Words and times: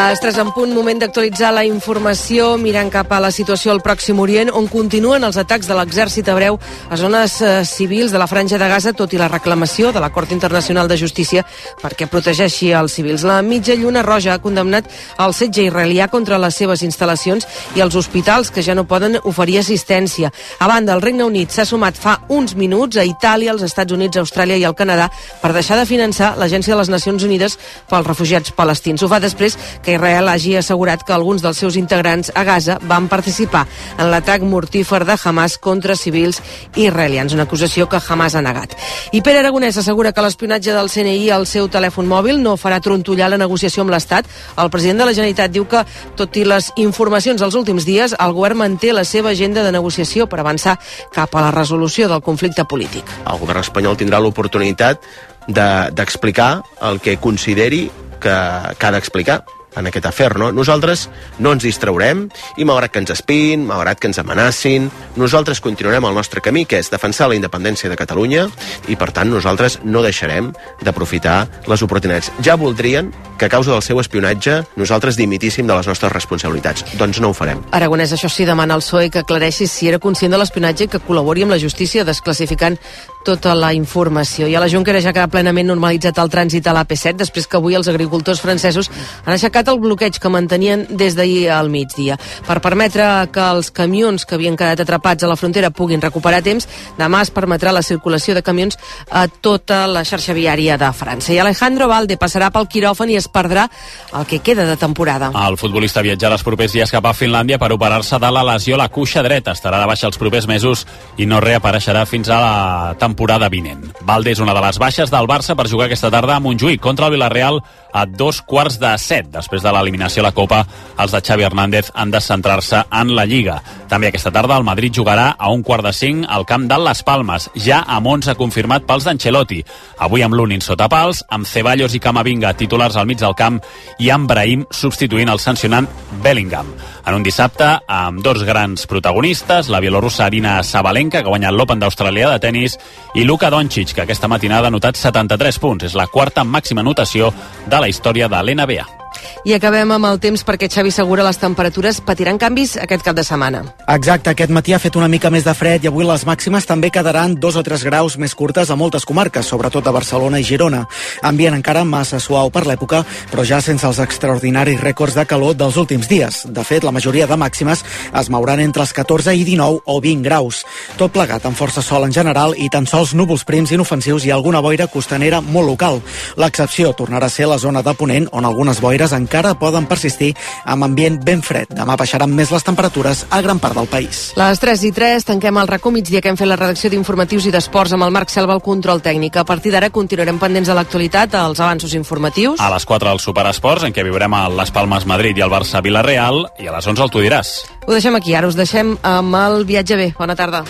Les 0.00 0.18
3 0.18 0.38
en 0.40 0.48
punt, 0.56 0.70
moment 0.72 0.96
d'actualitzar 0.96 1.50
la 1.52 1.62
informació 1.68 2.54
mirant 2.56 2.88
cap 2.88 3.10
a 3.12 3.18
la 3.20 3.28
situació 3.30 3.74
al 3.74 3.82
Pròxim 3.84 4.18
Orient, 4.22 4.48
on 4.56 4.64
continuen 4.70 5.26
els 5.26 5.36
atacs 5.36 5.68
de 5.68 5.74
l'exèrcit 5.76 6.28
hebreu 6.32 6.56
a 6.88 6.96
zones 6.96 7.34
eh, 7.44 7.50
civils 7.68 8.08
de 8.14 8.18
la 8.18 8.28
Franja 8.30 8.56
de 8.56 8.68
Gaza, 8.70 8.94
tot 8.96 9.12
i 9.12 9.20
la 9.20 9.28
reclamació 9.28 9.90
de 9.92 10.00
la 10.00 10.08
Cort 10.08 10.32
Internacional 10.32 10.88
de 10.88 10.96
Justícia 10.96 11.44
perquè 11.82 12.08
protegeixi 12.08 12.70
els 12.72 12.96
civils. 12.96 13.26
La 13.28 13.42
mitja 13.44 13.76
lluna 13.76 14.00
roja 14.06 14.32
ha 14.32 14.40
condemnat 14.40 14.88
el 15.20 15.34
setge 15.36 15.66
israelià 15.68 16.08
contra 16.08 16.40
les 16.40 16.56
seves 16.56 16.80
instal·lacions 16.86 17.44
i 17.76 17.84
els 17.84 17.94
hospitals 17.94 18.48
que 18.50 18.64
ja 18.64 18.74
no 18.74 18.86
poden 18.88 19.20
oferir 19.20 19.58
assistència. 19.60 20.32
A 20.60 20.70
banda, 20.70 20.96
el 20.96 21.04
Regne 21.04 21.28
Unit 21.28 21.52
s'ha 21.52 21.68
sumat 21.68 22.00
fa 22.00 22.16
uns 22.32 22.56
minuts 22.56 22.96
a 22.96 23.04
Itàlia, 23.04 23.52
els 23.52 23.66
Estats 23.68 23.92
Units, 23.92 24.16
Austràlia 24.16 24.56
i 24.56 24.64
el 24.64 24.78
Canadà 24.80 25.10
per 25.42 25.52
deixar 25.52 25.76
de 25.76 25.84
finançar 25.84 26.32
l'Agència 26.40 26.72
de 26.72 26.80
les 26.80 26.94
Nacions 26.96 27.28
Unides 27.28 27.60
pels 27.92 28.08
refugiats 28.08 28.56
palestins. 28.56 29.04
Ho 29.04 29.12
fa 29.12 29.20
després 29.20 29.58
que 29.84 29.89
Israel 29.94 30.28
hagi 30.28 30.56
assegurat 30.56 31.02
que 31.06 31.12
alguns 31.12 31.42
dels 31.42 31.58
seus 31.58 31.76
integrants 31.76 32.30
a 32.34 32.44
Gaza 32.44 32.78
van 32.82 33.08
participar 33.08 33.66
en 33.98 34.10
l'atac 34.10 34.42
mortífer 34.42 35.04
de 35.04 35.16
Hamas 35.22 35.58
contra 35.58 35.96
civils 35.96 36.40
israelians, 36.76 37.32
una 37.32 37.44
acusació 37.44 37.88
que 37.88 38.00
Hamas 38.00 38.34
ha 38.34 38.42
negat. 38.42 38.76
I 39.12 39.22
Pere 39.22 39.40
Aragonès 39.40 39.76
assegura 39.80 40.12
que 40.12 40.22
l'espionatge 40.24 40.74
del 40.74 40.90
CNI 40.90 41.30
al 41.30 41.46
seu 41.46 41.68
telèfon 41.68 42.08
mòbil 42.08 42.40
no 42.42 42.56
farà 42.60 42.80
trontollar 42.80 43.30
la 43.30 43.40
negociació 43.40 43.84
amb 43.84 43.94
l'Estat. 43.94 44.28
El 44.56 44.70
president 44.70 45.02
de 45.02 45.08
la 45.08 45.14
Generalitat 45.16 45.52
diu 45.54 45.66
que, 45.70 45.84
tot 46.16 46.36
i 46.36 46.44
les 46.44 46.70
informacions 46.76 47.40
dels 47.40 47.56
últims 47.58 47.86
dies, 47.88 48.14
el 48.18 48.34
govern 48.36 48.62
manté 48.64 48.92
la 48.92 49.04
seva 49.04 49.30
agenda 49.30 49.64
de 49.64 49.72
negociació 49.72 50.26
per 50.26 50.40
avançar 50.40 50.78
cap 51.14 51.34
a 51.34 51.46
la 51.46 51.54
resolució 51.54 52.08
del 52.08 52.22
conflicte 52.22 52.64
polític. 52.64 53.04
El 53.26 53.40
govern 53.42 53.62
espanyol 53.62 53.98
tindrà 54.00 54.20
l'oportunitat 54.20 55.02
d'explicar 55.48 56.50
de, 56.60 56.86
el 56.90 57.00
que 57.00 57.16
consideri 57.18 57.88
que, 58.20 58.36
que 58.78 58.86
ha 58.86 58.92
d'explicar 58.94 59.40
en 59.76 59.86
aquest 59.86 60.06
afer, 60.06 60.32
no? 60.38 60.50
Nosaltres 60.52 61.08
no 61.38 61.52
ens 61.54 61.64
distraurem 61.66 62.26
i 62.56 62.66
malgrat 62.68 62.94
que 62.94 63.02
ens 63.02 63.14
espin, 63.14 63.66
malgrat 63.68 64.00
que 64.00 64.10
ens 64.10 64.20
amenacin, 64.22 64.90
nosaltres 65.16 65.60
continuarem 65.60 66.06
el 66.08 66.14
nostre 66.14 66.42
camí, 66.44 66.66
que 66.66 66.80
és 66.80 66.90
defensar 66.90 67.30
la 67.30 67.38
independència 67.38 67.90
de 67.90 67.98
Catalunya 67.98 68.48
i, 68.88 68.96
per 68.96 69.10
tant, 69.16 69.30
nosaltres 69.30 69.80
no 69.84 70.02
deixarem 70.02 70.52
d'aprofitar 70.82 71.44
les 71.70 71.82
oportunitats. 71.86 72.32
Ja 72.44 72.56
voldrien 72.60 73.12
que 73.40 73.46
a 73.46 73.52
causa 73.52 73.72
del 73.72 73.82
seu 73.82 74.00
espionatge 74.00 74.58
nosaltres 74.76 75.16
dimitíssim 75.16 75.66
de 75.66 75.76
les 75.76 75.86
nostres 75.88 76.12
responsabilitats. 76.12 76.84
Doncs 77.00 77.22
no 77.24 77.30
ho 77.30 77.36
farem. 77.36 77.62
Aragonès, 77.72 78.12
això 78.12 78.28
sí, 78.28 78.44
demana 78.44 78.76
al 78.76 78.84
PSOE 78.84 79.08
que 79.10 79.22
aclareixi 79.22 79.66
si 79.66 79.88
era 79.88 79.98
conscient 79.98 80.34
de 80.34 80.40
l'espionatge 80.40 80.84
i 80.84 80.90
que 80.92 81.00
col·labori 81.00 81.46
amb 81.46 81.54
la 81.54 81.60
justícia 81.62 82.04
desclassificant 82.04 82.76
tota 83.24 83.54
la 83.54 83.72
informació. 83.76 84.48
I 84.48 84.56
a 84.56 84.60
la 84.60 84.68
Junquera 84.68 85.00
ja 85.04 85.12
queda 85.12 85.28
plenament 85.32 85.68
normalitzat 85.68 86.18
el 86.20 86.30
trànsit 86.32 86.66
a 86.66 86.74
l'AP7 86.76 87.20
després 87.20 87.46
que 87.46 87.58
avui 87.58 87.76
els 87.76 87.88
agricultors 87.88 88.40
francesos 88.40 88.90
han 89.24 89.34
aixecat 89.34 89.59
el 89.68 89.80
bloqueig 89.80 90.18
que 90.18 90.32
mantenien 90.32 90.86
des 90.90 91.16
d'ahir 91.16 91.50
al 91.50 91.70
migdia. 91.70 92.16
Per 92.46 92.60
permetre 92.60 93.28
que 93.32 93.40
els 93.40 93.70
camions 93.70 94.24
que 94.24 94.36
havien 94.36 94.56
quedat 94.56 94.80
atrapats 94.80 95.24
a 95.24 95.30
la 95.30 95.36
frontera 95.36 95.70
puguin 95.70 96.00
recuperar 96.00 96.42
temps, 96.42 96.68
demà 96.98 97.22
es 97.22 97.32
permetrà 97.34 97.72
la 97.72 97.82
circulació 97.82 98.34
de 98.34 98.42
camions 98.42 98.78
a 99.10 99.26
tota 99.28 99.86
la 99.90 100.04
xarxa 100.04 100.34
viària 100.36 100.78
de 100.78 100.92
França. 100.92 101.32
I 101.34 101.40
Alejandro 101.42 101.88
Valde 101.90 102.18
passarà 102.20 102.50
pel 102.54 102.68
quiròfan 102.70 103.10
i 103.10 103.18
es 103.18 103.28
perdrà 103.28 103.68
el 104.16 104.26
que 104.26 104.38
queda 104.38 104.64
de 104.68 104.76
temporada. 104.76 105.32
El 105.46 105.58
futbolista 105.58 106.04
viatjarà 106.06 106.38
els 106.38 106.46
propers 106.46 106.72
dies 106.76 106.92
cap 106.94 107.06
a 107.06 107.14
Finlàndia 107.16 107.58
per 107.58 107.72
operar-se 107.74 108.18
de 108.22 108.30
la 108.30 108.44
lesió 108.54 108.76
a 108.76 108.82
la 108.84 108.88
cuixa 108.88 109.24
dreta. 109.26 109.52
Estarà 109.56 109.80
de 109.80 109.90
baixa 109.90 110.06
els 110.06 110.18
propers 110.20 110.46
mesos 110.46 110.86
i 111.18 111.26
no 111.26 111.40
reapareixerà 111.42 112.06
fins 112.06 112.30
a 112.30 112.38
la 112.40 112.94
temporada 113.00 113.50
vinent. 113.50 113.82
Valde 114.06 114.30
és 114.30 114.40
una 114.40 114.54
de 114.54 114.62
les 114.62 114.78
baixes 114.78 115.10
del 115.10 115.26
Barça 115.26 115.56
per 115.58 115.68
jugar 115.68 115.88
aquesta 115.90 116.10
tarda 116.12 116.36
a 116.36 116.40
Montjuïc 116.40 116.80
contra 116.80 117.08
el 117.08 117.16
Villarreal 117.16 117.60
a 117.92 118.06
dos 118.06 118.40
quarts 118.46 118.78
de 118.78 118.92
set. 119.02 119.26
Després 119.34 119.49
de 119.58 119.72
l'eliminació 119.74 120.22
a 120.22 120.28
la 120.28 120.32
Copa, 120.36 120.60
els 121.02 121.10
de 121.10 121.20
Xavi 121.26 121.42
Hernández 121.42 121.90
han 121.98 122.12
de 122.14 122.20
centrar-se 122.22 122.84
en 123.00 123.10
la 123.16 123.24
Lliga. 123.26 123.56
També 123.90 124.06
aquesta 124.06 124.30
tarda 124.30 124.54
el 124.56 124.66
Madrid 124.68 124.94
jugarà 124.94 125.34
a 125.36 125.50
un 125.50 125.64
quart 125.66 125.82
de 125.82 125.92
cinc 125.92 126.28
al 126.30 126.46
camp 126.46 126.68
de 126.70 126.78
Les 126.78 127.02
Palmes, 127.02 127.48
ja 127.58 127.82
amb 127.82 128.06
11 128.06 128.36
confirmat 128.38 128.86
pels 128.86 129.08
d'Ancelotti. 129.08 129.64
Avui 129.98 130.22
amb 130.22 130.38
l'Unin 130.38 130.62
sota 130.62 130.86
pals, 130.88 131.24
amb 131.28 131.48
Ceballos 131.50 131.98
i 131.98 132.00
Camavinga 132.00 132.54
titulars 132.54 132.96
al 132.96 133.10
mig 133.10 133.18
del 133.18 133.34
camp 133.34 133.58
i 133.98 134.14
amb 134.14 134.30
Brahim 134.30 134.62
substituint 134.70 135.34
el 135.34 135.42
sancionant 135.42 135.90
Bellingham. 136.22 136.70
En 137.06 137.16
un 137.16 137.24
dissabte 137.24 137.66
amb 137.88 138.20
dos 138.22 138.44
grans 138.44 138.86
protagonistes, 138.86 139.70
la 139.72 139.80
bielorrussa 139.80 140.26
Arina 140.26 140.60
Sabalenka, 140.62 141.22
que 141.22 141.28
ha 141.28 141.34
guanyat 141.34 141.56
l'Open 141.56 141.80
d'Austràlia 141.80 142.30
de 142.34 142.38
tennis, 142.42 142.78
i 143.14 143.24
Luka 143.24 143.50
Doncic, 143.50 143.94
que 143.94 144.04
aquesta 144.04 144.28
matinada 144.28 144.68
ha 144.68 144.74
notat 144.74 145.00
73 145.00 145.58
punts. 145.58 145.88
És 145.88 145.98
la 145.98 146.08
quarta 146.12 146.44
màxima 146.44 146.84
notació 146.86 147.32
de 147.66 147.80
la 147.80 147.88
història 147.88 148.28
de 148.28 148.42
l'NBA. 148.44 149.00
I 149.44 149.54
acabem 149.56 149.88
amb 149.94 150.04
el 150.04 150.18
temps 150.20 150.42
perquè 150.44 150.68
Xavi 150.70 150.92
Segura 150.92 151.24
les 151.24 151.38
temperatures 151.40 152.00
patiran 152.04 152.38
canvis 152.40 152.76
aquest 152.80 153.04
cap 153.06 153.16
de 153.16 153.24
setmana. 153.24 153.62
Exacte, 153.88 154.32
aquest 154.32 154.52
matí 154.52 154.74
ha 154.76 154.80
fet 154.82 154.96
una 155.00 155.08
mica 155.08 155.30
més 155.32 155.46
de 155.46 155.54
fred 155.56 155.84
i 155.84 155.88
avui 155.90 156.04
les 156.06 156.26
màximes 156.28 156.68
també 156.68 156.90
quedaran 156.92 157.34
dos 157.40 157.56
o 157.56 157.64
tres 157.66 157.84
graus 157.86 158.18
més 158.20 158.34
curtes 158.36 158.70
a 158.70 158.76
moltes 158.76 159.06
comarques, 159.08 159.46
sobretot 159.46 159.86
a 159.86 159.94
Barcelona 159.96 160.40
i 160.40 160.46
Girona. 160.46 160.84
Ambient 161.22 161.56
encara 161.56 161.84
massa 161.88 162.20
suau 162.20 162.52
per 162.52 162.66
l'època, 162.68 163.02
però 163.32 163.46
ja 163.48 163.62
sense 163.64 163.86
els 163.88 164.00
extraordinaris 164.04 164.80
rècords 164.80 165.16
de 165.16 165.24
calor 165.26 165.56
dels 165.56 165.78
últims 165.80 166.08
dies. 166.10 166.44
De 166.46 166.64
fet, 166.64 166.84
la 166.84 166.89
majoria 166.92 167.26
de 167.26 167.36
màximes 167.36 167.84
es 168.20 168.30
mouran 168.30 168.60
entre 168.60 168.82
els 168.82 168.92
14 168.96 169.34
i 169.34 169.44
19 169.44 169.82
o 169.84 170.00
20 170.00 170.24
graus. 170.24 170.64
Tot 170.98 171.12
plegat 171.12 171.46
amb 171.46 171.58
força 171.58 171.82
sol 171.82 172.04
en 172.06 172.12
general 172.12 172.54
i 172.56 172.68
tan 172.72 172.86
sols 172.86 173.14
núvols 173.14 173.44
prims 173.48 173.72
inofensius 173.72 174.26
i 174.26 174.32
alguna 174.34 174.60
boira 174.60 174.88
costanera 174.90 175.40
molt 175.40 175.68
local. 175.68 176.00
L'excepció 176.36 176.92
tornarà 176.96 177.26
a 177.26 177.34
ser 177.34 177.48
la 177.50 177.58
zona 177.58 177.82
de 177.82 177.94
Ponent, 177.94 178.28
on 178.32 178.44
algunes 178.44 178.80
boires 178.80 179.12
encara 179.16 179.54
poden 179.58 179.86
persistir 179.86 180.34
amb 180.64 180.84
ambient 180.84 181.20
ben 181.24 181.42
fred. 181.42 181.70
Demà 181.74 181.96
baixaran 182.00 182.32
més 182.34 182.52
les 182.52 182.64
temperatures 182.66 183.24
a 183.30 183.40
gran 183.42 183.58
part 183.58 183.76
del 183.78 183.88
país. 183.90 184.30
Les 184.38 184.60
3 184.62 184.84
i 184.88 184.92
3 184.96 185.26
tanquem 185.28 185.58
el 185.60 185.68
racó 185.68 185.90
migdia 185.90 186.20
que 186.20 186.30
hem 186.32 186.38
fet 186.40 186.48
la 186.48 186.58
redacció 186.58 186.90
d'informatius 186.90 187.46
i 187.46 187.54
d'esports 187.54 187.94
amb 187.96 188.06
el 188.06 188.14
Marc 188.14 188.32
Selva 188.32 188.56
al 188.56 188.64
control 188.64 189.02
tècnic. 189.04 189.36
A 189.36 189.44
partir 189.44 189.72
d'ara 189.74 189.90
continuarem 189.90 190.38
pendents 190.38 190.68
de 190.68 190.76
l'actualitat, 190.76 191.34
als 191.34 191.60
avanços 191.60 191.94
informatius. 191.94 192.60
A 192.60 192.70
les 192.72 192.86
4 192.86 193.10
el 193.12 193.20
Superesports, 193.20 193.84
en 193.86 193.94
què 193.94 194.04
viurem 194.06 194.34
a 194.34 194.46
les 194.60 194.72
Palmes 194.74 195.06
Madrid 195.06 195.38
i 195.38 195.44
el 195.44 195.52
Barça 195.52 195.82
Vilareal, 195.82 196.46
i 196.58 196.68
a 196.68 196.74
les 196.76 196.79
11 196.86 197.02
el 197.06 197.10
Tu 197.10 197.24
diràs. 197.26 197.52
Ho 197.86 197.92
deixem 197.92 198.16
aquí, 198.16 198.34
ara 198.34 198.48
us 198.48 198.56
deixem 198.58 198.96
amb 199.02 199.36
el 199.36 199.64
viatge 199.68 199.96
bé. 200.00 200.12
Bona 200.18 200.36
tarda. 200.38 200.64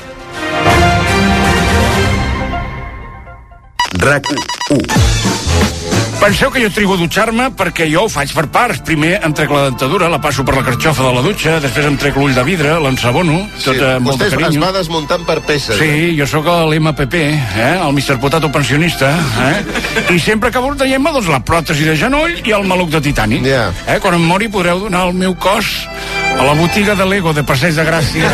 RAC 4.01 4.33
1 4.71 5.90
Penseu 6.21 6.51
que 6.53 6.61
jo 6.61 6.69
trigo 6.69 6.95
a 6.95 6.99
dutxar-me 7.01 7.47
perquè 7.57 7.87
jo 7.89 8.03
ho 8.05 8.09
faig 8.13 8.29
per 8.37 8.45
parts. 8.53 8.83
Primer 8.85 9.15
em 9.25 9.33
trec 9.33 9.49
la 9.51 9.63
dentadura, 9.71 10.09
la 10.13 10.19
passo 10.21 10.45
per 10.45 10.53
la 10.55 10.63
carxofa 10.67 11.07
de 11.07 11.13
la 11.17 11.23
dutxa, 11.25 11.55
després 11.65 11.87
em 11.89 11.97
trec 11.97 12.19
l'ull 12.21 12.35
de 12.37 12.45
vidre, 12.45 12.75
l'ensabono, 12.85 13.39
tot 13.65 13.73
Sí, 13.79 13.81
amb 13.81 14.05
molt 14.05 14.19
vostè 14.19 14.27
de 14.27 14.29
es, 14.29 14.35
es 14.35 14.39
carinyo. 14.45 14.61
va 14.61 14.71
desmuntant 14.77 15.25
per 15.25 15.39
peces. 15.49 15.81
eh? 15.81 15.81
Sí, 15.81 16.19
jo 16.19 16.27
sóc 16.29 16.45
l'MPP, 16.45 17.15
eh? 17.25 17.73
el 17.81 17.93
Mr. 17.97 18.19
Potato 18.21 18.53
pensionista, 18.53 19.15
eh? 19.49 20.13
i 20.15 20.19
sempre 20.21 20.53
acabo 20.53 20.75
traient-me 20.77 21.11
doncs, 21.17 21.33
la 21.33 21.41
pròtesi 21.41 21.89
de 21.89 21.97
genoll 21.97 22.37
i 22.45 22.53
el 22.53 22.69
maluc 22.69 22.91
de 22.93 23.01
titani. 23.01 23.41
Ja. 23.49 23.71
Eh? 23.89 23.97
Quan 24.05 24.15
em 24.21 24.29
mori 24.29 24.49
podreu 24.53 24.79
donar 24.85 25.07
el 25.09 25.15
meu 25.17 25.35
cos 25.41 25.73
a 26.41 26.45
la 26.45 26.55
botiga 26.55 26.95
de 26.95 27.05
Lego 27.05 27.35
de 27.37 27.43
Passeig 27.45 27.75
de 27.77 27.85
Gràcia. 27.85 28.29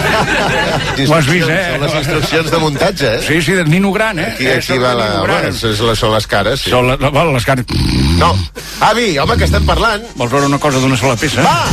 Ho 1.08 1.14
has 1.16 1.26
vist, 1.26 1.48
eh? 1.50 1.72
Són 1.72 1.82
les 1.82 1.94
instruccions 1.98 2.50
de 2.52 2.60
muntatge, 2.62 3.08
eh? 3.16 3.22
Sí, 3.26 3.40
sí, 3.42 3.56
de 3.58 3.64
Nino 3.66 3.90
Gran, 3.92 4.20
eh? 4.22 4.28
Aquí, 4.34 4.46
Eh, 4.46 4.52
aquí 4.60 4.66
sóc 4.68 4.82
va 4.84 4.92
la... 4.94 5.08
Bueno, 5.24 5.40
les, 5.42 5.98
són 5.98 6.14
les 6.14 6.26
cares, 6.30 6.62
sí. 6.62 6.70
Són 6.70 6.86
la, 6.86 6.96
la, 7.02 7.24
les 7.34 7.44
cares... 7.48 7.66
No. 8.20 8.30
Avi, 8.86 9.18
home, 9.18 9.36
que 9.36 9.48
estem 9.48 9.66
parlant. 9.66 10.06
Vols 10.14 10.30
veure 10.30 10.46
una 10.46 10.60
cosa 10.62 10.78
d'una 10.78 10.96
sola 10.96 11.16
peça? 11.18 11.42
Va! 11.42 11.66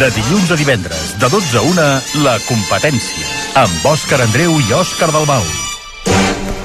De 0.00 0.08
dilluns 0.16 0.50
a 0.50 0.56
divendres, 0.56 1.04
de 1.20 1.28
12 1.28 1.58
a 1.60 1.64
1, 1.68 1.88
La 2.24 2.38
Competència, 2.48 3.28
amb 3.60 3.86
Òscar 3.92 4.22
Andreu 4.24 4.56
i 4.56 4.72
Òscar 4.80 5.12
Dalmau. 5.12 5.44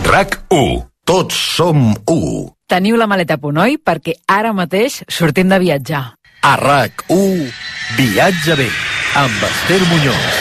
RAC 0.07 0.39
1. 0.55 0.85
Tots 1.07 1.35
som 1.57 1.91
1. 2.07 2.47
Teniu 2.71 2.95
la 2.99 3.07
maleta 3.07 3.35
a 3.35 3.41
punt, 3.43 3.59
oi? 3.63 3.77
Perquè 3.79 4.15
ara 4.31 4.55
mateix 4.55 5.01
sortim 5.11 5.51
de 5.51 5.59
viatjar. 5.59 6.05
A 6.41 6.55
RAC 6.55 7.03
1, 7.07 7.51
Viatge 7.97 8.55
bé, 8.55 8.67
amb 9.15 9.43
Esther 9.43 9.81
Muñoz. 9.89 10.37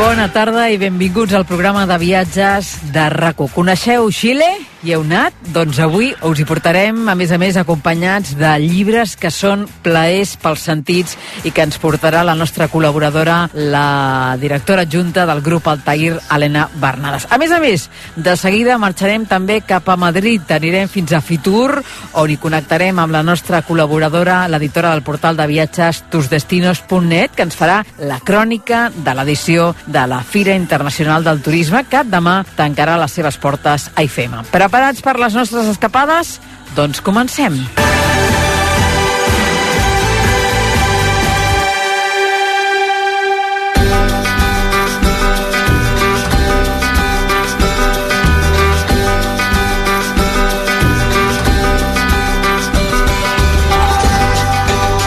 Bona 0.00 0.30
tarda 0.32 0.70
i 0.72 0.78
benvinguts 0.80 1.36
al 1.36 1.44
programa 1.44 1.84
de 1.86 2.00
viatges 2.00 2.72
de 2.92 3.08
RACO. 3.12 3.50
Coneixeu 3.52 4.08
Xile? 4.10 4.48
Hi 4.82 4.94
heu 4.94 5.02
anat? 5.04 5.36
Doncs 5.52 5.76
avui 5.84 6.08
us 6.24 6.40
hi 6.40 6.44
portarem, 6.48 7.02
a 7.12 7.14
més 7.18 7.32
a 7.34 7.38
més, 7.40 7.56
acompanyats 7.60 8.32
de 8.38 8.50
llibres 8.62 9.12
que 9.20 9.28
són 9.32 9.66
plaers 9.84 10.36
pels 10.40 10.62
sentits 10.64 11.16
i 11.44 11.52
que 11.52 11.64
ens 11.66 11.76
portarà 11.82 12.22
la 12.24 12.36
nostra 12.38 12.68
col·laboradora, 12.72 13.50
la 13.52 14.36
directora 14.40 14.86
adjunta 14.88 15.26
del 15.28 15.42
grup 15.44 15.68
Altair, 15.68 16.14
Helena 16.32 16.66
Bernades. 16.80 17.26
A 17.28 17.36
més 17.40 17.52
a 17.52 17.58
més, 17.60 17.88
de 18.16 18.36
seguida 18.40 18.78
marxarem 18.80 19.26
també 19.28 19.60
cap 19.60 19.88
a 19.88 19.98
Madrid. 20.00 20.48
Anirem 20.48 20.88
fins 20.88 21.12
a 21.12 21.20
Fitur, 21.20 21.82
on 22.16 22.32
hi 22.32 22.38
connectarem 22.40 22.98
amb 23.02 23.12
la 23.12 23.22
nostra 23.26 23.60
col·laboradora, 23.66 24.46
l'editora 24.48 24.94
del 24.94 25.04
portal 25.04 25.36
de 25.36 25.48
viatges 25.50 26.04
tusdestinos.net, 26.10 27.36
que 27.36 27.44
ens 27.48 27.58
farà 27.58 27.82
la 28.00 28.20
crònica 28.24 28.86
de 28.96 29.16
l'edició 29.18 29.74
de 29.86 30.06
la 30.08 30.22
Fira 30.24 30.56
Internacional 30.56 31.26
del 31.26 31.44
Turisme, 31.44 31.84
que 31.84 32.00
demà 32.08 32.40
tancarà 32.56 32.96
les 33.00 33.12
seves 33.20 33.36
portes 33.36 33.90
a 33.94 34.08
IFEMA. 34.08 34.46
Preparats 34.70 35.02
per 35.02 35.16
les 35.18 35.34
nostres 35.34 35.66
escapades? 35.66 36.36
Doncs 36.76 37.02
comencem. 37.02 37.56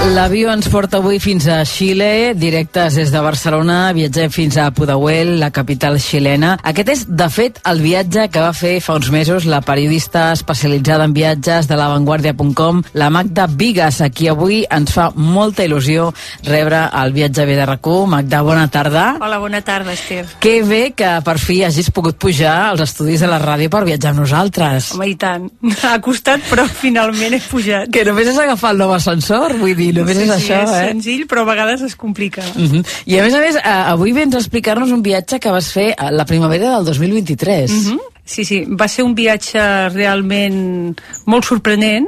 L'avió 0.04 0.52
ens 0.52 0.68
porta 0.68 1.00
avui 1.00 1.16
fins 1.24 1.46
a 1.48 1.62
Xile, 1.64 2.34
directes 2.36 2.98
des 3.00 3.12
de 3.14 3.20
Barcelona, 3.24 3.94
viatgem 3.96 4.30
fins 4.36 4.58
a 4.60 4.66
Pudahuel, 4.76 5.38
la 5.40 5.48
capital 5.56 5.96
xilena. 5.96 6.58
Aquest 6.60 6.90
és, 6.92 7.04
de 7.08 7.28
fet, 7.32 7.62
el 7.72 7.80
viatge 7.80 8.26
que 8.28 8.42
va 8.44 8.52
fer 8.52 8.74
fa 8.84 8.98
uns 9.00 9.08
mesos 9.16 9.48
la 9.48 9.62
periodista 9.64 10.26
especialitzada 10.36 11.08
en 11.08 11.16
viatges 11.16 11.70
de 11.72 11.78
lavanguardia.com, 11.80 12.82
la 13.00 13.10
Magda 13.16 13.48
Vigas, 13.48 14.02
a 14.04 14.10
qui 14.12 14.28
avui 14.28 14.66
ens 14.68 14.92
fa 14.92 15.08
molta 15.16 15.64
il·lusió 15.64 16.10
rebre 16.50 16.84
el 17.00 17.16
viatge 17.16 17.48
bé 17.48 17.56
de 17.56 17.70
rac 17.72 17.88
Magda, 18.12 18.44
bona 18.44 18.68
tarda. 18.68 19.06
Hola, 19.22 19.40
bona 19.40 19.64
tarda, 19.64 19.96
Esther. 19.96 20.28
Que 20.44 20.62
bé 20.68 20.92
que 20.92 21.14
per 21.24 21.38
fi 21.40 21.62
hagis 21.64 21.90
pogut 21.96 22.20
pujar 22.20 22.74
als 22.74 22.84
estudis 22.90 23.24
de 23.24 23.32
la 23.32 23.40
ràdio 23.40 23.72
per 23.72 23.86
viatjar 23.88 24.12
amb 24.12 24.26
nosaltres. 24.26 24.92
Home, 24.98 25.08
i 25.08 25.16
tant. 25.16 25.48
Ha 25.94 25.98
costat, 26.04 26.44
però 26.50 26.64
finalment 26.68 27.36
he 27.36 27.42
pujat. 27.50 27.90
Que 27.94 28.04
només 28.08 28.30
és 28.32 28.38
agafar 28.40 28.72
el 28.74 28.84
nou 28.84 28.94
ascensor, 28.96 29.58
vull 29.60 29.76
dir, 29.78 29.93
només 29.94 30.18
sí, 30.18 30.24
és 30.24 30.30
sí, 30.30 30.36
això, 30.36 30.62
és 30.64 30.72
eh? 30.72 30.88
senzill, 30.92 31.26
però 31.30 31.44
a 31.44 31.50
vegades 31.52 31.84
es 31.86 31.96
complica. 31.96 32.44
Uh 32.56 32.70
-huh. 32.70 32.86
I 33.06 33.20
a 33.20 33.24
més 33.24 33.34
a 33.34 33.40
més, 33.40 33.56
eh, 33.56 33.62
avui 33.94 34.12
vens 34.14 34.36
a 34.36 34.40
explicar-nos 34.40 34.92
un 34.92 35.02
viatge 35.02 35.40
que 35.40 35.52
vas 35.52 35.72
fer 35.72 35.94
a 35.98 36.12
la 36.12 36.26
primavera 36.26 36.76
del 36.76 36.86
2023. 36.86 37.72
Uh 37.72 37.78
-huh. 37.92 38.00
Sí, 38.26 38.46
sí, 38.46 38.66
va 38.66 38.88
ser 38.88 39.04
un 39.04 39.16
viatge 39.16 39.60
realment 39.90 40.96
molt 41.26 41.46
sorprenent 41.46 42.08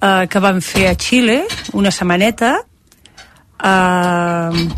eh, 0.00 0.26
que 0.30 0.38
vam 0.38 0.60
fer 0.60 0.88
a 0.88 0.94
Xile, 0.94 1.44
una 1.72 1.90
setmaneta, 1.90 2.54
eh, 3.64 4.68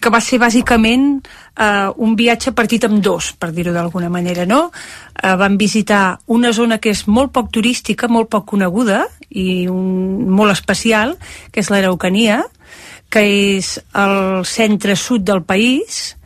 que 0.00 0.10
va 0.10 0.20
ser 0.20 0.38
bàsicament 0.38 1.20
eh, 1.60 1.88
un 1.96 2.16
viatge 2.16 2.52
partit 2.56 2.86
en 2.88 3.00
dos, 3.04 3.32
per 3.38 3.52
dir-ho 3.56 3.74
d'alguna 3.76 4.10
manera, 4.12 4.46
no? 4.48 4.70
Eh, 5.14 5.34
vam 5.36 5.58
visitar 5.60 6.18
una 6.26 6.52
zona 6.56 6.78
que 6.78 6.94
és 6.94 7.06
molt 7.06 7.34
poc 7.36 7.50
turística, 7.52 8.08
molt 8.08 8.30
poc 8.32 8.48
coneguda 8.54 9.04
i 9.30 9.66
un, 9.70 10.30
molt 10.30 10.56
especial, 10.56 11.16
que 11.52 11.60
és 11.62 11.70
l'Araucania, 11.70 12.42
que 13.10 13.22
és 13.58 13.76
el 13.98 14.46
centre-sud 14.46 15.26
del 15.26 15.42
país, 15.42 16.16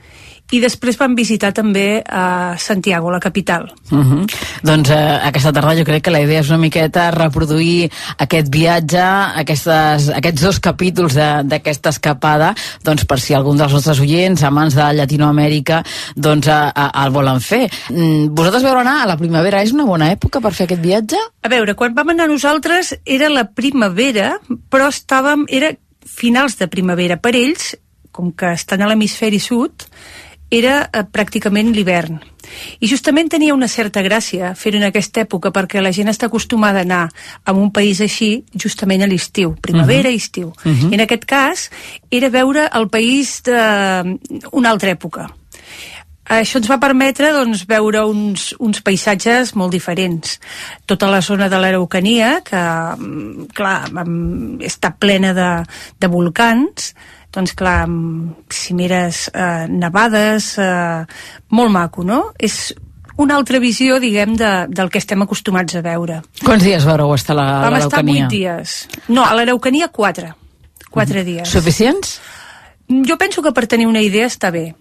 i 0.52 0.60
després 0.60 0.98
vam 1.00 1.14
visitar 1.16 1.52
també 1.56 2.02
a 2.04 2.54
Santiago, 2.60 3.10
la 3.10 3.20
capital. 3.20 3.70
Uh 3.90 3.98
-huh. 3.98 4.26
Doncs 4.62 4.90
eh, 4.90 5.20
aquesta 5.28 5.52
tarda 5.52 5.76
jo 5.76 5.84
crec 5.84 6.02
que 6.04 6.10
la 6.10 6.20
idea 6.20 6.40
és 6.40 6.48
una 6.48 6.58
miqueta 6.58 7.10
reproduir 7.10 7.90
aquest 8.18 8.48
viatge, 8.50 9.02
aquestes, 9.40 10.08
aquests 10.08 10.42
dos 10.42 10.60
capítols 10.60 11.14
d'aquesta 11.14 11.88
escapada, 11.88 12.54
doncs 12.82 13.04
per 13.04 13.18
si 13.20 13.34
algun 13.34 13.56
dels 13.56 13.72
nostres 13.72 14.00
oients, 14.00 14.42
amants 14.42 14.74
de 14.74 14.82
Llatinoamèrica, 14.82 15.82
doncs 16.14 16.46
eh, 16.46 16.72
eh, 16.74 17.04
el 17.04 17.10
volen 17.10 17.40
fer. 17.40 17.70
Mm, 17.90 18.34
vosaltres 18.34 18.62
veu 18.62 18.78
anar 18.78 19.02
a 19.02 19.06
la 19.06 19.16
primavera, 19.16 19.62
és 19.62 19.72
una 19.72 19.84
bona 19.84 20.12
època 20.12 20.40
per 20.40 20.52
fer 20.52 20.64
aquest 20.64 20.82
viatge? 20.82 21.16
A 21.42 21.48
veure, 21.48 21.74
quan 21.74 21.94
vam 21.94 22.08
anar 22.08 22.28
nosaltres 22.28 22.94
era 23.04 23.28
la 23.28 23.44
primavera, 23.44 24.38
però 24.70 24.88
estàvem, 24.88 25.46
era 25.48 25.72
finals 26.04 26.58
de 26.58 26.68
primavera. 26.68 27.16
Per 27.16 27.34
ells, 27.34 27.76
com 28.12 28.32
que 28.32 28.52
estan 28.52 28.82
a 28.82 28.86
l'hemisferi 28.86 29.40
sud, 29.40 29.86
era 30.54 30.84
eh, 30.86 31.04
pràcticament 31.04 31.72
l'hivern. 31.74 32.20
I 32.80 32.88
justament 32.88 33.30
tenia 33.32 33.54
una 33.56 33.68
certa 33.72 34.02
gràcia 34.04 34.52
fer-ho 34.58 34.78
en 34.78 34.88
aquesta 34.88 35.22
època 35.24 35.52
perquè 35.54 35.80
la 35.82 35.92
gent 35.96 36.12
està 36.12 36.28
acostumada 36.28 36.82
a 36.82 36.86
anar 36.86 37.04
a 37.44 37.54
un 37.56 37.70
país 37.72 38.02
així 38.04 38.44
justament 38.52 39.02
a 39.02 39.08
l'estiu, 39.10 39.54
primavera 39.60 40.10
i 40.12 40.20
estiu. 40.20 40.52
Mhm. 40.64 40.92
I 40.92 40.94
en 40.94 41.06
aquest 41.06 41.24
cas 41.24 41.70
era 42.10 42.28
veure 42.28 42.68
el 42.72 42.88
país 42.88 43.40
d'una 43.44 44.70
altra 44.70 44.90
època. 44.90 45.30
Això 46.24 46.56
ens 46.56 46.70
va 46.70 46.80
permetre 46.80 47.34
doncs, 47.36 47.66
veure 47.68 48.00
uns, 48.08 48.54
uns 48.58 48.80
paisatges 48.80 49.52
molt 49.60 49.74
diferents. 49.74 50.38
Tota 50.88 51.10
la 51.12 51.20
zona 51.20 51.50
de 51.52 51.58
l'Araucania, 51.60 52.40
que, 52.44 52.56
mm, 52.56 53.50
clar, 53.52 53.90
mm, 53.92 54.62
està 54.64 54.94
plena 54.98 55.34
de, 55.34 55.50
de 56.00 56.08
volcans, 56.08 56.94
doncs 57.34 57.52
clar, 57.58 57.86
mm, 57.88 58.46
cimeres 58.50 59.28
eh, 59.34 59.66
nevades, 59.68 60.52
eh, 60.58 61.04
molt 61.50 61.70
maco, 61.74 62.04
no? 62.06 62.32
És 62.38 62.74
una 63.16 63.36
altra 63.36 63.58
visió, 63.62 63.98
diguem, 64.02 64.36
de, 64.38 64.52
del 64.68 64.88
que 64.90 64.98
estem 64.98 65.22
acostumats 65.22 65.74
a 65.78 65.82
veure. 65.82 66.20
Quants 66.44 66.64
dies 66.64 66.84
vareu 66.86 67.12
estar 67.14 67.34
a 67.34 67.38
la- 67.38 67.44
a 67.58 67.60
Vam 67.68 67.74
estar 67.78 68.00
l'Araucania? 68.02 68.28
vuit 68.28 68.30
dies. 68.38 68.88
No, 69.08 69.24
a 69.24 69.34
l'Araucania 69.34 69.88
quatre. 69.88 70.32
Quatre 70.90 71.24
dies. 71.24 71.48
Suficients? 71.48 72.20
Jo 72.88 73.16
penso 73.18 73.42
que 73.42 73.52
per 73.52 73.66
tenir 73.66 73.86
una 73.86 74.02
idea 74.02 74.26
està 74.26 74.50
bé. 74.52 74.74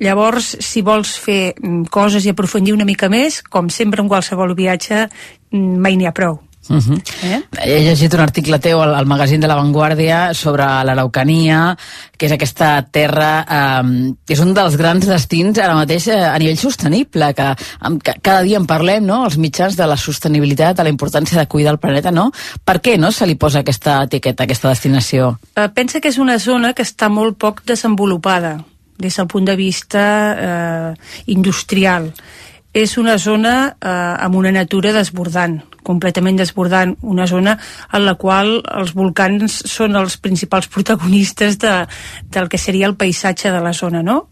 Llavors, 0.00 0.56
si 0.60 0.80
vols 0.80 1.18
fer 1.18 1.54
mm, 1.60 1.82
coses 1.92 2.24
i 2.24 2.30
aprofundir 2.32 2.72
una 2.72 2.86
mica 2.88 3.08
més, 3.12 3.42
com 3.42 3.68
sempre 3.68 4.00
en 4.00 4.08
qualsevol 4.08 4.54
viatge, 4.56 5.08
mm, 5.52 5.76
mai 5.80 5.96
n'hi 5.96 6.06
ha 6.08 6.12
prou. 6.16 6.38
Uh 6.68 6.76
-huh. 6.76 7.02
Eh? 7.22 7.42
He 7.64 7.80
llegit 7.82 8.14
un 8.14 8.20
article 8.20 8.58
teu 8.58 8.80
al, 8.82 8.94
al 8.94 9.06
magazín 9.06 9.40
de 9.40 9.48
La 9.48 9.54
Vanguardia 9.54 10.34
sobre 10.34 10.62
l'Araucania, 10.62 11.76
que 12.16 12.26
és 12.26 12.32
aquesta 12.32 12.86
terra, 12.90 13.46
eh, 13.48 14.14
que 14.26 14.34
és 14.34 14.40
un 14.40 14.54
dels 14.54 14.76
grans 14.76 15.06
destins 15.06 15.58
ara 15.58 15.74
mateix 15.74 16.08
eh, 16.08 16.28
a 16.28 16.38
nivell 16.38 16.58
sostenible, 16.58 17.34
que, 17.34 17.54
amb, 17.80 18.02
que 18.02 18.14
cada 18.22 18.42
dia 18.42 18.58
en 18.58 18.66
parlem, 18.66 19.04
no?, 19.04 19.24
els 19.24 19.36
mitjans 19.36 19.76
de 19.76 19.86
la 19.86 19.96
sostenibilitat, 19.96 20.76
de 20.76 20.82
la 20.82 20.90
importància 20.90 21.38
de 21.38 21.46
cuidar 21.46 21.72
el 21.72 21.78
planeta, 21.78 22.10
no? 22.10 22.30
Per 22.64 22.80
què 22.80 22.98
no 22.98 23.10
se 23.10 23.26
li 23.26 23.34
posa 23.34 23.60
aquesta 23.60 24.02
etiqueta, 24.02 24.44
aquesta 24.44 24.68
destinació? 24.68 25.38
Eh, 25.56 25.68
pensa 25.74 26.00
que 26.00 26.08
és 26.08 26.18
una 26.18 26.38
zona 26.38 26.72
que 26.72 26.82
està 26.82 27.08
molt 27.08 27.38
poc 27.38 27.64
desenvolupada 27.64 28.64
des 28.98 29.16
del 29.16 29.26
punt 29.26 29.46
de 29.46 29.56
vista 29.56 30.36
eh, 30.38 30.94
industrial. 31.26 32.12
És 32.72 32.98
una 32.98 33.18
zona 33.18 33.76
eh, 33.80 33.88
amb 33.88 34.36
una 34.36 34.52
natura 34.52 34.92
desbordant, 34.92 35.62
completament 35.86 36.36
desbordant, 36.40 36.96
una 37.02 37.26
zona 37.26 37.56
en 37.92 38.04
la 38.06 38.14
qual 38.20 38.58
els 38.76 38.92
volcans 38.94 39.62
són 39.70 39.96
els 39.96 40.18
principals 40.18 40.68
protagonistes 40.68 41.58
de, 41.58 41.74
del 42.30 42.48
que 42.48 42.58
seria 42.58 42.86
el 42.90 42.96
paisatge 42.96 43.50
de 43.50 43.60
la 43.64 43.72
zona, 43.72 44.02
no? 44.02 44.26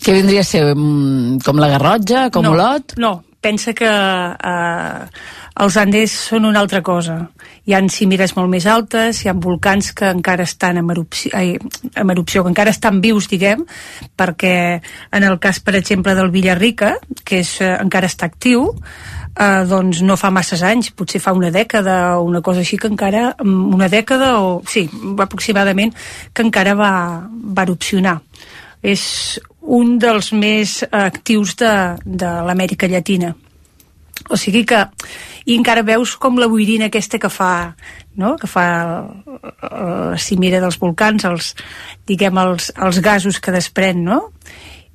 Què 0.00 0.14
vindria 0.16 0.40
a 0.40 0.48
ser? 0.48 0.62
mm, 0.74 1.42
Com 1.44 1.60
la 1.60 1.68
Garrotja? 1.68 2.30
Com 2.32 2.46
no, 2.46 2.54
Olot? 2.56 2.94
No, 2.96 3.22
pensa 3.40 3.74
que 3.76 3.88
eh, 3.90 5.04
els 5.60 5.76
Andes 5.76 6.14
són 6.30 6.46
una 6.48 6.60
altra 6.60 6.80
cosa. 6.82 7.18
Hi 7.70 7.74
han 7.76 7.86
cimeres 7.86 8.32
molt 8.34 8.50
més 8.50 8.64
altes, 8.66 9.20
hi 9.22 9.28
ha 9.30 9.32
volcans 9.38 9.92
que 9.94 10.08
encara 10.10 10.42
estan 10.42 10.80
en 10.80 10.88
erupció, 10.90 11.30
ai, 11.38 11.52
en 11.94 12.10
erupció, 12.10 12.42
que 12.42 12.50
encara 12.50 12.72
estan 12.74 12.96
vius, 13.04 13.28
diguem, 13.30 13.60
perquè 14.18 14.54
en 15.14 15.26
el 15.28 15.36
cas, 15.38 15.60
per 15.62 15.76
exemple, 15.78 16.16
del 16.18 16.32
Villarrica, 16.34 16.96
que 17.22 17.38
és, 17.44 17.52
eh, 17.62 17.76
encara 17.78 18.08
està 18.10 18.26
actiu, 18.26 18.64
eh, 19.38 19.62
doncs 19.70 20.00
no 20.02 20.16
fa 20.18 20.32
masses 20.34 20.64
anys, 20.66 20.90
potser 20.90 21.20
fa 21.22 21.30
una 21.32 21.52
dècada 21.54 22.18
o 22.18 22.24
una 22.26 22.40
cosa 22.42 22.64
així 22.64 22.76
que 22.76 22.90
encara, 22.90 23.36
mm, 23.38 23.74
una 23.74 23.88
dècada 23.88 24.40
o, 24.40 24.62
sí, 24.66 24.88
aproximadament, 25.16 25.94
que 26.34 26.42
encara 26.42 26.74
va, 26.74 26.92
va 27.30 27.62
erupcionar. 27.62 28.20
És 28.82 29.38
un 29.60 29.96
dels 30.00 30.32
més 30.32 30.82
actius 30.90 31.54
de, 31.54 31.72
de 32.04 32.34
l'Amèrica 32.48 32.88
Llatina. 32.88 33.30
O 34.28 34.36
sigui 34.36 34.66
que, 34.68 34.82
i 35.48 35.56
encara 35.56 35.86
veus 35.86 36.12
com 36.20 36.36
la 36.38 36.48
boirina 36.50 36.90
aquesta 36.90 37.18
que 37.18 37.30
fa, 37.32 37.74
no? 38.20 38.34
que 38.38 38.50
fa 38.50 38.66
la 39.62 40.18
cimera 40.20 40.60
dels 40.60 40.78
volcans, 40.82 41.24
els, 41.24 41.54
diguem, 42.06 42.38
els, 42.42 42.70
els 42.76 43.00
gasos 43.00 43.40
que 43.40 43.54
desprèn, 43.54 44.04
no? 44.04 44.20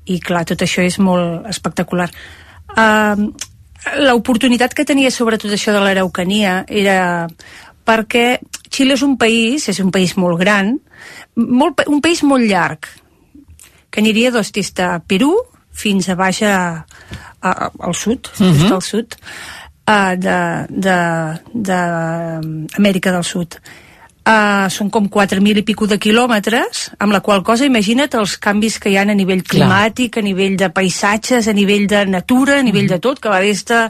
I 0.06 0.20
clar, 0.22 0.46
tot 0.46 0.62
això 0.62 0.86
és 0.86 1.00
molt 1.02 1.48
espectacular. 1.50 2.12
Uh, 2.76 3.32
L'oportunitat 4.02 4.74
que 4.74 4.86
tenia 4.86 5.12
sobre 5.14 5.38
tot 5.38 5.52
això 5.54 5.74
de 5.74 5.82
l'Araucania 5.82 6.64
era 6.66 7.28
perquè 7.86 8.40
Xile 8.74 8.96
és 8.98 9.04
un 9.06 9.14
país, 9.18 9.68
és 9.70 9.80
un 9.80 9.92
país 9.94 10.16
molt 10.18 10.40
gran, 10.42 10.74
molt, 11.38 11.84
un 11.88 12.02
país 12.02 12.24
molt 12.26 12.48
llarg, 12.50 12.90
que 13.94 14.02
aniria 14.02 14.34
doncs, 14.34 14.50
des 14.56 14.74
de 14.76 14.88
Perú 15.08 15.36
fins 15.76 16.10
a 16.10 16.16
baix 16.16 16.42
a, 16.48 16.56
a, 17.42 17.54
al 17.80 17.94
sud, 17.96 18.32
Mhm. 18.40 18.60
just 18.60 18.72
al 18.72 18.82
sud. 18.82 19.16
uh, 19.88 20.16
de, 20.18 20.66
de, 20.70 20.98
de 21.54 21.80
Amèrica 22.78 23.12
del 23.12 23.24
Sud. 23.24 23.60
Uh, 24.26 24.66
són 24.74 24.90
com 24.90 25.06
4.000 25.14 25.60
i 25.62 25.64
pico 25.68 25.86
de 25.86 26.00
quilòmetres, 26.02 26.88
amb 26.98 27.14
la 27.14 27.20
qual 27.22 27.44
cosa 27.46 27.68
imagina't 27.68 28.16
els 28.18 28.40
canvis 28.42 28.80
que 28.82 28.90
hi 28.90 28.96
ha 28.98 29.04
a 29.06 29.14
nivell 29.14 29.44
climàtic, 29.46 30.16
Clar. 30.16 30.24
a 30.24 30.26
nivell 30.26 30.56
de 30.58 30.72
paisatges, 30.74 31.46
a 31.48 31.54
nivell 31.54 31.86
de 31.86 32.06
natura, 32.10 32.58
a 32.58 32.64
nivell 32.66 32.88
mm. 32.88 32.96
de 32.96 33.00
tot, 33.04 33.22
que 33.22 33.30
va 33.30 33.44
des 33.44 33.62
de 33.70 33.84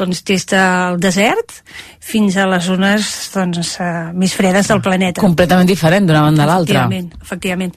doncs, 0.00 0.24
des 0.26 0.46
del 0.50 0.98
desert 0.98 1.60
fins 2.00 2.34
a 2.36 2.48
les 2.50 2.64
zones 2.66 3.30
doncs, 3.34 3.76
uh, 3.78 4.10
més 4.12 4.34
fredes 4.34 4.66
del 4.66 4.82
planeta. 4.82 5.22
Completament 5.22 5.70
diferent 5.70 6.10
d'una 6.10 6.22
banda 6.26 6.42
a 6.42 6.50
l'altra. 6.50 6.88
Efectivament, 6.88 7.14
efectivament. 7.22 7.74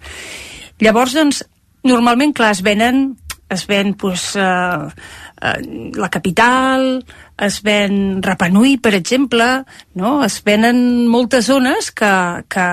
Llavors, 0.82 1.14
doncs, 1.14 1.44
normalment, 1.86 2.34
clar, 2.34 2.56
es 2.58 2.64
venen 2.66 3.20
es 3.54 3.66
ven 3.70 3.94
pues, 4.00 4.34
uh, 4.36 4.90
uh, 4.90 5.54
la 5.96 6.10
capital, 6.10 7.04
es 7.38 7.62
ven 7.64 8.22
Rapanui, 8.24 8.78
per 8.78 8.94
exemple, 8.98 9.64
no? 9.96 10.24
es 10.26 10.42
venen 10.44 11.08
moltes 11.08 11.48
zones 11.52 11.92
que, 11.92 12.12
que, 12.50 12.68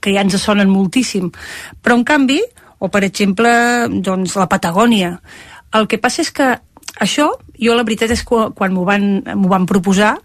que 0.00 0.14
ja 0.14 0.24
ens 0.24 0.38
sonen 0.42 0.72
moltíssim. 0.72 1.32
Però, 1.82 1.98
en 1.98 2.06
canvi, 2.06 2.40
o 2.78 2.90
per 2.92 3.04
exemple, 3.08 3.50
doncs, 3.88 4.36
la 4.36 4.48
Patagònia, 4.52 5.16
el 5.76 5.88
que 5.90 6.00
passa 6.00 6.22
és 6.24 6.32
que 6.32 6.52
això, 7.00 7.30
jo 7.60 7.76
la 7.76 7.84
veritat 7.84 8.12
és 8.14 8.24
que 8.26 8.48
quan 8.56 8.74
m'ho 8.74 8.84
van, 8.88 9.20
van 9.48 9.68
proposar, 9.68 10.16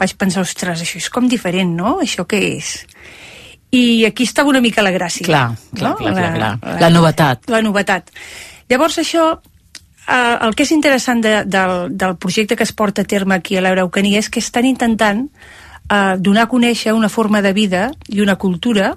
vaig 0.00 0.16
pensar, 0.20 0.44
ostres, 0.44 0.82
això 0.84 1.00
és 1.00 1.08
com 1.12 1.28
diferent, 1.28 1.72
no? 1.76 1.98
Això 2.04 2.26
què 2.28 2.40
és? 2.56 2.76
I 3.76 4.04
aquí 4.06 4.24
estava 4.24 4.52
una 4.52 4.62
mica 4.64 4.84
la 4.84 4.92
gràcia. 4.94 5.26
Clar, 5.26 5.48
clar, 5.74 5.90
no? 5.90 5.96
clar, 5.98 6.14
clar, 6.14 6.32
clar. 6.36 6.52
La, 6.62 6.76
la 6.84 6.90
novetat. 6.92 7.48
La 7.52 7.62
novetat. 7.64 8.12
Llavors 8.68 8.98
això, 8.98 9.28
eh, 10.06 10.36
el 10.46 10.54
que 10.54 10.66
és 10.66 10.74
interessant 10.74 11.22
de, 11.22 11.38
del, 11.44 11.96
del 11.96 12.16
projecte 12.16 12.56
que 12.56 12.66
es 12.66 12.72
porta 12.72 13.02
a 13.02 13.08
terme 13.08 13.36
aquí 13.36 13.56
a 13.56 13.64
l'Euraucania 13.64 14.22
és 14.22 14.30
que 14.30 14.42
estan 14.42 14.66
intentant 14.66 15.26
eh, 15.26 16.14
donar 16.18 16.46
a 16.46 16.52
conèixer 16.52 16.94
una 16.94 17.10
forma 17.12 17.42
de 17.42 17.52
vida 17.52 17.90
i 18.08 18.20
una 18.20 18.36
cultura 18.36 18.96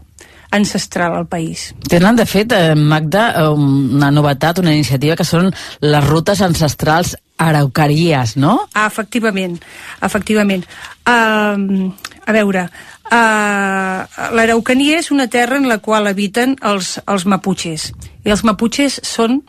ancestral 0.51 1.15
al 1.15 1.27
país. 1.27 1.75
Tenen, 1.88 2.15
de 2.15 2.25
fet, 2.25 2.51
eh, 2.51 2.75
Magda, 2.75 3.33
eh, 3.38 3.47
una 3.49 4.09
novetat, 4.11 4.59
una 4.59 4.73
iniciativa 4.73 5.15
que 5.15 5.25
són 5.25 5.51
les 5.81 6.07
rutes 6.07 6.41
ancestrals 6.41 7.15
araucàries, 7.39 8.35
no? 8.35 8.67
Ah, 8.73 8.88
efectivament, 8.88 9.59
efectivament. 10.03 10.65
Uh, 11.07 11.88
a 12.27 12.33
veure, 12.35 12.65
uh, 13.09 14.27
l'Araucania 14.35 14.99
és 14.99 15.09
una 15.15 15.29
terra 15.31 15.57
en 15.57 15.69
la 15.69 15.79
qual 15.79 16.07
habiten 16.07 16.57
els, 16.61 16.97
els 17.07 17.25
maputxes. 17.25 17.93
I 18.25 18.35
els 18.35 18.43
maputxes 18.43 18.99
són 19.07 19.39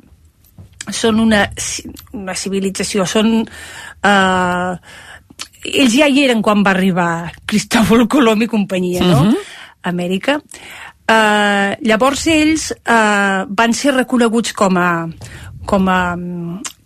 són 0.89 1.21
una, 1.21 1.47
una 2.17 2.35
civilització, 2.35 3.07
són... 3.07 3.41
Uh, 4.01 4.77
ells 5.61 5.93
ja 5.93 6.09
hi 6.09 6.23
eren 6.25 6.41
quan 6.41 6.63
va 6.65 6.73
arribar 6.73 7.31
Cristòfol 7.45 8.07
Colom 8.09 8.47
i 8.47 8.49
companyia, 8.49 9.05
no? 9.05 9.19
Uh 9.21 9.25
mhm. 9.25 9.35
-huh. 9.35 9.59
Amèrica. 9.83 10.41
Uh, 11.11 11.75
llavors 11.83 12.27
ells 12.27 12.71
uh, 12.71 13.43
van 13.49 13.73
ser 13.73 13.95
reconeguts 13.95 14.53
com 14.53 14.77
a, 14.77 15.09
com 15.67 15.89
a, 15.89 16.17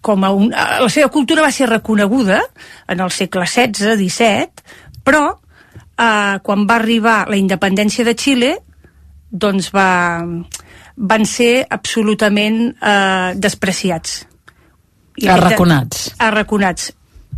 com 0.01 0.25
a 0.25 0.31
un, 0.31 0.51
la 0.51 0.89
seva 0.89 1.09
cultura 1.09 1.43
va 1.43 1.51
ser 1.51 1.69
reconeguda 1.69 2.41
en 2.89 3.01
el 3.01 3.11
segle 3.11 3.47
XVI, 3.47 3.97
XVII, 3.97 4.49
però 5.05 5.25
uh, 5.35 6.39
quan 6.43 6.65
va 6.65 6.77
arribar 6.77 7.29
la 7.29 7.37
independència 7.37 8.05
de 8.05 8.15
Xile, 8.15 8.53
doncs 9.31 9.71
va, 9.75 9.91
van 10.97 11.25
ser 11.27 11.67
absolutament 11.71 12.77
uh, 12.79 13.33
despreciats. 13.35 14.23
I 15.19 15.29
arraconats. 15.31 16.11
Arraconats 16.19 16.93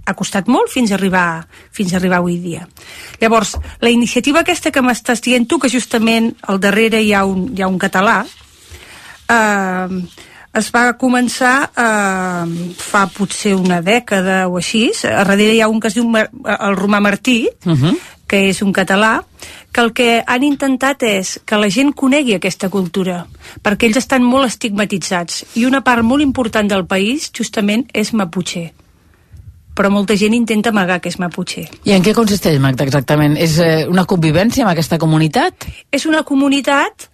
ha 0.06 0.14
costat 0.14 0.46
molt 0.46 0.70
fins 0.70 0.92
a 0.92 0.96
arribar, 0.96 1.46
fins 1.74 1.92
a 1.92 1.98
arribar 1.98 2.20
avui 2.20 2.38
dia. 2.38 2.66
Llavors, 3.20 3.56
la 3.82 3.90
iniciativa 3.90 4.44
aquesta 4.44 4.70
que 4.70 4.82
m'estàs 4.84 5.22
dient 5.24 5.48
tu, 5.50 5.58
que 5.58 5.70
justament 5.72 6.30
al 6.46 6.60
darrere 6.62 7.02
hi 7.02 7.12
ha 7.12 7.24
un, 7.26 7.48
hi 7.56 7.64
ha 7.64 7.68
un 7.68 7.78
català, 7.82 8.20
eh, 9.34 9.98
es 10.56 10.70
va 10.72 10.84
començar 10.96 11.54
eh, 11.68 12.72
fa 12.80 13.06
potser 13.12 13.56
una 13.58 13.82
dècada 13.84 14.46
o 14.48 14.60
així, 14.60 14.88
a 15.04 15.24
darrere 15.24 15.56
hi 15.56 15.60
ha 15.60 15.68
un 15.72 15.82
que 15.82 15.90
es 15.90 15.98
diu 15.98 16.06
Mar 16.08 16.28
el 16.30 16.78
Romà 16.78 17.02
Martí, 17.02 17.48
uh 17.66 17.74
-huh. 17.74 17.96
que 18.26 18.48
és 18.48 18.62
un 18.62 18.72
català, 18.72 19.22
que 19.76 19.82
el 19.84 19.92
que 19.92 20.24
han 20.24 20.44
intentat 20.46 21.02
és 21.04 21.34
que 21.44 21.58
la 21.60 21.68
gent 21.68 21.90
conegui 21.92 22.32
aquesta 22.32 22.70
cultura, 22.72 23.26
perquè 23.60 23.90
ells 23.90 23.98
estan 24.00 24.24
molt 24.24 24.48
estigmatitzats, 24.48 25.42
i 25.60 25.66
una 25.68 25.82
part 25.84 26.00
molt 26.00 26.24
important 26.24 26.70
del 26.70 26.86
país 26.88 27.28
justament 27.36 27.84
és 27.92 28.14
Mapuche 28.16 28.70
però 29.76 29.90
molta 29.92 30.14
gent 30.16 30.32
intenta 30.32 30.70
amagar 30.72 31.02
que 31.04 31.10
és 31.12 31.18
Mapuche. 31.20 31.66
I 31.84 31.92
en 31.92 32.00
què 32.00 32.14
consisteix, 32.16 32.56
Magda, 32.56 32.86
exactament? 32.86 33.34
És 33.36 33.58
eh, 33.60 33.84
una 33.84 34.06
convivència 34.08 34.64
amb 34.64 34.72
aquesta 34.72 34.96
comunitat? 34.96 35.66
És 35.92 36.06
una 36.08 36.22
comunitat 36.24 37.10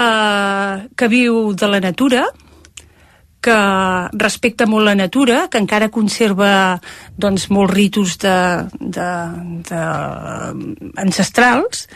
eh, 0.00 0.86
que 0.96 1.10
viu 1.12 1.52
de 1.52 1.68
la 1.68 1.82
natura, 1.84 2.24
que 3.46 3.56
respecta 4.18 4.66
molt 4.66 4.88
la 4.88 4.96
natura, 4.98 5.46
que 5.50 5.60
encara 5.62 5.92
conserva 5.94 6.50
doncs, 7.14 7.46
molts 7.54 7.74
ritus 7.74 8.16
de, 8.22 8.34
de, 8.80 9.10
de, 9.70 9.84
ancestrals, 11.02 11.86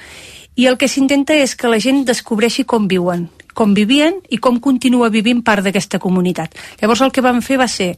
i 0.55 0.69
el 0.71 0.79
que 0.79 0.91
s'intenta 0.91 1.35
és 1.35 1.57
que 1.59 1.71
la 1.71 1.81
gent 1.83 2.05
descobreixi 2.07 2.67
com 2.69 2.87
viuen, 2.91 3.27
com 3.57 3.75
vivien 3.75 4.21
i 4.31 4.39
com 4.39 4.61
continua 4.63 5.11
vivint 5.11 5.43
part 5.43 5.67
d'aquesta 5.67 5.99
comunitat. 6.03 6.55
Llavors 6.83 7.03
el 7.07 7.15
que 7.15 7.25
vam 7.25 7.43
fer 7.43 7.61
va 7.61 7.71
ser 7.71 7.95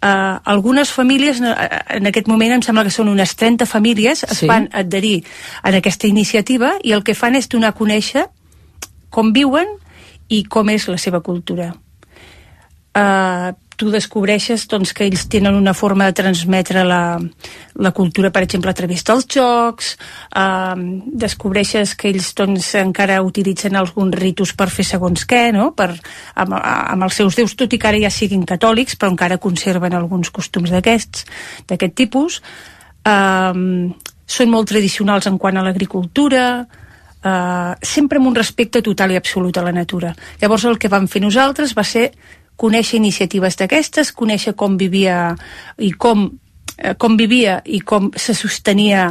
Uh, 0.00 0.40
algunes 0.48 0.88
famílies, 0.96 1.42
en 1.44 2.08
aquest 2.08 2.24
moment 2.24 2.54
em 2.54 2.62
sembla 2.64 2.86
que 2.86 2.92
són 2.94 3.10
unes 3.12 3.34
30 3.36 3.66
famílies, 3.68 4.22
es 4.24 4.38
sí. 4.38 4.46
van 4.48 4.70
adherir 4.72 5.26
a 5.60 5.74
aquesta 5.76 6.08
iniciativa 6.08 6.70
i 6.80 6.94
el 6.96 7.04
que 7.04 7.12
fan 7.12 7.36
és 7.36 7.50
donar 7.52 7.74
a 7.74 7.76
conèixer 7.76 8.22
com 9.12 9.34
viuen 9.36 9.68
i 10.32 10.40
com 10.48 10.72
és 10.72 10.88
la 10.88 10.96
seva 10.96 11.20
cultura. 11.20 11.74
Uh, 12.90 13.54
tu 13.80 13.88
descobreixes 13.88 14.66
doncs, 14.68 14.90
que 14.92 15.06
ells 15.08 15.22
tenen 15.32 15.56
una 15.56 15.72
forma 15.72 16.04
de 16.10 16.16
transmetre 16.18 16.82
la, 16.84 17.16
la 17.80 17.92
cultura, 17.96 18.28
per 18.28 18.42
exemple, 18.44 18.68
a 18.68 18.76
través 18.76 19.00
dels 19.08 19.24
jocs, 19.32 19.94
eh, 20.36 20.82
descobreixes 21.22 21.94
que 21.96 22.10
ells 22.10 22.28
doncs, 22.36 22.74
encara 22.82 23.22
utilitzen 23.24 23.78
alguns 23.80 24.18
ritus 24.20 24.52
per 24.52 24.68
fer 24.68 24.84
segons 24.84 25.24
què, 25.24 25.46
no? 25.56 25.70
per, 25.78 25.94
amb, 26.44 26.58
amb 26.60 27.08
els 27.08 27.16
seus 27.22 27.40
déus, 27.40 27.56
tot 27.56 27.72
i 27.72 27.80
que 27.80 27.88
ara 27.88 28.02
ja 28.04 28.12
siguin 28.12 28.44
catòlics, 28.44 28.98
però 29.00 29.14
encara 29.14 29.40
conserven 29.40 29.96
alguns 29.96 30.28
costums 30.28 30.68
d'aquests, 30.76 31.24
d'aquest 31.72 31.96
tipus. 32.04 32.42
Eh, 33.08 33.56
són 34.30 34.52
molt 34.52 34.68
tradicionals 34.68 35.24
en 35.32 35.40
quant 35.40 35.56
a 35.56 35.64
l'agricultura, 35.64 36.44
Uh, 37.20 37.76
sempre 37.84 38.16
amb 38.16 38.30
un 38.30 38.36
respecte 38.38 38.80
total 38.80 39.10
i 39.12 39.16
absolut 39.18 39.58
a 39.60 39.62
la 39.66 39.74
natura. 39.76 40.14
Llavors 40.40 40.62
el 40.64 40.78
que 40.80 40.88
vam 40.88 41.04
fer 41.04 41.20
nosaltres 41.20 41.74
va 41.76 41.84
ser 41.84 42.06
conèixer 42.60 42.98
iniciatives 43.00 43.56
d'aquestes, 43.56 44.12
conèixer 44.12 44.54
com 44.58 44.76
vivia 44.80 45.34
i 45.80 45.92
com, 45.96 46.28
eh, 46.80 46.94
com 46.96 47.16
vivia 47.16 47.60
i 47.64 47.80
com 47.80 48.10
se 48.16 48.34
sostenia 48.34 49.10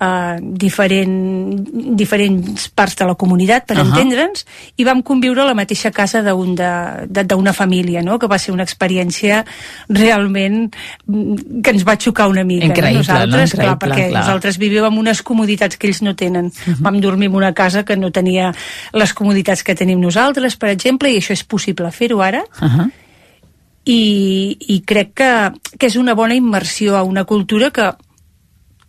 eh, 0.00 0.36
diferent, 0.40 1.66
diferents 1.98 2.68
parts 2.70 2.96
de 2.96 3.06
la 3.08 3.14
comunitat, 3.14 3.66
per 3.66 3.76
uh 3.76 3.82
-huh. 3.82 3.88
entendre'ns, 3.88 4.46
i 4.76 4.84
vam 4.84 5.02
conviure 5.02 5.42
a 5.42 5.44
la 5.44 5.54
mateixa 5.54 5.90
casa 5.90 6.22
d'una 6.22 7.52
família, 7.52 8.02
no? 8.02 8.18
que 8.18 8.26
va 8.26 8.38
ser 8.38 8.52
una 8.52 8.62
experiència 8.62 9.44
realment 9.88 10.74
mm, 11.06 11.60
que 11.62 11.70
ens 11.70 11.84
va 11.84 11.96
xocar 11.96 12.28
una 12.28 12.44
mica. 12.44 12.66
Increïble, 12.66 12.92
no? 12.92 12.98
Nosaltres, 12.98 13.54
no? 13.54 13.62
Increïble, 13.62 13.78
clar, 13.78 13.78
perquè 13.78 14.08
clar. 14.08 14.20
nosaltres 14.20 14.58
vivíem 14.58 14.84
en 14.84 14.98
unes 14.98 15.22
comoditats 15.22 15.76
que 15.76 15.86
ells 15.86 16.02
no 16.02 16.14
tenen. 16.14 16.46
Uh 16.46 16.52
-huh. 16.52 16.80
Vam 16.80 17.00
dormir 17.00 17.28
en 17.28 17.34
una 17.34 17.52
casa 17.52 17.84
que 17.84 17.96
no 17.96 18.10
tenia 18.10 18.54
les 18.92 19.12
comoditats 19.12 19.62
que 19.62 19.74
tenim 19.74 20.00
nosaltres, 20.00 20.56
per 20.56 20.70
exemple, 20.70 21.10
i 21.10 21.18
això 21.18 21.32
és 21.32 21.44
possible 21.44 21.90
fer-ho 21.90 22.22
ara. 22.22 22.44
Uh 22.60 22.68
-huh 22.68 22.90
i, 23.88 24.56
i 24.74 24.80
crec 24.84 25.14
que, 25.16 25.30
que 25.78 25.88
és 25.88 25.96
una 25.96 26.14
bona 26.18 26.36
immersió 26.36 26.96
a 26.96 27.02
una 27.08 27.24
cultura 27.24 27.70
que 27.72 27.88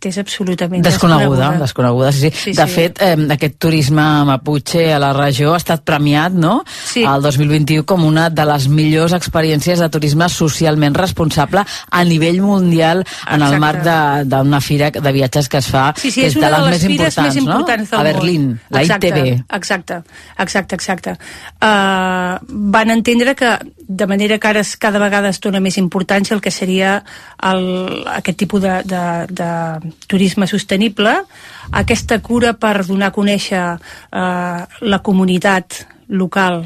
és 0.08 0.18
absolutament 0.18 0.82
desconeguda. 0.84 1.50
Desconeguda, 1.60 1.60
desconeguda 1.60 2.12
sí, 2.12 2.30
sí. 2.30 2.54
De 2.56 2.66
sí. 2.66 2.72
fet, 2.72 3.00
eh, 3.04 3.16
aquest 3.36 3.58
turisme 3.60 4.04
maputxe 4.28 4.86
a 4.94 4.98
la 5.02 5.12
regió 5.16 5.54
ha 5.54 5.60
estat 5.60 5.84
premiat, 5.84 6.32
no?, 6.32 6.60
sí. 6.66 7.04
el 7.04 7.22
2021 7.22 7.84
com 7.88 8.04
una 8.06 8.28
de 8.30 8.46
les 8.48 8.68
millors 8.68 9.14
experiències 9.16 9.80
de 9.82 9.88
turisme 9.92 10.28
socialment 10.32 10.96
responsable 10.96 11.64
a 11.90 12.04
nivell 12.04 12.40
mundial 12.42 13.04
Exacte. 13.04 13.34
en 13.34 13.46
el 13.46 13.58
marc 13.60 13.84
d'una 14.30 14.60
fira 14.60 14.90
de 14.90 15.12
viatges 15.12 15.48
que 15.48 15.60
es 15.60 15.68
fa 15.70 15.90
sí, 15.96 16.10
sí, 16.10 16.24
és, 16.24 16.34
és 16.34 16.40
una 16.40 16.50
de 16.54 16.62
les, 16.64 16.70
més 16.70 16.84
importants, 16.90 17.26
més 17.26 17.40
importants 17.42 17.92
no? 17.92 17.98
a 17.98 18.02
Berlín, 18.06 18.48
la 18.70 18.82
exacte, 18.82 19.10
ITB. 19.10 19.44
Exacte, 19.60 20.00
exacte, 20.38 20.78
exacte. 20.78 21.16
Uh, 21.60 22.38
van 22.48 22.90
entendre 22.90 23.34
que 23.34 23.58
de 23.76 24.06
manera 24.06 24.38
que 24.38 24.48
ara 24.48 24.62
cada 24.78 24.98
vegada 25.02 25.30
es 25.30 25.40
dona 25.40 25.60
més 25.60 25.76
importància 25.80 26.34
el 26.36 26.40
que 26.40 26.52
seria 26.54 27.00
el, 27.42 27.64
aquest 28.06 28.38
tipus 28.38 28.62
de, 28.62 28.76
de, 28.86 29.02
de 29.30 29.50
turisme 30.06 30.46
sostenible, 30.50 31.14
aquesta 31.70 32.20
cura 32.24 32.54
per 32.58 32.84
donar 32.86 33.10
a 33.10 33.16
conèixer 33.16 33.64
eh, 33.76 34.60
la 34.80 35.02
comunitat 35.02 35.84
local 36.08 36.64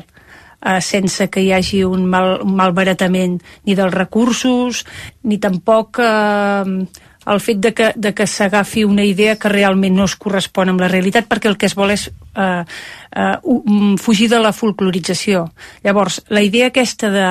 eh, 0.64 0.80
sense 0.80 1.28
que 1.28 1.42
hi 1.44 1.52
hagi 1.52 1.84
un, 1.84 2.06
mal, 2.08 2.38
un 2.42 2.54
malbaratament 2.56 3.38
ni 3.66 3.76
dels 3.76 3.94
recursos, 3.94 4.84
ni 5.22 5.38
tampoc 5.38 6.00
eh, 6.00 6.86
el 7.24 7.40
fet 7.40 7.60
de 7.60 7.72
que, 7.72 7.92
de 7.96 8.12
que 8.12 8.26
s'agafi 8.28 8.84
una 8.84 9.04
idea 9.04 9.36
que 9.40 9.48
realment 9.48 9.96
no 9.96 10.04
es 10.08 10.16
correspon 10.20 10.72
amb 10.72 10.82
la 10.82 10.90
realitat 10.92 11.28
perquè 11.28 11.48
el 11.48 11.56
que 11.60 11.70
es 11.70 11.76
vol 11.76 11.94
és 11.94 12.08
eh, 12.08 12.64
eh, 12.64 13.36
um, 13.42 13.96
fugir 13.96 14.28
de 14.32 14.40
la 14.42 14.52
folclorització. 14.52 15.46
Llavors, 15.84 16.20
la 16.28 16.44
idea 16.44 16.68
aquesta 16.68 17.10
de, 17.10 17.28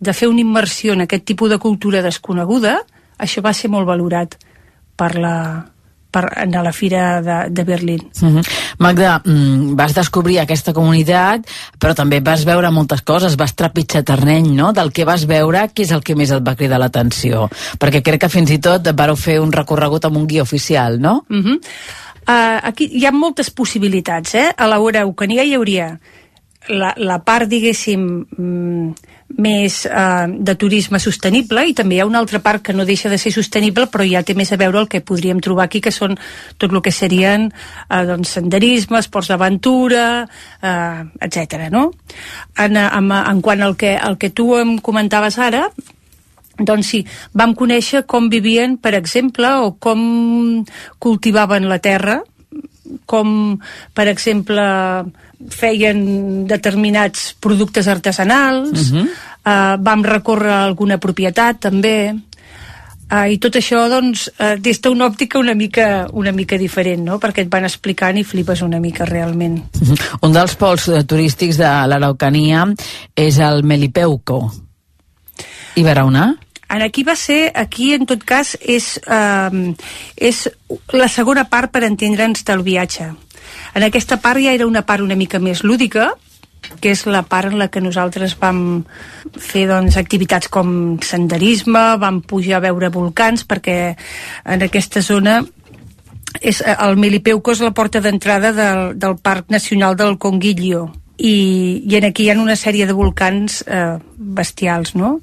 de 0.00 0.16
fer 0.16 0.30
una 0.32 0.40
immersió 0.44 0.94
en 0.94 1.04
aquest 1.04 1.28
tipus 1.28 1.52
de 1.52 1.60
cultura 1.60 2.02
desconeguda, 2.04 2.78
això 3.20 3.44
va 3.44 3.52
ser 3.52 3.70
molt 3.70 3.88
valorat 3.88 4.38
per 4.96 5.14
la, 5.18 5.36
per, 6.14 6.24
a 6.30 6.62
la 6.62 6.72
Fira 6.72 7.20
de, 7.22 7.38
de 7.50 7.64
Berlín. 7.64 8.02
Uh 8.22 8.28
-huh. 8.28 8.44
Magda, 8.78 9.20
mm, 9.24 9.74
vas 9.74 9.94
descobrir 9.94 10.38
aquesta 10.40 10.72
comunitat, 10.72 11.46
però 11.78 11.94
també 11.94 12.20
vas 12.20 12.44
veure 12.44 12.70
moltes 12.70 13.02
coses, 13.02 13.36
vas 13.36 13.54
trepitjar 13.54 14.04
terreny, 14.04 14.54
no?, 14.54 14.72
del 14.72 14.92
que 14.92 15.04
vas 15.04 15.26
veure, 15.26 15.70
què 15.74 15.82
és 15.82 15.90
el 15.90 16.02
que 16.02 16.14
més 16.14 16.30
et 16.30 16.46
va 16.46 16.56
cridar 16.56 16.78
l'atenció? 16.78 17.48
Perquè 17.78 18.02
crec 18.02 18.20
que 18.20 18.28
fins 18.28 18.50
i 18.50 18.58
tot 18.58 18.92
vareu 18.94 19.16
fer 19.16 19.40
un 19.40 19.52
recorregut 19.52 20.04
amb 20.04 20.16
un 20.16 20.26
guia 20.26 20.42
oficial, 20.42 21.00
no? 21.00 21.24
Uh 21.30 21.36
-huh. 21.36 21.56
uh, 22.28 22.60
aquí 22.62 22.88
hi 22.92 23.06
ha 23.06 23.12
moltes 23.12 23.50
possibilitats, 23.50 24.34
eh? 24.34 24.52
A 24.56 24.66
l'hora 24.66 25.00
Eucania 25.00 25.42
hi 25.42 25.54
hauria 25.54 25.98
la, 26.68 26.94
la 26.96 27.18
part, 27.24 27.48
diguéssim, 27.48 28.26
mm, 28.36 28.94
més 29.36 29.84
eh, 29.86 30.26
de 30.28 30.54
turisme 30.58 31.00
sostenible 31.02 31.64
i 31.66 31.74
també 31.74 31.96
hi 31.96 32.02
ha 32.02 32.08
una 32.08 32.20
altra 32.22 32.40
part 32.44 32.62
que 32.62 32.74
no 32.76 32.86
deixa 32.86 33.10
de 33.10 33.18
ser 33.18 33.32
sostenible 33.34 33.88
però 33.90 34.06
ja 34.06 34.22
té 34.22 34.36
més 34.38 34.52
a 34.52 34.58
veure 34.60 34.82
el 34.82 34.88
que 34.88 35.02
podríem 35.02 35.40
trobar 35.44 35.66
aquí 35.66 35.80
que 35.84 35.92
són 35.94 36.16
tot 36.58 36.70
el 36.72 36.82
que 36.84 36.92
serien 36.94 37.48
eh, 37.50 38.04
doncs, 38.06 38.36
senderisme, 38.38 39.00
esports 39.00 39.32
d'aventura 39.32 40.06
eh, 40.24 41.02
etc. 41.26 41.68
No? 41.72 41.90
En, 42.58 42.78
en, 42.78 43.12
en 43.14 43.42
quant 43.42 43.62
al 43.62 43.76
que, 43.76 43.96
al 43.96 44.18
que 44.18 44.30
tu 44.30 44.54
em 44.58 44.78
comentaves 44.78 45.38
ara 45.38 45.68
doncs 46.54 46.92
sí, 46.92 47.00
vam 47.34 47.50
conèixer 47.58 48.04
com 48.06 48.28
vivien, 48.30 48.76
per 48.78 48.94
exemple, 48.94 49.48
o 49.66 49.72
com 49.82 50.62
cultivaven 51.02 51.66
la 51.66 51.80
terra, 51.82 52.20
com, 53.06 53.58
per 53.94 54.08
exemple, 54.08 54.64
feien 55.50 56.46
determinats 56.48 57.32
productes 57.40 57.88
artesanals, 57.88 58.70
uh 58.70 58.96
-huh. 58.96 59.08
uh, 59.44 59.82
vam 59.82 60.04
recórrer 60.04 60.52
alguna 60.52 60.98
propietat 60.98 61.60
també, 61.60 62.14
uh, 62.14 63.26
i 63.30 63.38
tot 63.38 63.56
això 63.56 63.88
doncs, 63.88 64.30
uh, 64.38 64.56
des 64.60 64.80
d'una 64.80 65.06
òptica 65.06 65.38
una 65.38 65.54
mica, 65.54 66.06
una 66.12 66.32
mica 66.32 66.56
diferent, 66.58 67.04
no? 67.04 67.18
perquè 67.18 67.42
et 67.42 67.50
van 67.50 67.64
explicant 67.64 68.16
i 68.16 68.24
flipes 68.24 68.62
una 68.62 68.80
mica 68.80 69.04
realment. 69.04 69.58
Uh 69.80 69.88
-huh. 69.88 70.18
Un 70.22 70.32
dels 70.32 70.54
pols 70.54 70.88
uh, 70.88 71.02
turístics 71.02 71.56
de 71.56 71.86
l'Araucania 71.86 72.66
és 73.14 73.38
el 73.38 73.62
Melipeuco. 73.62 74.52
I 75.76 75.82
Barauna? 75.82 76.36
En 76.74 76.82
aquí 76.82 77.04
va 77.06 77.14
ser, 77.14 77.52
aquí 77.54 77.92
en 77.94 78.06
tot 78.10 78.24
cas 78.26 78.56
és, 78.60 78.96
eh, 79.06 79.74
és 80.16 80.48
la 80.92 81.08
segona 81.08 81.46
part 81.48 81.70
per 81.70 81.84
entendre'ns 81.86 82.42
del 82.44 82.66
viatge 82.66 83.12
en 83.74 83.82
aquesta 83.82 84.20
part 84.22 84.40
ja 84.42 84.54
era 84.54 84.66
una 84.66 84.84
part 84.86 85.02
una 85.02 85.18
mica 85.18 85.40
més 85.42 85.64
lúdica, 85.64 86.12
que 86.80 86.92
és 86.94 87.04
la 87.10 87.24
part 87.28 87.52
en 87.52 87.58
la 87.60 87.68
que 87.68 87.82
nosaltres 87.84 88.36
vam 88.40 88.84
fer 89.36 89.66
doncs, 89.68 89.98
activitats 90.00 90.48
com 90.48 90.96
senderisme, 91.04 91.82
vam 92.00 92.22
pujar 92.22 92.58
a 92.58 92.64
veure 92.68 92.92
volcans, 92.94 93.44
perquè 93.44 93.78
en 94.44 94.64
aquesta 94.64 95.02
zona 95.04 95.40
és, 96.40 96.62
el 96.64 96.96
Milipeuco 96.98 97.52
és 97.52 97.62
la 97.62 97.74
porta 97.76 98.00
d'entrada 98.02 98.54
del, 98.54 98.84
del 98.98 99.18
Parc 99.22 99.50
Nacional 99.52 99.98
del 99.98 100.16
Conguillo 100.18 100.88
i, 101.18 101.82
i 101.84 101.98
en 101.98 102.08
aquí 102.08 102.24
hi 102.24 102.32
ha 102.32 102.40
una 102.40 102.56
sèrie 102.58 102.88
de 102.88 102.96
volcans 102.96 103.62
eh, 103.66 103.98
bestials, 104.16 104.94
no? 104.98 105.18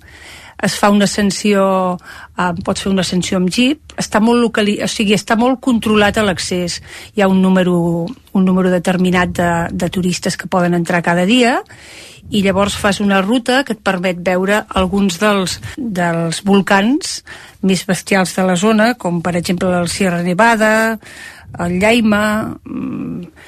Es 0.62 0.78
fa 0.78 0.90
una 0.94 1.06
ascensió, 1.10 1.98
eh, 2.38 2.52
pots 2.66 2.86
fer 2.86 2.92
una 2.92 3.06
ascensió 3.06 3.40
amb 3.40 3.50
jeep, 3.50 3.96
està 4.02 4.22
molt 4.24 4.42
locali 4.42 4.78
o 4.82 4.88
sigui, 4.90 5.16
està 5.18 5.38
molt 5.40 5.60
controlat 5.64 6.18
a 6.18 6.26
l'accés. 6.26 6.80
Hi 7.16 7.22
ha 7.22 7.30
un 7.32 7.42
número, 7.42 7.76
un 8.08 8.46
número 8.46 8.72
determinat 8.74 9.34
de, 9.38 9.52
de 9.72 9.90
turistes 9.90 10.38
que 10.38 10.50
poden 10.52 10.78
entrar 10.78 11.04
cada 11.06 11.26
dia 11.26 11.60
i 12.32 12.42
llavors 12.46 12.78
fas 12.80 13.02
una 13.04 13.22
ruta 13.22 13.64
que 13.68 13.76
et 13.76 13.84
permet 13.84 14.22
veure 14.24 14.62
alguns 14.80 15.18
dels, 15.20 15.58
dels 15.76 16.42
volcans 16.48 17.20
més 17.68 17.84
bestials 17.86 18.36
de 18.38 18.46
la 18.48 18.56
zona, 18.56 18.94
com 18.96 19.20
per 19.22 19.36
exemple 19.38 19.72
el 19.76 19.90
Sierra 19.92 20.22
Nevada, 20.24 20.98
el 21.60 21.80
Llaima, 21.82 22.56
mm, 22.64 23.41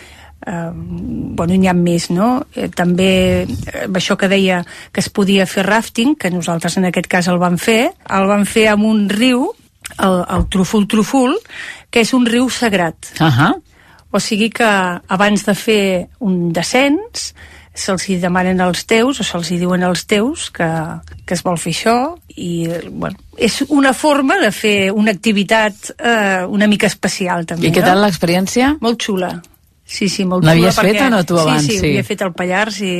eh, 0.45 0.71
bueno, 0.73 1.55
n'hi 1.55 1.67
ha 1.67 1.75
més, 1.77 2.09
no? 2.13 2.45
Eh, 2.55 2.69
també 2.73 3.11
eh, 3.43 3.87
això 3.87 4.17
que 4.19 4.29
deia 4.31 4.63
que 4.91 5.03
es 5.03 5.09
podia 5.09 5.47
fer 5.49 5.65
rafting, 5.67 6.15
que 6.15 6.31
nosaltres 6.33 6.77
en 6.77 6.89
aquest 6.89 7.09
cas 7.11 7.29
el 7.31 7.41
vam 7.41 7.57
fer, 7.57 7.91
el 8.09 8.29
vam 8.29 8.45
fer 8.49 8.67
amb 8.73 8.87
un 8.89 9.07
riu, 9.11 9.49
el, 9.97 10.19
el 10.35 10.47
Truful 10.49 10.87
Truful, 10.87 11.37
que 11.91 12.03
és 12.03 12.13
un 12.13 12.25
riu 12.25 12.49
sagrat. 12.49 13.13
Uh 13.19 13.27
-huh. 13.27 13.53
O 14.11 14.19
sigui 14.19 14.49
que 14.49 14.69
abans 15.07 15.45
de 15.45 15.55
fer 15.55 16.07
un 16.19 16.53
descens 16.53 17.33
se'ls 17.73 18.05
demanen 18.21 18.61
als 18.61 18.85
teus 18.85 19.19
o 19.19 19.23
se'ls 19.23 19.49
diuen 19.49 19.83
als 19.83 20.05
teus 20.05 20.51
que, 20.53 20.67
que 21.25 21.33
es 21.33 21.41
vol 21.41 21.57
fer 21.57 21.73
això 21.73 21.95
i 22.37 22.67
bueno, 22.91 23.17
és 23.37 23.63
una 23.69 23.93
forma 23.93 24.37
de 24.37 24.51
fer 24.51 24.91
una 24.91 25.11
activitat 25.11 25.73
eh, 25.97 26.45
una 26.45 26.67
mica 26.67 26.85
especial 26.85 27.45
també. 27.45 27.67
I 27.67 27.73
què 27.73 27.81
tal 27.81 28.01
l'experiència? 28.01 28.77
Molt 28.79 29.01
xula, 29.01 29.41
Sí, 29.83 30.07
sí, 30.07 30.23
molt 30.25 30.43
xula. 30.43 30.53
L'havies 30.53 30.79
fet 30.79 31.01
o 31.03 31.09
no 31.11 31.21
tu 31.27 31.37
abans? 31.39 31.65
Sí, 31.65 31.75
sí, 31.75 31.79
sí, 31.81 31.91
havia 31.91 32.07
fet 32.07 32.23
el 32.23 32.33
Pallars 32.37 32.79
i, 32.85 32.95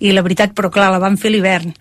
i 0.00 0.14
la 0.16 0.24
veritat, 0.24 0.54
però 0.56 0.72
clar, 0.72 0.90
la 0.94 1.02
vam 1.02 1.18
fer 1.20 1.34
l'hivern 1.34 1.74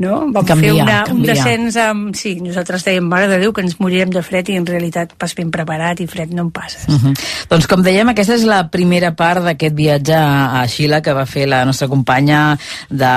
no? 0.00 0.16
Vam 0.32 0.46
canviar, 0.48 0.72
fer 0.72 0.82
una, 0.82 0.96
canviar. 1.04 1.16
un 1.16 1.22
descens 1.28 1.76
amb... 1.80 2.16
Sí, 2.16 2.34
nosaltres 2.42 2.84
dèiem, 2.86 3.06
mare 3.06 3.28
de 3.30 3.38
Déu, 3.42 3.52
que 3.56 3.62
ens 3.64 3.76
morirem 3.82 4.12
de 4.14 4.22
fred 4.24 4.48
i 4.50 4.56
en 4.58 4.66
realitat 4.68 5.12
pas 5.20 5.34
ben 5.36 5.52
preparat 5.52 6.00
i 6.00 6.08
fred 6.10 6.32
no 6.34 6.46
en 6.46 6.50
passes. 6.54 6.86
Uh 6.88 6.96
-huh. 6.96 7.14
Doncs 7.50 7.68
com 7.68 7.84
dèiem, 7.84 8.08
aquesta 8.08 8.34
és 8.34 8.44
la 8.48 8.62
primera 8.70 9.12
part 9.14 9.44
d'aquest 9.44 9.74
viatge 9.74 10.16
a 10.16 10.64
Xile 10.66 11.02
que 11.02 11.12
va 11.12 11.26
fer 11.26 11.46
la 11.46 11.64
nostra 11.64 11.88
companya 11.88 12.58
de 12.88 13.12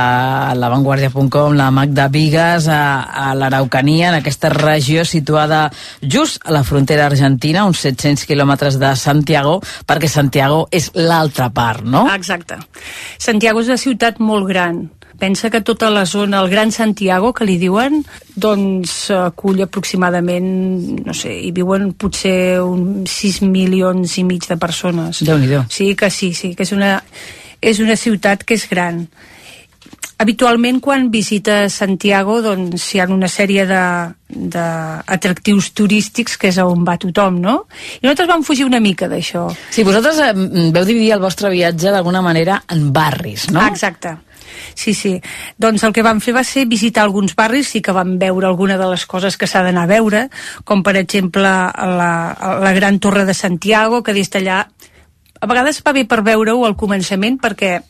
l'avantguàrdia.com, 0.59 1.55
la 1.55 1.71
Magda 1.71 2.07
Vigas, 2.07 2.67
a, 2.67 3.03
a 3.29 3.33
l'Araucania, 3.35 4.09
en 4.09 4.15
aquesta 4.15 4.49
regió 4.49 5.05
situada 5.05 5.71
just 6.01 6.41
a 6.45 6.51
la 6.51 6.63
frontera 6.63 7.05
argentina, 7.05 7.65
uns 7.65 7.79
700 7.79 8.25
quilòmetres 8.25 8.79
de 8.79 8.95
Santiago, 8.95 9.61
perquè 9.87 10.07
Santiago 10.07 10.67
és 10.71 10.91
l'altra 10.93 11.49
part, 11.49 11.83
no? 11.83 12.07
Exacte. 12.13 12.57
Santiago 13.17 13.61
és 13.61 13.67
una 13.67 13.77
ciutat 13.77 14.19
molt 14.19 14.47
gran, 14.47 14.89
Pensa 15.19 15.49
que 15.49 15.61
tota 15.61 15.89
la 15.93 16.05
zona, 16.05 16.41
el 16.41 16.49
Gran 16.49 16.71
Santiago, 16.71 17.33
que 17.33 17.45
li 17.45 17.57
diuen, 17.61 18.01
doncs 18.35 19.11
acull 19.15 19.61
aproximadament, 19.63 20.49
no 21.05 21.13
sé, 21.15 21.35
hi 21.45 21.51
viuen 21.55 21.91
potser 21.93 22.59
uns 22.63 23.13
6 23.21 23.43
milions 23.45 24.17
i 24.17 24.25
mig 24.27 24.47
de 24.49 24.57
persones. 24.57 25.23
déu 25.23 25.37
nhi 25.37 25.61
Sí, 25.69 25.95
que 25.95 26.09
sí, 26.09 26.33
sí, 26.33 26.55
que 26.55 26.63
és 26.63 26.71
una, 26.71 27.03
és 27.61 27.79
una 27.79 27.95
ciutat 27.95 28.43
que 28.43 28.55
és 28.55 28.67
gran. 28.69 29.07
Habitualment, 30.23 30.77
quan 30.79 31.09
visites 31.11 31.73
Santiago, 31.81 32.37
doncs 32.45 32.83
hi 32.93 33.01
ha 33.01 33.07
una 33.11 33.27
sèrie 33.27 33.65
d'atractius 33.65 35.71
turístics 35.75 36.37
que 36.39 36.47
és 36.53 36.59
on 36.63 36.85
va 36.87 36.95
tothom, 37.01 37.41
no? 37.43 37.55
I 37.99 38.05
nosaltres 38.05 38.29
vam 38.29 38.43
fugir 38.45 38.65
una 38.67 38.79
mica 38.79 39.09
d'això. 39.11 39.49
Sí, 39.73 39.83
vosaltres 39.83 40.21
eh, 40.23 40.33
veu 40.71 40.85
dividir 40.85 41.11
el 41.17 41.23
vostre 41.23 41.49
viatge 41.51 41.91
d'alguna 41.91 42.21
manera 42.21 42.61
en 42.71 42.93
barris, 42.93 43.49
no? 43.51 43.65
Exacte. 43.67 44.15
Sí, 44.73 44.93
sí. 44.93 45.21
Doncs 45.57 45.83
el 45.83 45.93
que 45.93 46.03
vam 46.05 46.21
fer 46.23 46.35
va 46.35 46.43
ser 46.43 46.65
visitar 46.65 47.03
alguns 47.03 47.35
barris, 47.35 47.73
sí 47.73 47.81
que 47.81 47.95
vam 47.95 48.17
veure 48.19 48.47
alguna 48.47 48.77
de 48.77 48.89
les 48.89 49.05
coses 49.05 49.37
que 49.37 49.47
s'ha 49.47 49.63
d'anar 49.63 49.83
a 49.83 49.93
veure, 49.93 50.27
com 50.63 50.83
per 50.83 50.95
exemple 50.97 51.43
la, 51.43 52.11
la 52.63 52.73
Gran 52.73 52.99
Torre 52.99 53.25
de 53.25 53.33
Santiago, 53.33 54.03
que 54.03 54.13
des 54.13 54.29
d'allà 54.29 54.65
a 55.43 55.47
vegades 55.47 55.81
va 55.83 55.91
bé 55.91 56.05
per 56.07 56.21
veure-ho 56.23 56.63
al 56.63 56.77
començament 56.79 57.35
perquè 57.41 57.81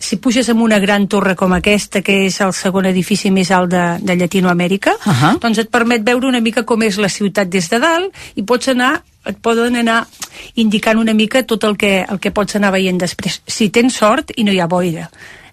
si 0.00 0.16
puges 0.16 0.48
en 0.48 0.62
una 0.64 0.78
gran 0.80 1.06
torre 1.12 1.36
com 1.36 1.52
aquesta, 1.52 2.00
que 2.00 2.24
és 2.24 2.38
el 2.40 2.54
segon 2.56 2.88
edifici 2.88 3.28
més 3.30 3.50
alt 3.52 3.68
de, 3.70 3.82
de 4.00 4.16
Llatinoamèrica, 4.16 4.94
uh 4.96 5.12
-huh. 5.12 5.38
doncs 5.38 5.58
et 5.58 5.68
permet 5.70 6.02
veure 6.02 6.26
una 6.26 6.40
mica 6.40 6.64
com 6.64 6.82
és 6.82 6.96
la 6.96 7.08
ciutat 7.08 7.48
des 7.48 7.68
de 7.68 7.78
dalt 7.78 8.14
i 8.34 8.42
pots 8.42 8.68
anar 8.68 9.02
et 9.26 9.36
poden 9.36 9.76
anar 9.76 10.06
indicant 10.54 10.98
una 10.98 11.12
mica 11.12 11.42
tot 11.42 11.64
el 11.64 11.76
que, 11.76 12.06
el 12.08 12.18
que 12.18 12.30
pots 12.30 12.56
anar 12.56 12.72
veient 12.72 12.98
després. 12.98 13.42
Si 13.46 13.68
tens 13.68 13.94
sort 13.94 14.32
i 14.36 14.44
no 14.44 14.52
hi 14.52 14.60
ha 14.60 14.66
boira 14.66 15.10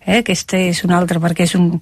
eh? 0.07 0.21
aquesta 0.23 0.57
és 0.57 0.83
una 0.87 0.97
altra 0.97 1.21
perquè 1.21 1.45
és, 1.45 1.53
un, 1.59 1.75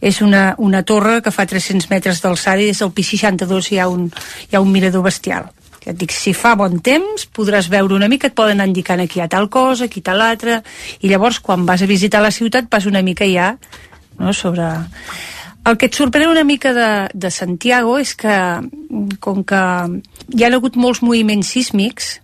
és 0.00 0.20
una, 0.22 0.54
una 0.58 0.84
torre 0.86 1.18
que 1.24 1.32
fa 1.34 1.48
300 1.48 1.88
metres 1.90 2.20
d'alçada 2.22 2.62
i 2.62 2.68
des 2.70 2.84
del 2.84 2.92
pis 2.94 3.14
62 3.16 3.72
hi 3.72 3.80
ha 3.80 3.88
un, 3.90 4.06
hi 4.50 4.56
ha 4.56 4.62
un 4.62 4.70
mirador 4.70 5.06
bestial 5.08 5.50
que 5.80 5.94
et 5.94 5.96
dic, 5.96 6.12
si 6.12 6.34
fa 6.36 6.52
bon 6.60 6.76
temps 6.84 7.24
podràs 7.32 7.70
veure 7.72 7.96
una 7.96 8.08
mica, 8.12 8.28
et 8.28 8.36
poden 8.36 8.60
indicar 8.60 8.98
aquí 9.00 9.18
hi 9.18 9.24
ha 9.24 9.30
tal 9.32 9.48
cosa, 9.48 9.88
aquí 9.88 10.04
tal 10.04 10.20
altra 10.20 10.60
i 11.00 11.08
llavors 11.08 11.40
quan 11.40 11.64
vas 11.66 11.82
a 11.82 11.88
visitar 11.88 12.20
la 12.20 12.34
ciutat 12.34 12.68
vas 12.70 12.86
una 12.86 13.02
mica 13.02 13.26
ja 13.26 13.56
no, 14.18 14.32
sobre... 14.32 14.68
El 15.60 15.76
que 15.76 15.90
et 15.90 15.96
sorprèn 15.96 16.30
una 16.30 16.44
mica 16.44 16.70
de, 16.72 16.88
de 17.12 17.28
Santiago 17.28 17.98
és 18.00 18.14
que 18.16 18.32
com 19.20 19.42
que 19.44 19.60
hi 20.32 20.44
ha 20.44 20.48
hagut 20.56 20.78
molts 20.80 21.02
moviments 21.04 21.50
sísmics 21.52 22.14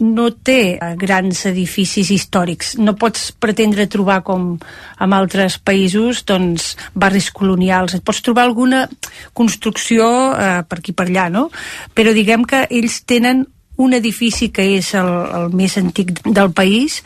no 0.00 0.28
té 0.34 0.74
eh, 0.74 0.90
grans 0.98 1.44
edificis 1.50 2.10
històrics. 2.10 2.74
No 2.82 2.96
pots 2.98 3.30
pretendre 3.38 3.86
trobar, 3.90 4.22
com 4.26 4.54
en 4.56 5.16
altres 5.16 5.58
països, 5.62 6.24
doncs, 6.26 6.74
barris 6.94 7.30
colonials. 7.34 7.94
Et 7.94 8.04
pots 8.04 8.22
trobar 8.24 8.46
alguna 8.48 8.84
construcció 9.32 10.06
eh, 10.34 10.62
per 10.68 10.80
aquí 10.80 10.96
per 10.96 11.08
allà, 11.08 11.28
no? 11.30 11.48
Però 11.94 12.14
diguem 12.16 12.46
que 12.48 12.66
ells 12.70 13.02
tenen 13.06 13.44
un 13.76 13.94
edifici 13.94 14.50
que 14.54 14.66
és 14.76 14.92
el, 14.98 15.10
el 15.38 15.54
més 15.54 15.78
antic 15.78 16.12
del 16.24 16.52
país, 16.54 17.02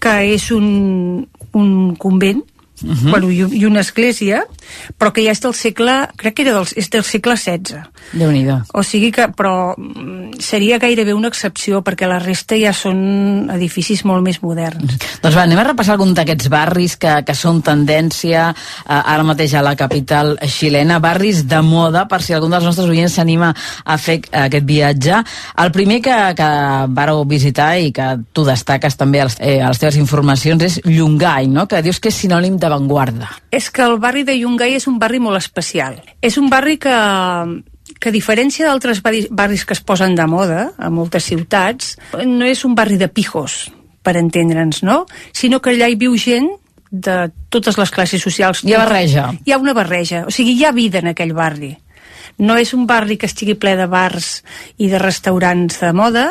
que 0.00 0.14
és 0.32 0.50
un, 0.54 1.26
un 1.54 1.70
convent, 2.00 2.42
uh 2.82 2.90
-huh. 2.90 3.10
bueno, 3.10 3.30
i, 3.30 3.60
i 3.60 3.64
una 3.64 3.80
església, 3.80 4.44
però 4.98 5.12
que 5.12 5.24
ja 5.24 5.32
és 5.32 5.40
del 5.40 5.54
segle, 5.54 6.08
crec 6.16 6.34
que 6.34 6.42
era 6.42 6.54
del, 6.54 6.66
és 6.76 6.90
del 6.90 7.04
segle 7.04 7.36
XVI. 7.36 7.82
déu 8.12 8.30
nhi 8.30 8.46
O 8.72 8.82
sigui 8.82 9.10
que, 9.12 9.28
però 9.28 9.74
mm, 9.76 10.40
seria 10.40 10.78
gairebé 10.78 11.14
una 11.14 11.28
excepció, 11.28 11.82
perquè 11.82 12.06
la 12.08 12.18
resta 12.18 12.56
ja 12.56 12.72
són 12.72 13.50
edificis 13.52 14.04
molt 14.04 14.22
més 14.22 14.42
moderns. 14.42 14.98
Doncs 15.22 15.36
va, 15.36 15.42
anem 15.42 15.58
a 15.58 15.64
repassar 15.64 15.94
algun 15.94 16.14
d'aquests 16.14 16.48
barris 16.48 16.96
que, 16.96 17.22
que 17.26 17.34
són 17.34 17.62
tendència 17.62 18.50
eh, 18.50 18.92
ara 18.92 19.22
mateix 19.22 19.54
a 19.54 19.62
la 19.62 19.76
capital 19.76 20.36
xilena, 20.46 20.98
barris 20.98 21.46
de 21.48 21.60
moda, 21.62 22.06
per 22.08 22.22
si 22.22 22.34
algun 22.34 22.50
dels 22.50 22.64
nostres 22.64 22.88
oients 22.88 23.14
s'anima 23.14 23.54
a 23.84 23.98
fer 23.98 24.20
aquest 24.32 24.66
viatge. 24.66 25.22
El 25.62 25.72
primer 25.72 26.00
que, 26.02 26.16
que 26.36 26.50
vareu 26.88 27.24
visitar 27.24 27.78
i 27.78 27.92
que 27.92 28.08
tu 28.32 28.44
destaques 28.44 28.96
també 28.96 29.20
a 29.20 29.28
les, 29.28 29.36
eh, 29.40 29.60
a 29.60 29.68
les 29.68 29.78
teves 29.78 29.98
informacions 30.00 30.62
és 30.62 30.80
Llongai, 30.84 31.48
no? 31.48 31.66
que 31.70 31.82
dius 31.82 32.00
que 32.00 32.10
és 32.10 32.20
sinònim 32.24 32.58
d'avantguarda. 32.70 33.28
És 33.50 33.68
que 33.74 33.82
el 33.82 33.98
barri 33.98 34.22
de 34.24 34.38
Llongai 34.38 34.78
és 34.78 34.86
un 34.86 35.00
barri 35.02 35.20
molt 35.20 35.40
especial. 35.40 35.98
És 36.22 36.38
un 36.38 36.48
barri 36.52 36.78
que, 36.78 36.94
que 37.98 38.12
a 38.12 38.14
diferència 38.14 38.68
d'altres 38.68 39.02
barris 39.02 39.66
que 39.66 39.74
es 39.76 39.82
posen 39.82 40.14
de 40.14 40.26
moda 40.30 40.70
a 40.78 40.88
moltes 40.94 41.26
ciutats, 41.28 41.96
no 42.24 42.46
és 42.46 42.64
un 42.64 42.78
barri 42.78 42.96
de 43.00 43.10
pijos, 43.10 43.66
per 44.02 44.16
entendre'ns, 44.16 44.82
no? 44.86 45.04
Sinó 45.36 45.60
que 45.60 45.74
allà 45.74 45.90
hi 45.90 45.98
viu 46.00 46.16
gent 46.16 46.48
de 46.90 47.30
totes 47.50 47.78
les 47.78 47.92
classes 47.94 48.22
socials. 48.22 48.64
Hi 48.64 48.74
ha 48.74 48.82
barreja. 48.82 49.28
Hi 49.44 49.54
ha 49.54 49.60
una 49.62 49.74
barreja, 49.76 50.24
o 50.26 50.34
sigui, 50.34 50.56
hi 50.58 50.66
ha 50.66 50.74
vida 50.74 51.02
en 51.02 51.12
aquell 51.12 51.34
barri. 51.36 51.76
No 52.40 52.56
és 52.56 52.72
un 52.74 52.86
barri 52.88 53.18
que 53.20 53.28
estigui 53.28 53.54
ple 53.60 53.74
de 53.76 53.86
bars 53.90 54.40
i 54.80 54.88
de 54.90 54.98
restaurants 55.02 55.80
de 55.82 55.92
moda, 55.92 56.26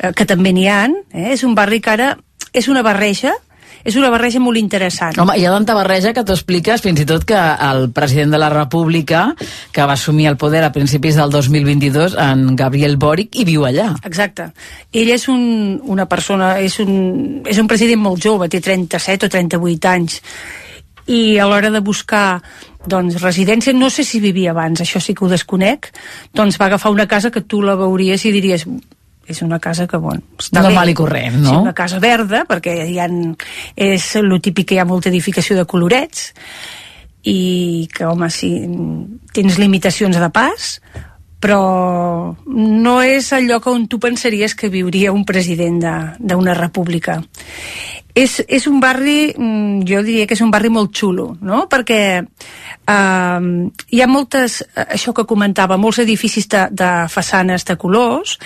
eh, 0.00 0.12
que 0.16 0.26
també 0.26 0.52
n'hi 0.52 0.66
han, 0.68 0.96
eh? 1.12 1.30
és 1.36 1.44
un 1.46 1.54
barri 1.54 1.80
que 1.80 1.94
ara 1.94 2.14
és 2.52 2.68
una 2.68 2.82
barreja, 2.86 3.34
és 3.84 3.96
una 4.00 4.10
barreja 4.10 4.40
molt 4.40 4.58
interessant. 4.58 5.18
Home, 5.20 5.36
hi 5.38 5.44
ha 5.44 5.52
tanta 5.52 5.76
barreja 5.76 6.14
que 6.16 6.24
t'ho 6.24 6.34
expliques 6.34 6.82
fins 6.84 7.02
i 7.04 7.06
tot 7.08 7.26
que 7.28 7.38
el 7.68 7.90
president 7.94 8.32
de 8.34 8.40
la 8.40 8.48
República, 8.52 9.26
que 9.72 9.84
va 9.84 9.94
assumir 9.98 10.30
el 10.30 10.38
poder 10.40 10.64
a 10.64 10.72
principis 10.72 11.20
del 11.20 11.30
2022, 11.30 12.16
en 12.24 12.56
Gabriel 12.56 12.96
Boric, 12.96 13.36
hi 13.36 13.46
viu 13.48 13.68
allà. 13.68 13.92
Exacte. 14.08 14.50
Ell 14.92 15.12
és 15.12 15.28
un, 15.28 15.78
una 15.84 16.08
persona, 16.10 16.56
és 16.64 16.80
un, 16.82 17.42
és 17.46 17.60
un 17.60 17.70
president 17.70 18.00
molt 18.00 18.24
jove, 18.24 18.48
té 18.48 18.62
37 18.64 19.28
o 19.28 19.34
38 19.36 19.92
anys, 19.92 20.20
i 21.06 21.36
a 21.38 21.46
l'hora 21.46 21.68
de 21.70 21.84
buscar 21.84 22.40
doncs, 22.88 23.20
residència, 23.22 23.72
no 23.76 23.90
sé 23.90 24.04
si 24.04 24.20
vivia 24.20 24.52
abans, 24.52 24.80
això 24.80 25.00
sí 25.00 25.14
que 25.14 25.24
ho 25.24 25.30
desconec, 25.30 25.90
doncs 26.36 26.58
va 26.60 26.68
agafar 26.68 26.92
una 26.92 27.08
casa 27.08 27.30
que 27.30 27.44
tu 27.44 27.62
la 27.64 27.76
veuries 27.80 28.24
i 28.24 28.32
diries 28.32 28.66
és 29.26 29.40
una 29.42 29.58
casa 29.58 29.86
que, 29.88 29.96
bueno, 29.96 30.22
està 30.38 30.62
Normal 30.62 30.90
bé. 30.90 30.92
i 30.92 30.98
corrent, 30.98 31.36
no? 31.40 31.50
Sí, 31.50 31.56
una 31.56 31.74
casa 31.76 31.98
verda, 32.02 32.44
perquè 32.48 32.76
hi 32.90 32.98
ha, 33.00 33.08
és 33.76 34.08
el 34.20 34.32
típic 34.40 34.68
que 34.70 34.76
hi 34.76 34.82
ha 34.82 34.88
molta 34.88 35.10
edificació 35.12 35.56
de 35.56 35.66
colorets, 35.68 36.32
i 37.24 37.88
que, 37.92 38.04
home, 38.04 38.28
sí, 38.30 38.52
tens 39.32 39.58
limitacions 39.58 40.20
de 40.20 40.30
pas, 40.30 40.76
però 41.44 42.36
no 42.46 42.94
és 43.04 43.32
el 43.36 43.48
lloc 43.50 43.66
on 43.68 43.88
tu 43.88 43.98
pensaries 44.00 44.54
que 44.56 44.72
viuria 44.72 45.12
un 45.12 45.26
president 45.28 45.82
d'una 46.18 46.54
república. 46.56 47.18
És, 48.14 48.38
és 48.46 48.68
un 48.70 48.78
barri, 48.80 49.34
mm, 49.34 49.82
jo 49.90 50.00
diria 50.06 50.28
que 50.30 50.36
és 50.38 50.44
un 50.44 50.52
barri 50.54 50.70
molt 50.70 50.94
xulo, 50.94 51.32
no? 51.42 51.64
Perquè 51.68 52.00
eh, 52.22 53.40
hi 53.90 54.00
ha 54.00 54.08
moltes, 54.08 54.60
això 54.84 55.12
que 55.12 55.26
comentava, 55.26 55.76
molts 55.76 55.98
edificis 56.04 56.46
de, 56.48 56.68
de 56.70 56.92
façanes 57.10 57.66
de 57.66 57.76
colors 57.76 58.38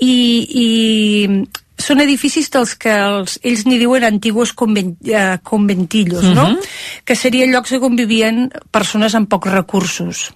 i, 0.00 0.14
i 0.50 1.28
són 1.84 2.00
edificis 2.00 2.48
dels 2.54 2.74
que 2.80 2.92
els, 2.92 3.38
ells 3.42 3.64
n'hi 3.66 3.78
diuen 3.80 4.06
antiguos 4.06 4.54
convent, 4.56 4.94
eh, 5.06 5.38
conventillos, 5.42 6.24
no? 6.34 6.48
Uh 6.48 6.56
-huh. 6.56 6.68
Que 7.04 7.16
serien 7.16 7.52
llocs 7.52 7.72
on 7.72 7.96
vivien 7.96 8.50
persones 8.70 9.14
amb 9.14 9.28
pocs 9.28 9.52
recursos. 9.52 10.32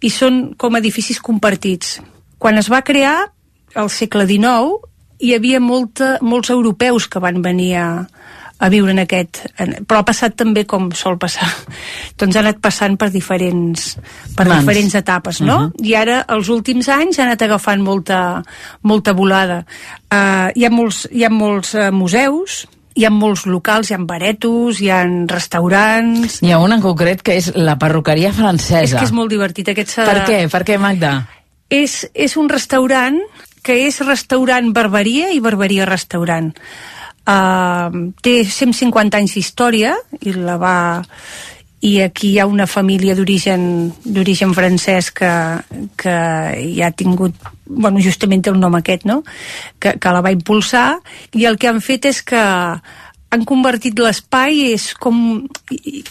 I 0.00 0.10
són 0.10 0.54
com 0.56 0.76
edificis 0.76 1.20
compartits. 1.20 2.00
Quan 2.38 2.58
es 2.58 2.68
va 2.70 2.82
crear, 2.82 3.32
al 3.74 3.90
segle 3.90 4.26
XIX, 4.26 4.80
hi 5.18 5.34
havia 5.34 5.60
molta, 5.60 6.18
molts 6.20 6.50
europeus 6.50 7.08
que 7.08 7.18
van 7.18 7.40
venir 7.42 7.76
a, 7.76 8.08
a 8.58 8.68
viure 8.72 8.92
en 8.94 9.02
aquest... 9.02 9.42
En, 9.60 9.74
però 9.86 10.00
ha 10.00 10.06
passat 10.08 10.36
també 10.38 10.64
com 10.68 10.88
sol 10.96 11.18
passar. 11.20 11.48
doncs 12.20 12.36
ha 12.36 12.44
anat 12.44 12.60
passant 12.64 12.96
per 13.00 13.10
diferents, 13.14 13.96
per 14.36 14.46
Mans. 14.46 14.62
diferents 14.62 14.96
etapes, 15.02 15.40
no? 15.40 15.56
Uh 15.56 15.68
-huh. 15.68 15.86
I 15.86 15.94
ara, 15.94 16.24
els 16.28 16.48
últims 16.48 16.88
anys, 16.88 17.18
ha 17.18 17.24
anat 17.24 17.42
agafant 17.42 17.82
molta, 17.82 18.42
molta 18.82 19.12
volada. 19.12 19.64
Uh, 20.12 20.50
hi 20.54 20.64
ha 20.64 20.70
molts, 20.70 21.08
hi 21.10 21.24
ha 21.24 21.30
molts 21.30 21.74
uh, 21.74 21.90
museus, 21.92 22.66
hi 22.94 23.04
ha 23.04 23.10
molts 23.10 23.44
locals, 23.46 23.90
hi 23.90 23.94
ha 23.94 23.98
baretos, 23.98 24.80
hi 24.80 24.90
ha 24.90 25.04
restaurants... 25.26 26.42
Hi 26.42 26.52
ha 26.52 26.58
un 26.58 26.72
en 26.72 26.80
concret 26.80 27.22
que 27.22 27.36
és 27.36 27.52
la 27.54 27.76
perruqueria 27.76 28.32
francesa. 28.32 28.84
És 28.84 28.94
que 28.94 29.04
és 29.04 29.12
molt 29.12 29.30
divertit, 29.30 29.68
aquest 29.68 29.90
s'ha 29.90 30.04
Per 30.04 30.24
què? 30.24 30.48
Per 30.48 30.64
què, 30.64 30.78
Magda? 30.78 31.26
és, 31.70 32.06
és 32.14 32.36
un 32.36 32.48
restaurant 32.48 33.18
que 33.66 33.74
és 33.88 33.98
restaurant 34.06 34.70
barberia 34.74 35.32
i 35.34 35.40
barberia 35.42 35.88
restaurant. 35.88 36.52
Uh, 37.26 38.12
té 38.22 38.44
150 38.46 39.18
anys 39.18 39.32
d'història 39.34 39.96
i 40.22 40.34
la 40.36 40.54
va 40.62 40.76
i 41.82 42.00
aquí 42.00 42.30
hi 42.32 42.38
ha 42.38 42.46
una 42.46 42.68
família 42.70 43.16
d'origen 43.18 43.90
d'origen 44.04 44.54
francès 44.56 45.10
que, 45.10 45.30
que 45.98 46.14
hi 46.62 46.80
ha 46.82 46.92
tingut 46.94 47.34
bueno, 47.66 48.00
justament 48.00 48.44
té 48.46 48.52
el 48.52 48.60
nom 48.62 48.78
aquest, 48.78 49.04
no? 49.10 49.22
Que, 49.82 49.96
que 49.98 50.14
la 50.14 50.22
va 50.22 50.32
impulsar 50.34 51.00
i 51.34 51.44
el 51.50 51.58
que 51.58 51.68
han 51.68 51.82
fet 51.82 52.06
és 52.12 52.22
que 52.22 52.42
han 53.34 53.42
convertit 53.44 53.98
l'espai 53.98 54.70
és 54.70 54.92
com... 55.02 55.16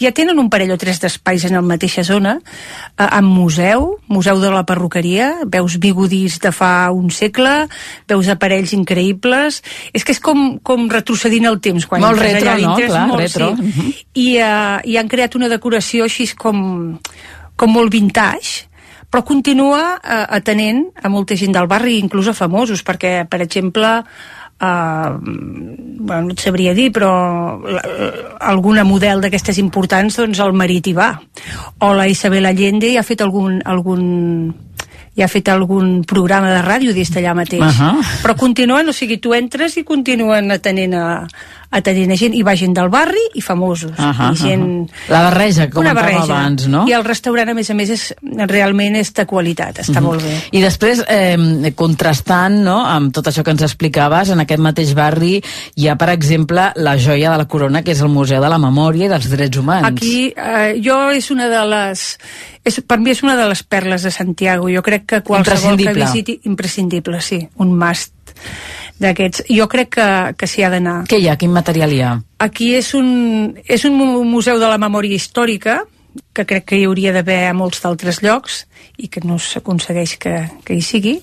ja 0.02 0.12
tenen 0.16 0.40
un 0.42 0.50
parell 0.52 0.74
o 0.76 0.80
tres 0.80 1.00
d'espais 1.00 1.46
en 1.48 1.56
la 1.56 1.64
mateixa 1.64 2.04
zona 2.04 2.36
eh, 2.42 3.08
en 3.08 3.26
museu, 3.26 3.88
museu 4.12 4.42
de 4.42 4.52
la 4.52 4.66
perruqueria 4.68 5.32
veus 5.48 5.78
bigodis 5.82 6.40
de 6.44 6.52
fa 6.56 6.92
un 6.92 7.10
segle 7.16 7.56
veus 8.10 8.30
aparells 8.32 8.76
increïbles 8.76 9.62
és 9.94 10.04
que 10.04 10.16
és 10.16 10.20
com, 10.20 10.60
com 10.60 10.90
retrocedint 10.92 11.48
el 11.48 11.62
temps 11.64 11.88
quan 11.88 12.04
Molt 12.04 12.20
retro, 12.22 12.52
allà 12.52 12.60
no? 12.60 12.76
dintre, 12.76 12.92
Clar, 12.92 13.08
molt, 13.10 13.24
retro. 13.24 13.52
Sí. 13.56 13.66
Mhm. 13.66 13.92
I, 14.16 14.30
uh, 14.44 14.78
i 14.84 15.00
han 15.00 15.12
creat 15.12 15.36
una 15.40 15.50
decoració 15.52 16.06
així 16.06 16.28
com, 16.36 16.60
com 17.56 17.72
molt 17.72 17.92
vintage 17.94 18.68
però 19.10 19.24
continua 19.24 19.96
uh, 19.96 20.26
atenent 20.36 20.90
a 21.00 21.08
molta 21.08 21.38
gent 21.40 21.54
del 21.56 21.70
barri, 21.72 22.00
inclús 22.02 22.28
a 22.28 22.34
famosos, 22.36 22.82
perquè, 22.84 23.22
per 23.30 23.40
exemple, 23.46 24.02
Uh, 24.56 25.20
bueno, 26.00 26.30
no 26.30 26.32
et 26.32 26.40
sabria 26.40 26.72
dir 26.72 26.88
però 26.96 27.10
alguna 28.40 28.86
model 28.88 29.20
d'aquestes 29.20 29.58
importants 29.60 30.16
doncs 30.16 30.40
el 30.40 30.56
marit 30.56 30.88
hi 30.88 30.94
va 30.96 31.10
o 31.84 31.90
la 31.92 32.06
Isabel 32.08 32.48
Allende 32.48 32.88
hi 32.88 32.96
ha 32.96 33.04
fet 33.04 33.20
algun, 33.26 33.58
algun 33.68 34.06
hi 35.16 35.24
ha 35.24 35.28
fet 35.32 35.48
algun 35.52 36.04
programa 36.08 36.52
de 36.52 36.62
ràdio 36.64 36.94
des 36.96 37.12
d'allà 37.12 37.34
mateix 37.36 37.64
Ahà. 37.64 37.92
però 38.24 38.36
continuen, 38.40 38.88
o 38.88 38.96
sigui, 38.96 39.18
tu 39.24 39.36
entres 39.36 39.78
i 39.80 39.84
continuen 39.88 40.52
atenent 40.52 40.96
a, 41.00 41.06
atenent 41.72 42.12
a 42.12 42.18
gent 42.20 42.34
i 42.36 42.44
va 42.44 42.56
gent 42.56 42.74
del 42.76 42.90
barri 42.90 43.22
i 43.36 43.42
famosos 43.42 43.92
Ahà, 43.98 44.32
i 44.34 44.38
gent... 44.38 44.66
ahà. 44.90 45.10
La 45.12 45.22
barreja, 45.30 45.70
que 45.70 45.80
una 45.80 45.94
barreja. 45.94 46.24
abans, 46.24 46.68
no? 46.68 46.86
i 46.88 46.94
el 46.94 47.04
restaurant 47.04 47.50
a 47.50 47.54
més 47.58 47.70
a 47.70 47.74
més 47.74 47.90
és, 47.90 48.06
realment 48.48 48.96
és 48.96 49.14
de 49.14 49.26
qualitat, 49.26 49.80
està 49.80 50.00
Mhm. 50.00 50.04
molt 50.04 50.24
bé 50.24 50.36
I 50.52 50.62
després, 50.62 51.04
eh, 51.08 51.72
contrastant 51.76 52.62
no, 52.64 52.80
amb 52.86 53.14
tot 53.14 53.28
això 53.28 53.44
que 53.44 53.52
ens 53.52 53.62
explicaves, 53.66 54.30
en 54.30 54.40
aquest 54.44 54.62
mateix 54.62 54.94
barri 54.98 55.42
hi 55.76 55.88
ha, 55.88 55.96
per 55.98 56.10
exemple, 56.10 56.72
la 56.76 56.98
joia 56.98 57.32
de 57.32 57.38
la 57.38 57.48
corona, 57.48 57.82
que 57.84 57.92
és 57.92 58.02
el 58.02 58.10
Museu 58.10 58.42
de 58.42 58.50
la 58.50 58.58
Memòria 58.60 59.06
i 59.06 59.10
dels 59.10 59.30
Drets 59.30 59.58
Humans. 59.58 59.88
Aquí, 59.88 60.34
eh, 60.36 60.82
jo 60.84 61.12
és 61.12 61.30
una 61.32 61.48
de 61.50 61.62
les... 61.68 62.18
És, 62.66 62.82
per 62.82 62.98
mi 63.00 63.12
és 63.12 63.22
una 63.24 63.36
de 63.38 63.48
les 63.48 63.62
perles 63.64 64.02
de 64.04 64.12
Santiago. 64.12 64.70
Jo 64.74 64.82
crec 64.82 65.06
que 65.06 65.22
qualsevol 65.22 65.78
que 65.78 65.94
visiti... 65.94 66.40
Imprescindible, 66.46 67.22
sí. 67.22 67.48
Un 67.58 67.78
must 67.78 68.12
d'aquests. 69.00 69.44
Jo 69.52 69.68
crec 69.72 69.90
que, 69.98 70.08
que 70.40 70.48
s'hi 70.48 70.64
ha 70.64 70.70
d'anar. 70.74 71.02
Què 71.10 71.20
hi 71.20 71.28
ha? 71.30 71.36
Quin 71.40 71.52
material 71.56 71.92
hi 71.94 72.02
ha? 72.02 72.14
Aquí 72.46 72.74
és 72.78 72.94
un, 72.98 73.58
és 73.66 73.84
un 73.86 73.98
mu- 74.00 74.24
museu 74.28 74.60
de 74.62 74.70
la 74.72 74.78
memòria 74.82 75.16
històrica, 75.18 75.82
que 76.34 76.46
crec 76.48 76.66
que 76.70 76.78
hi 76.80 76.86
hauria 76.88 77.12
d'haver 77.12 77.42
a 77.50 77.54
molts 77.58 77.82
d'altres 77.84 78.22
llocs 78.24 78.64
i 78.98 79.10
que 79.12 79.20
no 79.28 79.36
s'aconsegueix 79.42 80.16
que, 80.18 80.36
que 80.64 80.78
hi 80.78 80.82
sigui. 80.82 81.18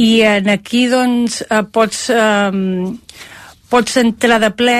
I 0.00 0.10
en 0.26 0.48
aquí, 0.48 0.86
doncs, 0.88 1.42
eh, 1.48 1.62
pots... 1.70 2.08
Eh, 2.10 2.98
pots 3.74 3.96
entrar 3.98 4.36
de 4.38 4.52
ple 4.54 4.76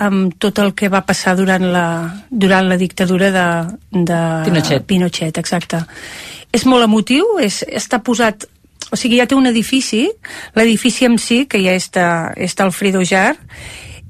amb 0.00 0.32
tot 0.40 0.56
el 0.62 0.70
que 0.78 0.88
va 0.88 1.02
passar 1.04 1.34
durant 1.36 1.66
la, 1.68 1.82
durant 2.30 2.64
la 2.70 2.78
dictadura 2.80 3.28
de, 3.34 3.42
de 3.92 4.20
Pinochet. 4.46 4.86
Pinochet, 4.88 5.36
exacte. 5.42 5.82
És 6.54 6.64
molt 6.64 6.86
emotiu, 6.86 7.34
és, 7.44 7.58
està 7.68 7.98
posat 8.00 8.46
o 8.90 8.96
sigui, 8.96 9.18
ja 9.20 9.26
té 9.28 9.36
un 9.36 9.48
edifici, 9.50 10.06
l'edifici 10.56 11.08
en 11.08 11.18
si, 11.20 11.44
que 11.50 11.60
ja 11.62 11.74
és, 11.76 11.90
de, 11.94 12.06
és 12.40 12.56
d'Alfredo 12.56 13.04
Jar, 13.04 13.36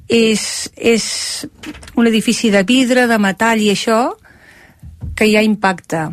és, 0.09 0.43
és 0.77 1.05
un 1.97 2.09
edifici 2.09 2.53
de 2.55 2.63
vidre, 2.65 3.07
de 3.11 3.19
metall 3.21 3.61
i 3.63 3.73
això, 3.75 4.01
que 5.19 5.29
ja 5.29 5.43
impacta. 5.45 6.09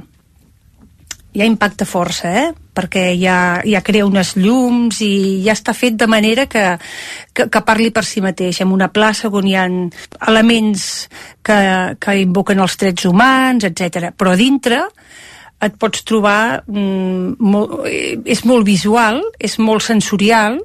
Ja 1.36 1.45
impacta 1.45 1.86
força, 1.86 2.32
eh? 2.32 2.51
perquè 2.75 3.13
ja, 3.15 3.62
ja 3.63 3.80
crea 3.84 4.06
unes 4.08 4.34
llums 4.36 4.99
i 5.04 5.41
ja 5.45 5.54
està 5.56 5.71
fet 5.75 5.95
de 5.95 6.08
manera 6.12 6.45
que, 6.51 6.63
que, 7.32 7.47
que 7.51 7.62
parli 7.63 7.88
per 7.95 8.04
si 8.04 8.23
mateix, 8.23 8.60
en 8.63 8.73
una 8.75 8.89
plaça 8.91 9.32
on 9.32 9.47
hi 9.47 9.56
ha 9.56 9.63
elements 10.28 10.84
que, 11.43 11.60
que 11.99 12.17
invoquen 12.19 12.60
els 12.60 12.75
drets 12.82 13.08
humans, 13.08 13.63
etc. 13.69 14.12
Però 14.15 14.36
dintre 14.36 14.82
et 15.62 15.76
pots 15.80 16.04
trobar... 16.04 16.63
Mm, 16.68 17.36
molt, 17.39 17.86
eh, 17.89 18.15
és 18.26 18.46
molt 18.46 18.65
visual, 18.68 19.22
és 19.39 19.58
molt 19.60 19.86
sensorial, 19.86 20.60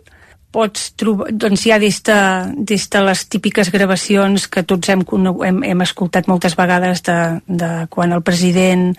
pots 0.50 0.90
trobar, 0.98 1.30
doncs 1.30 1.62
ja 1.68 1.78
des 1.78 2.00
de, 2.06 2.18
des 2.66 2.86
de 2.90 3.02
les 3.06 3.22
típiques 3.30 3.70
gravacions 3.70 4.48
que 4.50 4.64
tots 4.66 4.90
hem, 4.90 5.04
hem, 5.46 5.60
hem 5.62 5.84
escoltat 5.84 6.26
moltes 6.26 6.56
vegades 6.58 7.04
de, 7.06 7.18
de 7.46 7.70
quan 7.90 8.12
el 8.16 8.24
president, 8.26 8.90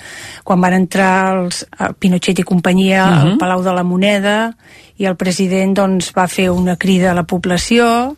quan 0.48 0.64
van 0.64 0.78
entrar 0.80 1.12
els, 1.36 1.66
Pinochet 2.00 2.40
i 2.40 2.48
companyia 2.48 3.04
uh 3.04 3.12
-huh. 3.12 3.20
al 3.20 3.30
mhm. 3.32 3.38
Palau 3.38 3.64
de 3.64 3.74
la 3.74 3.84
Moneda 3.84 4.54
i 4.98 5.06
el 5.06 5.16
president 5.16 5.76
doncs, 5.76 6.14
va 6.16 6.28
fer 6.28 6.50
una 6.50 6.78
crida 6.78 7.12
a 7.12 7.14
la 7.14 7.24
població, 7.24 8.16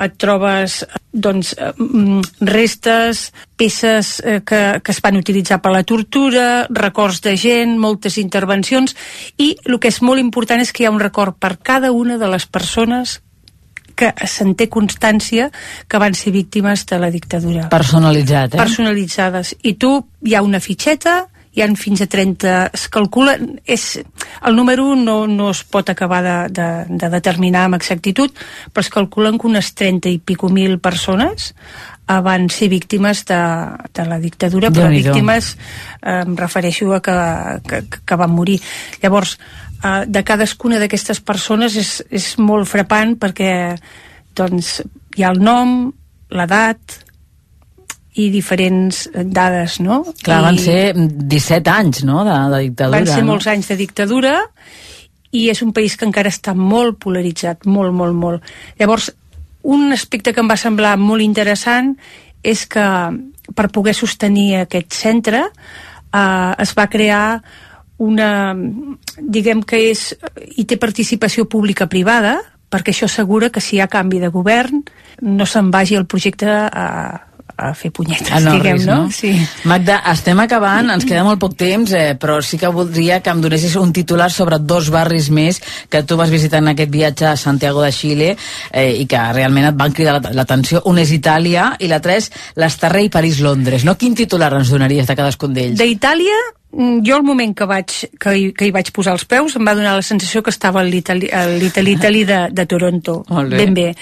et 0.00 0.14
trobes 0.18 0.80
doncs, 1.12 1.54
mm, 1.78 2.20
restes, 2.50 3.32
peces 3.56 4.20
eh, 4.24 4.40
que, 4.46 4.80
que 4.82 4.92
es 4.92 5.00
van 5.02 5.16
utilitzar 5.16 5.60
per 5.62 5.72
la 5.72 5.84
tortura, 5.86 6.66
records 6.70 7.20
de 7.22 7.36
gent, 7.38 7.76
moltes 7.78 8.18
intervencions, 8.18 8.96
i 9.38 9.54
el 9.64 9.78
que 9.78 9.92
és 9.92 10.00
molt 10.02 10.22
important 10.22 10.60
és 10.60 10.72
que 10.74 10.82
hi 10.84 10.88
ha 10.88 10.94
un 10.94 11.02
record 11.02 11.38
per 11.38 11.56
cada 11.62 11.92
una 11.92 12.18
de 12.18 12.30
les 12.30 12.46
persones 12.46 13.20
que 13.94 14.10
se'n 14.26 14.56
té 14.58 14.66
constància 14.66 15.50
que 15.86 16.00
van 16.02 16.16
ser 16.18 16.32
víctimes 16.34 16.82
de 16.90 16.98
la 16.98 17.12
dictadura. 17.14 17.68
Personalitzat, 17.70 18.56
eh? 18.56 18.58
Personalitzades. 18.58 19.54
I 19.62 19.76
tu, 19.78 19.94
hi 20.26 20.34
ha 20.34 20.42
una 20.42 20.58
fitxeta 20.58 21.28
hi 21.54 21.62
han 21.62 21.76
fins 21.78 22.02
a 22.02 22.08
30, 22.10 22.54
es 22.74 22.88
calcula, 22.90 23.36
és, 23.64 24.00
el 24.44 24.56
número 24.58 24.94
no, 24.98 25.24
no 25.30 25.50
es 25.52 25.62
pot 25.64 25.90
acabar 25.90 26.20
de, 26.24 26.36
de, 26.54 26.68
de 26.90 27.10
determinar 27.12 27.68
amb 27.68 27.78
exactitud, 27.78 28.34
però 28.72 28.82
es 28.82 28.90
calculen 28.90 29.38
que 29.38 29.46
unes 29.46 29.70
30 29.78 30.10
i 30.10 30.18
pico 30.18 30.50
mil 30.50 30.80
persones 30.82 31.52
eh, 31.52 32.20
van 32.26 32.48
ser 32.50 32.68
víctimes 32.72 33.24
de, 33.30 33.40
de 33.94 34.06
la 34.10 34.18
dictadura, 34.18 34.72
però 34.74 34.90
víctimes 34.90 35.54
eh, 35.54 36.22
em 36.24 36.34
refereixo 36.38 36.90
a 36.96 37.00
que, 37.04 37.18
que, 37.70 37.82
que 38.02 38.18
van 38.18 38.34
morir. 38.34 38.58
Llavors, 39.02 39.38
eh, 39.78 40.02
de 40.10 40.24
cadascuna 40.26 40.82
d'aquestes 40.82 41.22
persones 41.22 41.78
és, 41.78 41.96
és 42.10 42.32
molt 42.42 42.66
frapant 42.70 43.14
perquè 43.20 43.52
doncs, 44.34 44.80
hi 45.14 45.22
ha 45.22 45.30
el 45.30 45.38
nom, 45.38 45.92
l'edat, 46.34 47.03
i 48.14 48.28
diferents 48.30 49.08
dades, 49.12 49.80
no? 49.82 50.02
Clar, 50.22 50.38
I 50.40 50.46
van 50.46 50.58
ser 50.62 50.78
17 50.94 51.70
anys, 51.72 52.04
no?, 52.06 52.22
de, 52.26 52.36
de 52.52 52.60
dictadura. 52.68 53.00
Van 53.00 53.10
ser 53.10 53.24
no? 53.24 53.32
molts 53.32 53.48
anys 53.50 53.72
de 53.72 53.78
dictadura 53.80 54.34
i 55.34 55.48
és 55.50 55.62
un 55.66 55.72
país 55.74 55.96
que 55.98 56.06
encara 56.06 56.30
està 56.30 56.54
molt 56.54 57.00
polaritzat, 57.02 57.66
molt, 57.66 57.94
molt, 57.96 58.14
molt. 58.14 58.54
Llavors, 58.78 59.10
un 59.64 59.90
aspecte 59.96 60.32
que 60.32 60.42
em 60.44 60.50
va 60.50 60.60
semblar 60.60 60.94
molt 61.00 61.24
interessant 61.24 61.94
és 62.44 62.64
que 62.70 62.86
per 63.56 63.68
poder 63.74 63.96
sostenir 63.96 64.60
aquest 64.60 64.94
centre 64.94 65.42
eh, 65.48 66.52
es 66.62 66.74
va 66.78 66.86
crear 66.92 67.42
una, 68.04 68.54
diguem 69.18 69.62
que 69.66 69.80
és, 69.90 70.12
i 70.58 70.66
té 70.66 70.78
participació 70.78 71.48
pública-privada, 71.50 72.38
perquè 72.70 72.94
això 72.94 73.06
assegura 73.06 73.50
que 73.54 73.62
si 73.62 73.76
hi 73.76 73.82
ha 73.82 73.90
canvi 73.90 74.18
de 74.22 74.32
govern 74.34 74.82
no 75.22 75.46
se'n 75.46 75.70
vagi 75.70 75.98
el 75.98 76.08
projecte 76.10 76.50
a, 76.50 76.88
a 77.56 77.70
fer 77.74 77.90
punyetes, 77.94 78.32
ah, 78.34 78.40
no, 78.42 78.56
diguem, 78.56 78.78
res, 78.78 78.86
no? 78.88 78.96
no? 79.04 79.10
Sí. 79.14 79.30
Magda, 79.70 80.00
estem 80.10 80.40
acabant, 80.42 80.90
ens 80.90 81.06
queda 81.06 81.22
molt 81.26 81.38
poc 81.42 81.54
temps, 81.58 81.92
eh, 81.94 82.16
però 82.18 82.40
sí 82.42 82.58
que 82.58 82.70
voldria 82.74 83.20
que 83.22 83.30
em 83.30 83.42
donessis 83.44 83.76
un 83.78 83.92
titular 83.94 84.30
sobre 84.34 84.58
dos 84.58 84.90
barris 84.90 85.30
més 85.30 85.60
que 85.90 86.02
tu 86.02 86.18
vas 86.18 86.32
visitar 86.34 86.62
en 86.64 86.72
aquest 86.72 86.90
viatge 86.90 87.28
a 87.30 87.36
Santiago 87.38 87.84
de 87.84 87.92
Xile 87.94 88.32
eh, 88.34 88.90
i 88.98 89.06
que 89.06 89.22
realment 89.36 89.70
et 89.70 89.78
van 89.78 89.94
cridar 89.94 90.18
l'atenció. 90.34 90.82
Un 90.90 90.98
és 90.98 91.14
Itàlia 91.14 91.70
i 91.78 91.90
l'altre 91.90 92.18
és 92.18 92.30
l'Estarrer 92.58 93.06
i 93.06 93.14
París-Londres. 93.14 93.86
No? 93.86 93.94
Quin 94.00 94.18
titular 94.18 94.50
ens 94.58 94.74
donaries 94.74 95.06
de 95.06 95.14
cadascun 95.14 95.54
d'ells? 95.54 95.78
D'Itàlia, 95.78 96.38
mm, 96.74 97.02
jo 97.06 97.22
el 97.22 97.26
moment 97.26 97.54
que, 97.54 97.70
vaig, 97.70 97.98
que, 98.18 98.34
hi, 98.34 98.48
que 98.50 98.66
hi 98.66 98.74
vaig 98.74 98.90
posar 98.90 99.14
els 99.14 99.28
peus 99.30 99.54
em 99.54 99.66
va 99.66 99.78
donar 99.78 99.94
la 99.94 100.06
sensació 100.06 100.42
que 100.42 100.50
estava 100.50 100.82
a 100.82 100.88
l'Itali 100.88 102.24
de, 102.26 102.48
de 102.50 102.66
Toronto, 102.66 103.22
ben 103.54 103.78
bé 103.78 103.92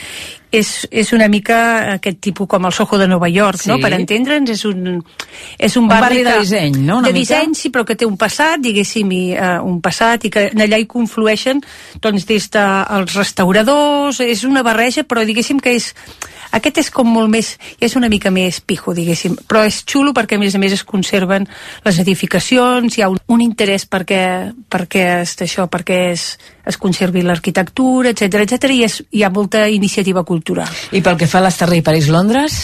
és, 0.53 0.71
és 0.91 1.13
una 1.17 1.27
mica 1.33 1.59
aquest 1.95 2.21
tipus 2.23 2.47
com 2.49 2.69
el 2.69 2.75
Soho 2.77 2.99
de 3.01 3.09
Nova 3.09 3.31
York, 3.33 3.63
sí. 3.65 3.71
no? 3.73 3.79
per 3.83 3.95
entendre'ns, 3.97 4.53
és 4.53 4.65
un, 4.69 4.99
és 5.57 5.77
un, 5.81 5.87
un 5.87 5.89
barri, 5.91 6.21
barri 6.21 6.27
de 6.29 6.35
disseny, 6.45 6.77
no? 6.85 6.99
Una 7.01 7.09
de 7.09 7.17
mica? 7.17 7.39
disseny, 7.39 7.57
sí, 7.59 7.73
però 7.73 7.87
que 7.89 7.97
té 7.97 8.09
un 8.09 8.19
passat, 8.21 8.61
diguéssim, 8.63 9.15
i, 9.17 9.23
uh, 9.33 9.57
un 9.65 9.81
passat, 9.85 10.29
i 10.29 10.33
que 10.33 10.51
allà 10.53 10.79
hi 10.79 10.87
conflueixen 10.91 11.65
doncs, 12.05 12.29
des 12.29 12.51
dels 12.53 13.17
restauradors, 13.17 14.21
és 14.21 14.45
una 14.49 14.63
barreja, 14.67 15.09
però 15.09 15.25
diguéssim 15.27 15.63
que 15.63 15.75
és 15.81 15.93
aquest 16.53 16.83
és 16.83 16.91
com 16.93 17.09
molt 17.09 17.31
més, 17.33 17.55
és 17.81 17.97
una 17.97 18.11
mica 18.13 18.31
més 18.31 18.61
pijo, 18.61 18.93
diguéssim, 18.93 19.39
però 19.49 19.65
és 19.65 19.81
xulo 19.89 20.13
perquè 20.17 20.37
a 20.37 20.43
més 20.43 20.55
a 20.55 20.61
més 20.61 20.75
es 20.77 20.85
conserven 20.85 21.49
les 21.87 22.01
edificacions, 22.03 22.99
hi 22.99 23.05
ha 23.05 23.09
un, 23.13 23.17
un 23.33 23.41
interès 23.41 23.87
perquè, 23.89 24.53
perquè 24.69 25.07
és 25.23 25.33
això, 25.47 25.65
perquè 25.73 25.99
es, 26.13 26.27
es 26.69 26.77
conservi 26.77 27.25
l'arquitectura, 27.25 28.13
etc 28.13 28.45
etc 28.45 28.77
i 28.77 28.83
és, 28.85 29.01
hi 29.17 29.25
ha 29.25 29.33
molta 29.33 29.65
iniciativa 29.73 30.27
cultural. 30.29 30.42
I 30.93 31.03
pel 31.05 31.19
que 31.21 31.29
fa 31.31 31.41
a 31.41 31.47
l'Estarri 31.47 31.81
i 31.81 31.87
París-Londres? 31.87 32.59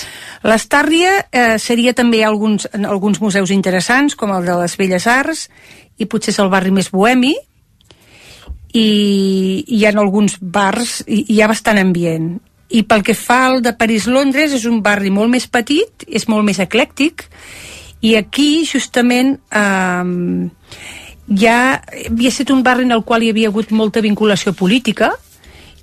L'Estàrria 0.47 1.15
eh, 1.31 1.59
seria 1.59 1.95
també 1.99 2.23
alguns, 2.25 2.69
alguns 2.75 3.21
museus 3.21 3.51
interessants, 3.51 4.15
com 4.15 4.35
el 4.37 4.47
de 4.47 4.59
les 4.61 4.77
Belles 4.79 5.07
Arts, 5.11 5.49
i 5.99 6.07
potser 6.07 6.35
és 6.35 6.43
el 6.43 6.51
barri 6.53 6.71
més 6.75 6.93
bohemi, 6.95 7.35
i 8.77 8.89
hi 9.67 9.85
ha 9.87 9.95
alguns 9.97 10.37
bars, 10.41 11.01
i 11.09 11.25
hi 11.33 11.41
ha 11.43 11.49
bastant 11.49 11.81
ambient 11.81 12.37
i 12.69 12.83
pel 12.85 13.03
que 13.05 13.17
fa 13.17 13.47
al 13.47 13.63
de 13.65 13.73
París-Londres 13.73 14.53
és 14.59 14.67
un 14.69 14.83
barri 14.85 15.11
molt 15.11 15.33
més 15.33 15.47
petit, 15.49 16.05
és 16.07 16.29
molt 16.29 16.45
més 16.45 16.61
eclèctic 16.61 17.25
i 18.05 18.15
aquí 18.19 18.65
justament 18.69 19.39
eh, 19.49 20.49
ja 21.41 21.57
havia 21.81 22.33
estat 22.33 22.53
un 22.55 22.63
barri 22.67 22.85
en 22.87 22.93
el 22.97 23.05
qual 23.09 23.25
hi 23.25 23.33
havia 23.33 23.49
hagut 23.49 23.73
molta 23.73 24.05
vinculació 24.05 24.53
política 24.53 25.15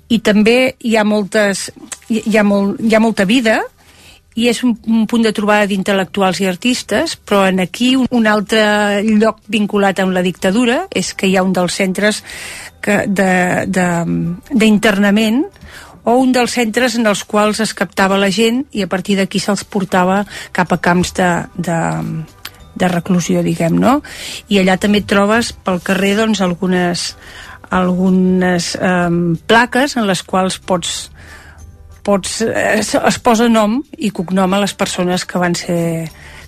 i 0.08 0.20
també 0.22 0.76
hi 0.86 0.96
ha, 0.96 1.04
moltes, 1.04 1.70
hi 2.08 2.36
ha, 2.36 2.44
molt, 2.46 2.80
hi 2.80 2.94
ha 2.94 3.00
molta 3.02 3.24
vida 3.26 3.60
i 4.36 4.50
és 4.50 4.60
un, 4.62 4.74
un 4.92 5.06
punt 5.08 5.24
de 5.24 5.32
trobada 5.32 5.66
d'intel·lectuals 5.66 6.42
i 6.42 6.46
artistes, 6.46 7.16
però 7.16 7.46
en 7.48 7.60
aquí 7.64 7.94
un, 7.96 8.06
un 8.12 8.26
altre 8.28 9.02
lloc 9.02 9.40
vinculat 9.48 9.98
amb 10.02 10.12
la 10.12 10.22
dictadura 10.22 10.84
és 10.94 11.14
que 11.16 11.26
hi 11.26 11.36
ha 11.36 11.44
un 11.46 11.54
dels 11.56 11.74
centres 11.80 12.22
d'internament 14.54 15.44
o 16.06 16.14
un 16.22 16.30
dels 16.36 16.52
centres 16.54 16.94
en 17.00 17.08
els 17.10 17.24
quals 17.26 17.58
es 17.64 17.72
captava 17.74 18.20
la 18.20 18.30
gent 18.30 18.62
i 18.76 18.84
a 18.84 18.90
partir 18.92 19.16
d'aquí 19.18 19.40
se'ls 19.42 19.64
portava 19.66 20.20
cap 20.54 20.70
a 20.70 20.78
camps 20.78 21.16
de, 21.16 21.30
de, 21.56 21.80
de 22.76 22.88
reclusió, 22.92 23.42
diguem, 23.42 23.74
no? 23.80 23.98
I 24.52 24.60
allà 24.60 24.76
també 24.78 25.00
trobes 25.02 25.50
pel 25.66 25.80
carrer 25.82 26.14
doncs, 26.20 26.44
algunes, 26.44 27.16
algunes 27.70 28.74
eh, 28.76 29.10
plaques 29.46 29.96
en 29.96 30.06
les 30.06 30.22
quals 30.22 30.58
pots 30.58 30.96
pots, 32.06 32.38
es, 32.46 32.94
es 32.94 33.18
posa 33.18 33.48
nom 33.50 33.80
i 33.98 34.12
cognom 34.14 34.52
a 34.54 34.62
les 34.62 34.74
persones 34.78 35.24
que 35.26 35.40
van 35.42 35.56
ser 35.58 36.06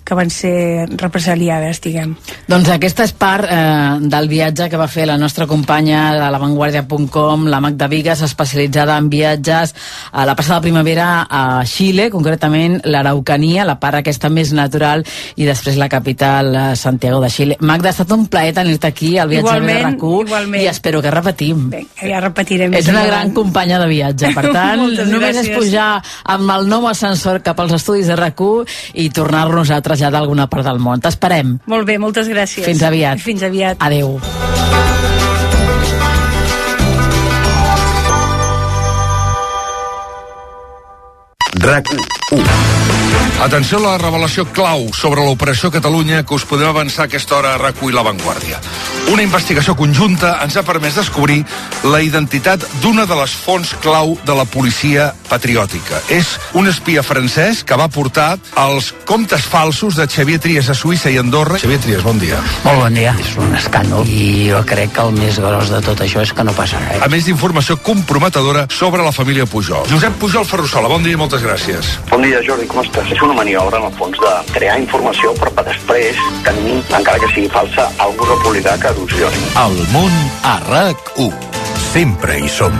que 0.09 0.17
van 0.17 0.31
ser 0.33 0.87
represaliades, 0.97 1.79
diguem. 1.83 2.15
Doncs 2.49 2.71
aquesta 2.73 3.05
és 3.05 3.13
part 3.13 3.45
eh, 3.45 3.99
del 4.09 4.29
viatge 4.31 4.65
que 4.71 4.79
va 4.79 4.87
fer 4.89 5.05
la 5.05 5.19
nostra 5.21 5.45
companya 5.47 6.07
de 6.17 6.29
l'avantguardia.com, 6.33 7.45
la 7.51 7.59
Magda 7.61 7.87
Vigas, 7.91 8.23
especialitzada 8.25 8.97
en 8.97 9.09
viatges 9.13 9.75
a 10.11 10.25
la 10.25 10.35
passada 10.35 10.61
primavera 10.65 11.27
a 11.29 11.61
Xile, 11.69 12.09
concretament 12.09 12.79
l'Araucania, 12.89 13.67
la 13.69 13.77
part 13.79 13.99
aquesta 14.01 14.31
més 14.33 14.51
natural, 14.57 15.05
i 15.37 15.45
després 15.45 15.77
la 15.77 15.89
capital, 15.91 16.49
eh, 16.55 16.75
Santiago 16.75 17.21
de 17.21 17.29
Xile. 17.29 17.59
Magda, 17.61 17.91
ha 17.91 17.95
estat 17.95 18.11
un 18.17 18.25
plaer 18.27 18.55
tenir-te 18.57 18.89
aquí 18.89 19.11
al 19.17 19.29
viatge 19.29 19.45
igualment, 19.45 19.77
de 19.77 19.91
RAC1 19.91 20.25
igualment. 20.25 20.63
i 20.63 20.67
espero 20.73 21.03
que 21.05 21.11
repetim. 21.13 21.69
Bé, 21.69 21.83
ja 22.01 22.23
repetirem. 22.25 22.73
És 22.73 22.89
una 22.89 23.05
gran 23.05 23.31
companya 23.37 23.77
de 23.83 23.87
viatge, 23.93 24.33
per 24.33 24.47
tant, 24.57 24.87
només 24.89 25.35
gràcies. 25.37 25.45
és 25.45 25.55
pujar 25.55 25.89
amb 26.23 26.49
el 26.57 26.67
nou 26.71 26.87
ascensor 26.89 27.43
cap 27.45 27.59
als 27.61 27.77
estudis 27.77 28.09
de 28.09 28.17
RAC1 28.17 28.65
i 29.05 29.09
tornar-nos 29.13 29.69
a 29.69 29.81
a 30.07 30.11
alguna 30.23 30.47
part 30.51 30.65
del 30.67 30.79
món. 30.79 31.01
T'esperem. 31.03 31.57
Molt 31.69 31.87
bé, 31.87 31.99
moltes 32.01 32.29
gràcies. 32.31 32.65
Fins 32.65 32.83
aviat. 32.83 33.19
Fins 33.19 33.43
aviat. 33.43 33.77
Adeu. 33.79 34.19
RAC 41.59 41.85
1. 42.31 42.78
Atenció 43.39 43.77
a 43.77 43.93
la 43.93 43.97
revelació 43.97 44.43
clau 44.51 44.89
sobre 44.91 45.23
l'Operació 45.23 45.69
Catalunya 45.71 46.25
que 46.27 46.35
us 46.35 46.43
podem 46.43 46.67
avançar 46.67 47.05
a 47.05 47.07
aquesta 47.07 47.37
hora 47.37 47.53
a 47.55 47.59
RAC1 47.61 47.87
i 47.87 47.95
La 47.95 48.03
Vanguardia. 48.03 48.59
Una 49.13 49.23
investigació 49.23 49.77
conjunta 49.79 50.33
ens 50.43 50.57
ha 50.59 50.63
permès 50.67 50.97
descobrir 50.99 51.39
la 51.87 52.01
identitat 52.03 52.65
d'una 52.83 53.05
de 53.07 53.15
les 53.15 53.31
fonts 53.31 53.71
clau 53.79 54.17
de 54.27 54.35
la 54.35 54.43
policia 54.43 55.13
patriòtica. 55.29 56.01
És 56.11 56.33
un 56.59 56.67
espia 56.67 57.01
francès 57.01 57.63
que 57.63 57.77
va 57.79 57.87
portar 57.87 58.33
els 58.59 58.91
comptes 59.07 59.47
falsos 59.47 59.95
de 59.95 60.05
Xavier 60.11 60.41
Trias 60.43 60.67
a 60.69 60.75
Suïssa 60.75 61.09
i 61.09 61.17
Andorra. 61.21 61.61
Xavier 61.63 61.79
Trias, 61.79 62.03
bon 62.03 62.19
dia. 62.19 62.41
Molt 62.67 62.83
bon 62.83 62.99
dia. 62.99 63.15
És 63.23 63.31
un 63.39 63.55
escàndol 63.55 64.03
i 64.11 64.49
jo 64.51 64.59
crec 64.67 64.91
que 64.99 65.07
el 65.07 65.15
més 65.15 65.39
gros 65.39 65.71
de 65.71 65.81
tot 65.87 66.03
això 66.03 66.27
és 66.27 66.35
que 66.35 66.43
no 66.43 66.53
passa 66.59 66.83
res. 66.83 66.99
A 67.07 67.09
més 67.09 67.31
d'informació 67.31 67.79
comprometedora 67.87 68.67
sobre 68.67 69.07
la 69.07 69.15
família 69.15 69.47
Pujol. 69.47 69.87
Josep 69.89 70.19
Pujol 70.19 70.45
Ferrusola, 70.45 70.91
bon 70.91 71.07
dia 71.07 71.15
i 71.15 71.23
moltes 71.23 71.47
gràcies. 71.47 71.95
Bon 72.11 72.21
dia, 72.27 72.43
Jordi, 72.45 72.67
com 72.67 72.83
estàs? 72.83 73.15
És 73.15 73.28
una 73.29 73.37
maniobra, 73.43 73.77
en 73.77 73.85
el 73.85 73.93
fons, 73.93 74.17
de 74.17 74.53
crear 74.55 74.79
informació 74.81 75.33
per 75.37 75.51
per 75.53 75.65
després 75.67 76.17
tenir, 76.45 76.79
encara 76.97 77.21
que 77.21 77.29
sigui 77.35 77.49
falsa, 77.53 77.89
algú 78.01 78.25
republicà 78.25 78.75
que 78.81 78.93
erosioni. 78.95 79.43
El 79.65 79.81
món 79.93 80.15
a 80.49 80.57
RAC1. 80.65 81.33
Sempre 81.91 82.39
hi 82.41 82.49
som. 82.59 82.73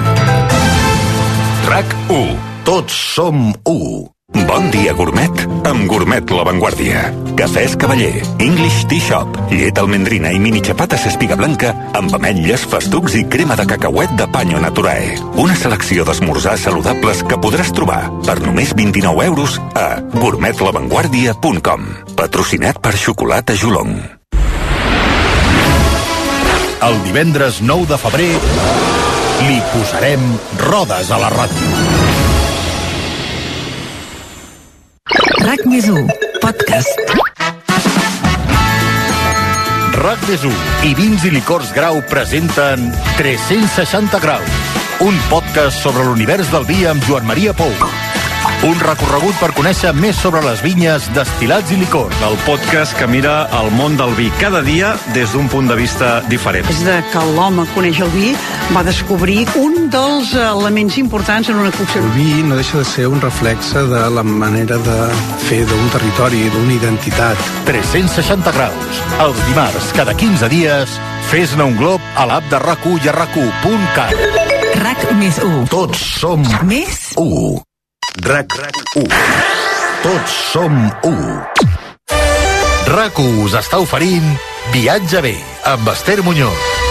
RAC1. 1.69 2.37
Tots 2.65 3.03
som 3.15 3.51
1. 3.63 4.18
Bon 4.33 4.69
dia, 4.69 4.93
gourmet, 4.93 5.31
amb 5.65 5.87
Gourmet 5.89 6.29
La 6.29 6.43
Vanguardia. 6.45 7.01
Cafès 7.37 7.75
Cavaller, 7.79 8.21
English 8.37 8.85
Tea 8.89 9.01
Shop, 9.01 9.37
llet 9.49 9.77
almendrina 9.81 10.31
i 10.35 10.39
mini 10.41 10.61
xapates 10.61 11.07
espiga 11.09 11.37
blanca 11.39 11.71
amb 11.97 12.13
ametlles, 12.13 12.65
festucs 12.69 13.15
i 13.17 13.23
crema 13.31 13.57
de 13.57 13.65
cacauet 13.69 14.13
de 14.19 14.27
Panyo 14.29 14.61
Naturae. 14.61 15.15
Una 15.41 15.55
selecció 15.57 16.05
d'esmorzars 16.05 16.67
saludables 16.67 17.23
que 17.25 17.39
podràs 17.41 17.73
trobar 17.73 18.03
per 18.27 18.37
només 18.43 18.75
29 18.77 19.25
euros 19.25 19.57
a 19.73 19.87
gourmetlavanguardia.com. 20.13 21.89
Patrocinat 22.19 22.81
per 22.83 22.93
Xocolata 22.97 23.57
Jolong. 23.57 23.97
El 26.85 27.01
divendres 27.03 27.63
9 27.65 27.89
de 27.89 27.97
febrer 27.99 28.31
li 29.47 29.59
posarem 29.73 30.23
rodes 30.67 31.11
a 31.11 31.19
la 31.19 31.33
ràdio. 31.33 32.08
RAC 35.09 35.63
més 35.65 35.87
1, 35.89 36.05
podcast. 36.43 37.13
RAC 39.97 40.27
més 40.29 40.43
1 40.45 40.59
i 40.89 40.93
Vins 40.99 41.25
i 41.25 41.31
Licors 41.33 41.71
Grau 41.73 41.97
presenten 42.11 42.91
360 43.17 44.21
graus, 44.21 44.61
un 45.05 45.17
podcast 45.31 45.81
sobre 45.81 46.05
l'univers 46.05 46.53
del 46.53 46.69
vi 46.69 46.85
amb 46.89 47.09
Joan 47.09 47.25
Maria 47.29 47.57
Pou. 47.57 47.73
Un 48.59 48.75
recorregut 48.83 49.37
per 49.39 49.53
conèixer 49.55 49.93
més 49.95 50.17
sobre 50.19 50.41
les 50.43 50.59
vinyes, 50.59 51.05
destilats 51.15 51.71
i 51.71 51.77
licors. 51.79 52.15
El 52.27 52.33
podcast 52.43 52.91
que 52.99 53.05
mira 53.07 53.45
el 53.55 53.69
món 53.71 53.95
del 53.95 54.11
vi 54.17 54.25
cada 54.35 54.59
dia 54.65 54.89
des 55.15 55.31
d'un 55.31 55.47
punt 55.47 55.69
de 55.71 55.77
vista 55.79 56.17
diferent. 56.27 56.67
Des 56.67 56.81
de 56.83 56.97
que 57.13 57.21
l'home 57.37 57.63
coneix 57.71 58.01
el 58.03 58.11
vi, 58.11 58.33
va 58.75 58.83
descobrir 58.83 59.45
un 59.61 59.87
dels 59.93 60.33
elements 60.41 60.97
importants 60.99 61.47
en 61.47 61.61
una 61.61 61.71
cocció. 61.71 62.03
El 62.03 62.11
vi 62.17 62.43
no 62.43 62.57
deixa 62.59 62.81
de 62.81 62.89
ser 62.89 63.07
un 63.07 63.23
reflexe 63.23 63.85
de 63.93 64.03
la 64.11 64.25
manera 64.27 64.75
de 64.89 64.97
fer 65.47 65.61
d'un 65.69 65.87
territori, 65.95 66.43
d'una 66.51 66.75
identitat. 66.75 67.39
360 67.69 68.51
graus. 68.59 69.01
Els 69.23 69.39
dimarts, 69.47 69.93
cada 69.95 70.17
15 70.19 70.51
dies, 70.51 70.99
fes-ne 71.31 71.63
un 71.63 71.79
glob 71.79 72.03
a 72.19 72.27
l'app 72.27 72.51
de 72.51 72.59
RAC1 72.59 73.07
i 73.07 73.07
a 73.07 73.17
RAC1.cat. 73.21 74.45
RAC 74.83 75.09
més 75.15 75.39
1. 75.47 75.65
Tots 75.71 76.05
som 76.19 76.43
Més 76.67 77.13
1. 77.15 77.68
RAC 78.17 78.47
1. 78.95 79.05
Tots 80.01 80.33
som 80.51 80.73
1. 81.05 81.13
RAC1 82.89 83.37
us 83.45 83.55
està 83.59 83.79
oferint 83.83 84.25
Viatge 84.73 85.21
bé 85.21 85.35
amb 85.69 85.93
Esther 85.93 86.19
Muñoz. 86.25 86.88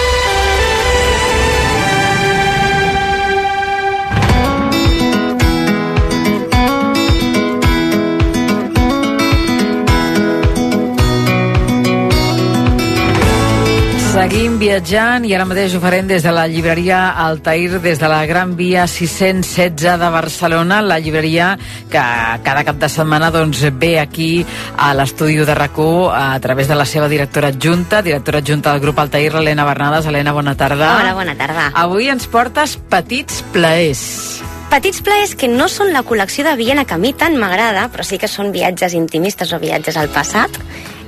Seguim 14.29 14.59
viatjant 14.61 15.25
i 15.25 15.31
ara 15.33 15.47
mateix 15.49 15.73
ho 15.73 15.79
farem 15.81 16.05
des 16.05 16.21
de 16.21 16.33
la 16.37 16.43
llibreria 16.53 16.99
Altair, 17.23 17.79
des 17.81 17.97
de 17.97 18.09
la 18.12 18.19
Gran 18.29 18.51
Via 18.59 18.83
616 18.85 19.95
de 20.03 20.11
Barcelona, 20.12 20.83
la 20.85 20.99
llibreria 21.01 21.55
que 21.88 22.03
cada 22.45 22.64
cap 22.69 22.77
de 22.77 22.91
setmana 22.93 23.31
doncs, 23.33 23.62
ve 23.81 23.95
aquí 24.03 24.45
a 24.77 24.91
l'estudi 24.93 25.38
de 25.49 25.55
rac 25.57 25.81
a 25.81 26.38
través 26.45 26.69
de 26.69 26.77
la 26.77 26.85
seva 26.85 27.09
directora 27.09 27.49
adjunta, 27.49 28.03
directora 28.03 28.43
adjunta 28.45 28.75
del 28.75 28.83
grup 28.83 28.99
Altair, 28.99 29.33
l'Helena 29.33 29.64
Bernades. 29.64 30.05
Helena, 30.05 30.37
bona 30.37 30.55
tarda. 30.55 30.99
Hola, 30.99 31.14
bona 31.14 31.35
tarda. 31.35 31.71
Avui 31.73 32.12
ens 32.12 32.29
portes 32.29 32.77
petits 32.77 33.41
plaers. 33.57 34.43
Petits 34.69 35.01
plaers 35.01 35.33
que 35.41 35.49
no 35.49 35.73
són 35.73 35.95
la 35.97 36.05
col·lecció 36.05 36.45
de 36.45 36.53
Viena 36.61 36.85
que 36.85 37.01
a 37.01 37.01
mi 37.01 37.14
tant 37.17 37.41
m'agrada, 37.41 37.88
però 37.88 38.05
sí 38.05 38.21
que 38.21 38.29
són 38.29 38.53
viatges 38.53 38.93
intimistes 38.93 39.57
o 39.57 39.64
viatges 39.64 39.97
al 39.97 40.12
passat 40.12 40.61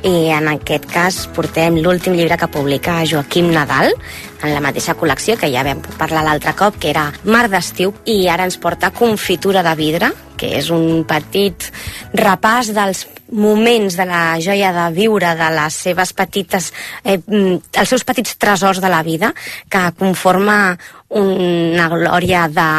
i 0.07 0.31
en 0.33 0.49
aquest 0.49 0.87
cas 0.89 1.17
portem 1.37 1.77
l'últim 1.83 2.15
llibre 2.17 2.39
que 2.41 2.49
publica 2.49 3.03
Joaquim 3.05 3.51
Nadal 3.53 3.93
en 4.41 4.55
la 4.55 4.63
mateixa 4.65 4.95
col·lecció 4.97 5.37
que 5.37 5.51
ja 5.53 5.65
vam 5.67 5.83
parlar 5.99 6.25
l'altre 6.25 6.55
cop, 6.57 6.79
que 6.81 6.89
era 6.93 7.11
Mar 7.25 7.47
d'estiu, 7.53 7.93
i 8.09 8.25
ara 8.33 8.47
ens 8.49 8.57
porta 8.61 8.93
Confitura 8.97 9.63
de 9.67 9.75
vidre, 9.77 10.13
que 10.41 10.55
és 10.57 10.71
un 10.73 11.05
petit 11.09 11.69
repàs 12.17 12.73
dels 12.73 13.05
moments 13.31 13.95
de 13.99 14.07
la 14.09 14.23
joia 14.41 14.73
de 14.73 14.87
viure, 14.97 15.35
de 15.37 15.51
les 15.55 15.77
seves 15.85 16.15
petites, 16.17 16.73
eh, 17.05 17.21
els 17.21 17.89
seus 17.89 18.05
petits 18.09 18.39
tresors 18.41 18.81
de 18.81 18.89
la 18.89 19.03
vida, 19.05 19.35
que 19.69 19.85
conforma 19.99 20.79
una 21.11 21.89
glòria 21.91 22.47
de 22.49 22.71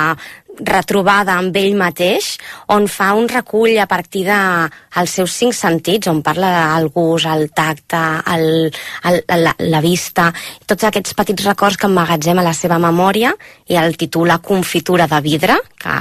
retrobada 0.59 1.37
amb 1.39 1.55
ell 1.57 1.75
mateix, 1.79 2.35
on 2.75 2.87
fa 2.91 3.11
un 3.17 3.29
recull 3.31 3.77
a 3.79 3.87
partir 3.89 4.25
de 4.27 4.39
els 5.01 5.15
seus 5.19 5.35
cinc 5.37 5.55
sentits, 5.55 6.09
on 6.11 6.21
parla 6.25 6.51
del 6.75 6.89
gust, 6.93 7.29
el 7.31 7.49
tacte, 7.55 8.01
el, 8.35 8.71
el, 9.09 9.21
la, 9.43 9.55
la 9.59 9.83
vista, 9.83 10.31
tots 10.67 10.89
aquests 10.89 11.15
petits 11.17 11.47
records 11.47 11.79
que 11.79 11.89
emmagatzem 11.89 12.41
a 12.41 12.45
la 12.45 12.55
seva 12.57 12.79
memòria 12.81 13.33
i 13.71 13.79
el 13.79 13.97
titula 13.97 14.41
Confitura 14.43 15.07
de 15.07 15.21
vidre, 15.23 15.57
que 15.79 15.95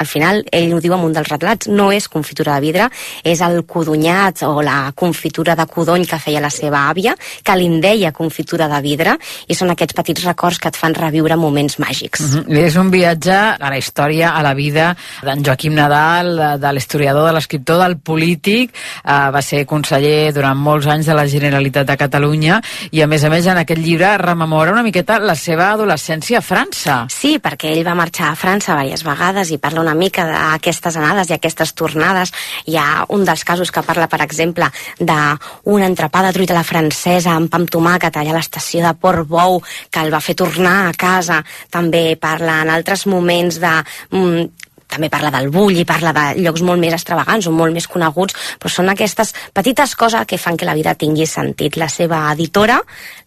al 0.00 0.08
final 0.08 0.42
ell 0.50 0.72
ho 0.74 0.80
diu 0.80 0.94
en 0.96 1.04
un 1.04 1.12
dels 1.14 1.28
retrats, 1.28 1.68
no 1.68 1.90
és 1.92 2.08
confitura 2.08 2.56
de 2.56 2.64
vidre, 2.64 2.88
és 3.22 3.40
el 3.44 3.60
codunyat 3.68 4.42
o 4.48 4.62
la 4.64 4.92
confitura 4.96 5.54
de 5.58 5.66
codony 5.68 6.06
que 6.08 6.18
feia 6.22 6.40
la 6.40 6.50
seva 6.52 6.86
àvia, 6.88 7.14
que 7.44 7.56
li 7.58 7.68
deia 7.80 8.12
confitura 8.16 8.68
de 8.70 8.80
vidre, 8.82 9.16
i 9.46 9.56
són 9.56 9.70
aquests 9.74 9.96
petits 9.98 10.24
records 10.24 10.58
que 10.58 10.70
et 10.72 10.78
fan 10.80 10.96
reviure 10.96 11.36
moments 11.36 11.78
màgics. 11.78 12.20
Mm 12.20 12.40
-hmm. 12.40 12.58
És 12.64 12.76
un 12.76 12.90
viatge 12.90 13.36
a 13.60 13.70
la 13.70 13.78
història, 13.78 14.30
a 14.30 14.42
la 14.42 14.54
vida 14.54 14.96
d'en 15.22 15.44
Joaquim 15.44 15.74
Nadal, 15.74 16.60
de 16.60 16.72
l'historiador, 16.72 17.26
de 17.26 17.32
l'escriptor, 17.32 17.78
del 17.82 17.98
polític, 17.98 18.74
eh, 19.04 19.30
va 19.30 19.42
ser 19.42 19.66
conseller 19.66 20.32
durant 20.32 20.56
molts 20.56 20.86
anys 20.86 21.06
de 21.06 21.14
la 21.14 21.26
Generalitat 21.26 21.86
de 21.86 21.96
Catalunya, 21.96 22.62
i 22.90 23.02
a 23.02 23.06
més 23.06 23.24
a 23.24 23.28
més 23.28 23.46
en 23.46 23.58
aquest 23.58 23.80
llibre 23.80 24.16
rememora 24.18 24.72
una 24.72 24.82
miqueta 24.82 25.18
la 25.18 25.34
seva 25.34 25.72
adolescència 25.72 26.38
a 26.38 26.40
França. 26.40 27.06
Sí, 27.08 27.38
perquè 27.38 27.70
ell 27.72 27.86
va 27.86 27.94
marxar 27.94 28.30
a 28.30 28.34
França 28.34 28.74
diverses 29.00 29.04
vegades 29.04 29.50
i 29.50 29.58
parla 29.58 29.80
una 29.80 29.89
mica 29.94 30.26
d'aquestes 30.26 30.96
anades 30.98 31.30
i 31.30 31.36
aquestes 31.36 31.74
tornades. 31.78 32.32
Hi 32.66 32.76
ha 32.76 33.06
un 33.14 33.24
dels 33.24 33.44
casos 33.44 33.70
que 33.70 33.84
parla, 33.86 34.08
per 34.10 34.22
exemple, 34.24 34.70
d'una 34.98 35.86
entrepà 35.86 36.24
de 36.26 36.32
truita 36.36 36.56
a 36.56 36.60
la 36.60 36.66
francesa 36.66 37.36
amb 37.36 37.50
pa 37.50 37.60
amb 37.60 37.70
tomàquet 37.70 38.16
allà 38.16 38.34
a 38.34 38.38
l'estació 38.38 38.82
de 38.86 38.94
Port 38.96 39.28
Bou 39.28 39.60
que 39.90 40.00
el 40.02 40.12
va 40.12 40.22
fer 40.24 40.36
tornar 40.38 40.88
a 40.88 40.96
casa. 40.96 41.42
També 41.70 42.16
parla 42.20 42.62
en 42.64 42.72
altres 42.72 43.06
moments 43.06 43.60
de 43.60 43.74
mm, 44.10 44.69
també 44.90 45.10
parla 45.12 45.30
del 45.34 45.50
bull 45.54 45.78
i 45.78 45.86
parla 45.88 46.12
de 46.16 46.24
llocs 46.42 46.64
molt 46.66 46.82
més 46.82 46.94
extravagants 46.96 47.46
o 47.46 47.54
molt 47.54 47.74
més 47.76 47.86
coneguts, 47.90 48.36
però 48.58 48.72
són 48.72 48.90
aquestes 48.92 49.32
petites 49.56 49.94
coses 49.96 50.26
que 50.26 50.38
fan 50.38 50.58
que 50.58 50.68
la 50.68 50.74
vida 50.74 50.96
tingui 50.98 51.26
sentit. 51.30 51.78
La 51.80 51.88
seva 51.88 52.24
editora 52.34 52.80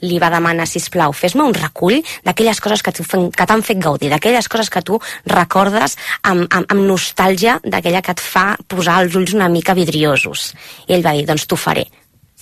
li 0.04 0.20
va 0.22 0.32
demanar, 0.34 0.68
si 0.68 0.84
plau, 0.94 1.16
fes-me 1.16 1.46
un 1.48 1.56
recull 1.56 2.02
d'aquelles 2.26 2.60
coses 2.62 2.84
que 2.84 3.48
t'han 3.48 3.66
fet 3.66 3.82
gaudir, 3.82 4.12
d'aquelles 4.14 4.48
coses 4.52 4.70
que 4.70 4.84
tu 4.84 5.00
recordes 5.32 5.98
amb, 6.22 6.46
amb, 6.50 6.68
amb 6.68 6.88
nostàlgia, 6.88 7.60
d'aquella 7.64 8.04
que 8.04 8.18
et 8.18 8.24
fa 8.24 8.54
posar 8.68 9.02
els 9.04 9.16
ulls 9.16 9.34
una 9.34 9.50
mica 9.50 9.74
vidriosos. 9.78 10.52
I 10.88 10.98
ell 10.98 11.06
va 11.06 11.16
dir, 11.16 11.28
doncs 11.30 11.48
t'ho 11.48 11.60
faré 11.60 11.88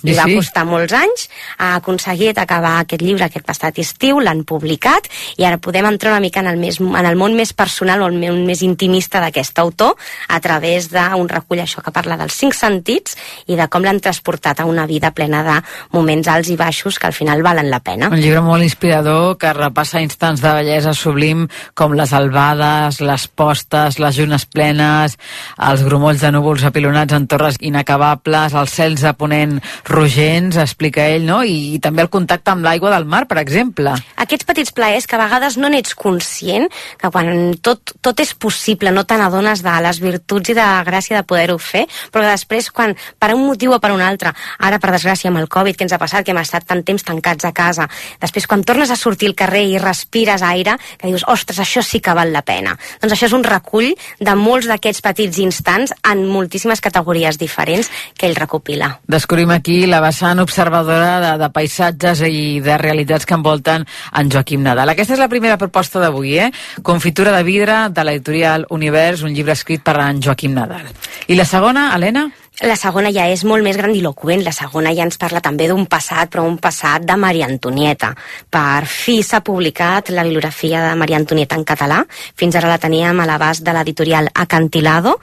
li 0.03 0.15
va 0.17 0.27
costar 0.29 0.65
molts 0.67 0.93
anys, 0.97 1.27
ha 1.57 1.75
aconseguit 1.79 2.37
acabar 2.41 2.77
aquest 2.81 3.03
llibre 3.03 3.27
aquest 3.27 3.45
passat 3.47 3.79
estiu, 3.81 4.19
l'han 4.23 4.43
publicat, 4.47 5.07
i 5.37 5.45
ara 5.47 5.59
podem 5.61 5.87
entrar 5.89 6.13
una 6.13 6.23
mica 6.23 6.41
en 6.41 6.49
el, 6.51 6.59
més, 6.61 6.79
en 6.81 7.05
el 7.05 7.19
món 7.19 7.35
més 7.37 7.53
personal 7.53 8.01
o 8.01 8.09
el 8.09 8.17
món 8.17 8.43
més 8.47 8.63
intimista 8.65 9.21
d'aquest 9.23 9.59
autor, 9.61 9.95
a 10.27 10.39
través 10.43 10.89
d'un 10.91 11.29
recull 11.29 11.61
això 11.63 11.83
que 11.85 11.93
parla 11.93 12.17
dels 12.19 12.35
cinc 12.37 12.57
sentits 12.57 13.17
i 13.47 13.57
de 13.59 13.67
com 13.71 13.85
l'han 13.85 14.01
transportat 14.03 14.61
a 14.61 14.67
una 14.69 14.87
vida 14.89 15.11
plena 15.15 15.43
de 15.45 15.57
moments 15.93 16.27
alts 16.31 16.51
i 16.51 16.57
baixos 16.59 16.99
que 16.99 17.09
al 17.09 17.15
final 17.17 17.43
valen 17.45 17.69
la 17.71 17.81
pena. 17.83 18.09
Un 18.11 18.21
llibre 18.21 18.41
molt 18.45 18.65
inspirador 18.65 19.37
que 19.41 19.53
repassa 19.53 20.01
instants 20.03 20.41
de 20.41 20.53
bellesa 20.57 20.93
sublim 20.97 21.47
com 21.77 21.95
les 21.97 22.13
albades, 22.13 23.01
les 23.01 23.27
postes, 23.27 23.99
les 24.01 24.17
llunes 24.17 24.45
plenes, 24.45 25.17
els 25.57 25.85
grumolls 25.87 26.21
de 26.23 26.31
núvols 26.33 26.65
apilonats 26.67 27.15
en 27.17 27.27
torres 27.31 27.59
inacabables, 27.61 28.55
els 28.57 28.75
cels 28.75 29.05
de 29.05 29.13
ponent 29.17 29.59
rogents, 29.91 30.57
explica 30.57 31.05
ell, 31.11 31.25
no? 31.27 31.41
I, 31.43 31.75
i 31.75 31.79
també 31.83 32.03
el 32.05 32.09
contacte 32.13 32.53
amb 32.53 32.65
l'aigua 32.65 32.93
del 32.93 33.05
mar, 33.09 33.25
per 33.29 33.37
exemple. 33.41 33.93
Aquests 34.23 34.47
petits 34.47 34.73
plaers 34.75 35.07
que 35.07 35.17
a 35.17 35.21
vegades 35.21 35.57
no 35.61 35.69
n'ets 35.71 35.93
conscient, 35.99 36.67
que 36.97 37.11
quan 37.13 37.57
tot, 37.63 37.93
tot 38.01 38.23
és 38.23 38.33
possible 38.33 38.93
no 38.95 39.03
te 39.05 39.17
n'adones 39.19 39.63
de 39.65 39.75
les 39.85 40.01
virtuts 40.01 40.53
i 40.53 40.57
de 40.57 40.63
la 40.63 40.85
gràcia 40.87 41.19
de 41.19 41.27
poder-ho 41.27 41.57
fer, 41.61 41.85
però 42.11 42.25
que 42.25 42.33
després 42.33 42.71
quan 42.71 42.95
per 43.19 43.33
un 43.35 43.45
motiu 43.45 43.75
o 43.75 43.81
per 43.83 43.91
un 43.93 44.01
altre, 44.01 44.33
ara 44.59 44.79
per 44.81 44.93
desgràcia 44.95 45.31
amb 45.31 45.41
el 45.41 45.49
Covid 45.51 45.77
que 45.77 45.85
ens 45.87 45.95
ha 45.95 46.01
passat, 46.01 46.25
que 46.25 46.33
hem 46.33 46.41
estat 46.41 46.65
tant 46.69 46.83
temps 46.87 47.05
tancats 47.05 47.47
a 47.47 47.53
casa, 47.55 47.87
després 48.21 48.47
quan 48.47 48.65
tornes 48.67 48.91
a 48.91 48.99
sortir 48.99 49.31
al 49.31 49.37
carrer 49.37 49.65
i 49.73 49.79
respires 49.81 50.41
aire, 50.45 50.77
que 50.97 51.11
dius, 51.11 51.25
ostres, 51.27 51.59
això 51.59 51.83
sí 51.85 52.01
que 52.01 52.15
val 52.17 52.33
la 52.33 52.45
pena. 52.47 52.77
Doncs 53.01 53.17
això 53.17 53.27
és 53.29 53.35
un 53.37 53.45
recull 53.45 53.91
de 54.19 54.35
molts 54.39 54.69
d'aquests 54.71 55.03
petits 55.03 55.41
instants 55.43 55.93
en 56.07 56.25
moltíssimes 56.29 56.81
categories 56.81 57.37
diferents 57.41 57.89
que 58.17 58.29
ell 58.29 58.39
recopila. 58.39 58.93
Descobrim 59.11 59.51
aquí 59.51 59.80
la 59.89 60.01
vessant 60.03 60.41
observadora 60.43 61.19
de, 61.23 61.31
de 61.41 61.49
paisatges 61.53 62.23
i 62.27 62.59
de 62.63 62.77
realitats 62.81 63.25
que 63.25 63.37
envolten 63.37 63.85
en 63.85 64.31
Joaquim 64.33 64.63
Nadal. 64.65 64.93
Aquesta 64.93 65.15
és 65.15 65.23
la 65.23 65.29
primera 65.31 65.59
proposta 65.61 66.01
d'avui, 66.03 66.37
eh? 66.39 66.51
Confitura 66.83 67.33
de 67.35 67.43
vidre 67.47 67.81
de 67.89 68.05
l'editorial 68.05 68.67
Univers, 68.69 69.23
un 69.23 69.33
llibre 69.35 69.53
escrit 69.57 69.83
per 69.85 69.99
en 70.01 70.21
Joaquim 70.21 70.53
Nadal. 70.57 70.89
I 71.27 71.39
la 71.39 71.45
segona, 71.45 71.91
Helena? 71.95 72.29
La 72.61 72.75
segona 72.77 73.09
ja 73.09 73.23
és 73.25 73.41
molt 73.41 73.65
més 73.65 73.77
grandiloquent. 73.79 74.43
La 74.45 74.51
segona 74.53 74.91
ja 74.93 75.07
ens 75.07 75.17
parla 75.17 75.39
també 75.41 75.65
d'un 75.65 75.87
passat, 75.89 76.29
però 76.29 76.43
un 76.45 76.59
passat 76.61 77.01
de 77.09 77.15
Maria 77.17 77.47
Antonieta. 77.49 78.11
Per 78.53 78.85
fi 78.85 79.15
s'ha 79.25 79.39
publicat 79.41 80.11
la 80.13 80.21
bibliografia 80.27 80.83
de 80.85 80.91
Maria 80.99 81.17
Antonieta 81.17 81.57
en 81.57 81.65
català. 81.65 82.03
Fins 82.37 82.59
ara 82.59 82.69
la 82.69 82.77
teníem 82.77 83.17
a 83.17 83.25
l'abast 83.25 83.65
de 83.65 83.73
l'editorial 83.73 84.29
Acantilado 84.45 85.15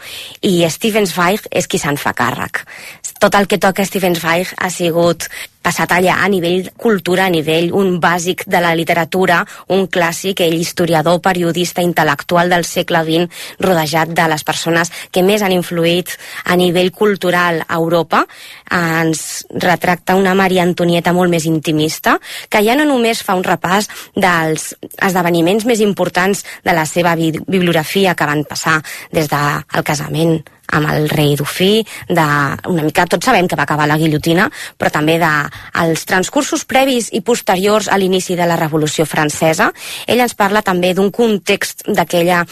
i 0.43 0.67
Steven 0.67 1.07
Zweig 1.07 1.47
és 1.51 1.71
qui 1.71 1.79
se'n 1.79 2.01
fa 2.01 2.11
càrrec. 2.11 2.65
Tot 3.23 3.39
el 3.39 3.47
que 3.47 3.63
toca 3.63 3.87
Steven 3.87 4.19
Zweig 4.19 4.57
ha 4.59 4.71
sigut 4.75 5.31
passat 5.69 5.93
allà 5.93 6.23
a 6.25 6.29
nivell 6.33 6.71
cultura, 6.81 7.27
a 7.27 7.33
nivell 7.33 7.73
un 7.77 7.99
bàsic 8.01 8.47
de 8.49 8.61
la 8.65 8.73
literatura, 8.79 9.43
un 9.75 9.85
clàssic, 9.93 10.41
ell 10.41 10.57
historiador, 10.57 11.21
periodista, 11.21 11.85
intel·lectual 11.85 12.49
del 12.53 12.65
segle 12.65 13.03
XX, 13.05 13.29
rodejat 13.61 14.15
de 14.17 14.29
les 14.33 14.47
persones 14.49 14.93
que 15.13 15.25
més 15.27 15.45
han 15.45 15.53
influït 15.53 16.15
a 16.49 16.57
nivell 16.57 16.91
cultural 16.97 17.61
a 17.67 17.77
Europa, 17.77 18.25
ens 18.73 19.45
retracta 19.53 20.17
una 20.17 20.37
Maria 20.39 20.65
Antonieta 20.65 21.13
molt 21.13 21.33
més 21.33 21.45
intimista, 21.51 22.17
que 22.49 22.65
ja 22.65 22.77
no 22.79 22.89
només 22.89 23.23
fa 23.25 23.37
un 23.37 23.45
repàs 23.45 23.91
dels 24.17 24.71
esdeveniments 24.97 25.69
més 25.69 25.85
importants 25.85 26.45
de 26.65 26.77
la 26.77 26.87
seva 26.89 27.17
bi 27.19 27.35
bibliografia 27.39 28.15
que 28.17 28.29
van 28.29 28.47
passar 28.49 28.79
des 29.13 29.29
del 29.29 29.85
casament 29.85 30.39
amb 30.73 30.91
el 30.93 31.09
rei 31.09 31.35
Dufí, 31.37 31.85
de, 32.09 32.29
una 32.69 32.85
mica 32.87 33.07
tots 33.07 33.29
sabem 33.29 33.49
que 33.49 33.57
va 33.59 33.67
acabar 33.69 33.89
la 33.89 33.99
guillotina, 34.01 34.49
però 34.79 34.93
també 34.95 35.19
de 35.21 35.33
els 35.83 36.05
transcursos 36.09 36.65
previs 36.69 37.11
i 37.13 37.23
posteriors 37.25 37.89
a 37.89 37.99
l'inici 37.99 38.37
de 38.37 38.47
la 38.49 38.59
Revolució 38.61 39.07
Francesa. 39.07 39.73
Ell 40.07 40.25
ens 40.25 40.37
parla 40.39 40.63
també 40.63 40.95
d'un 40.95 41.13
context 41.15 41.87
d'aquella 41.89 42.45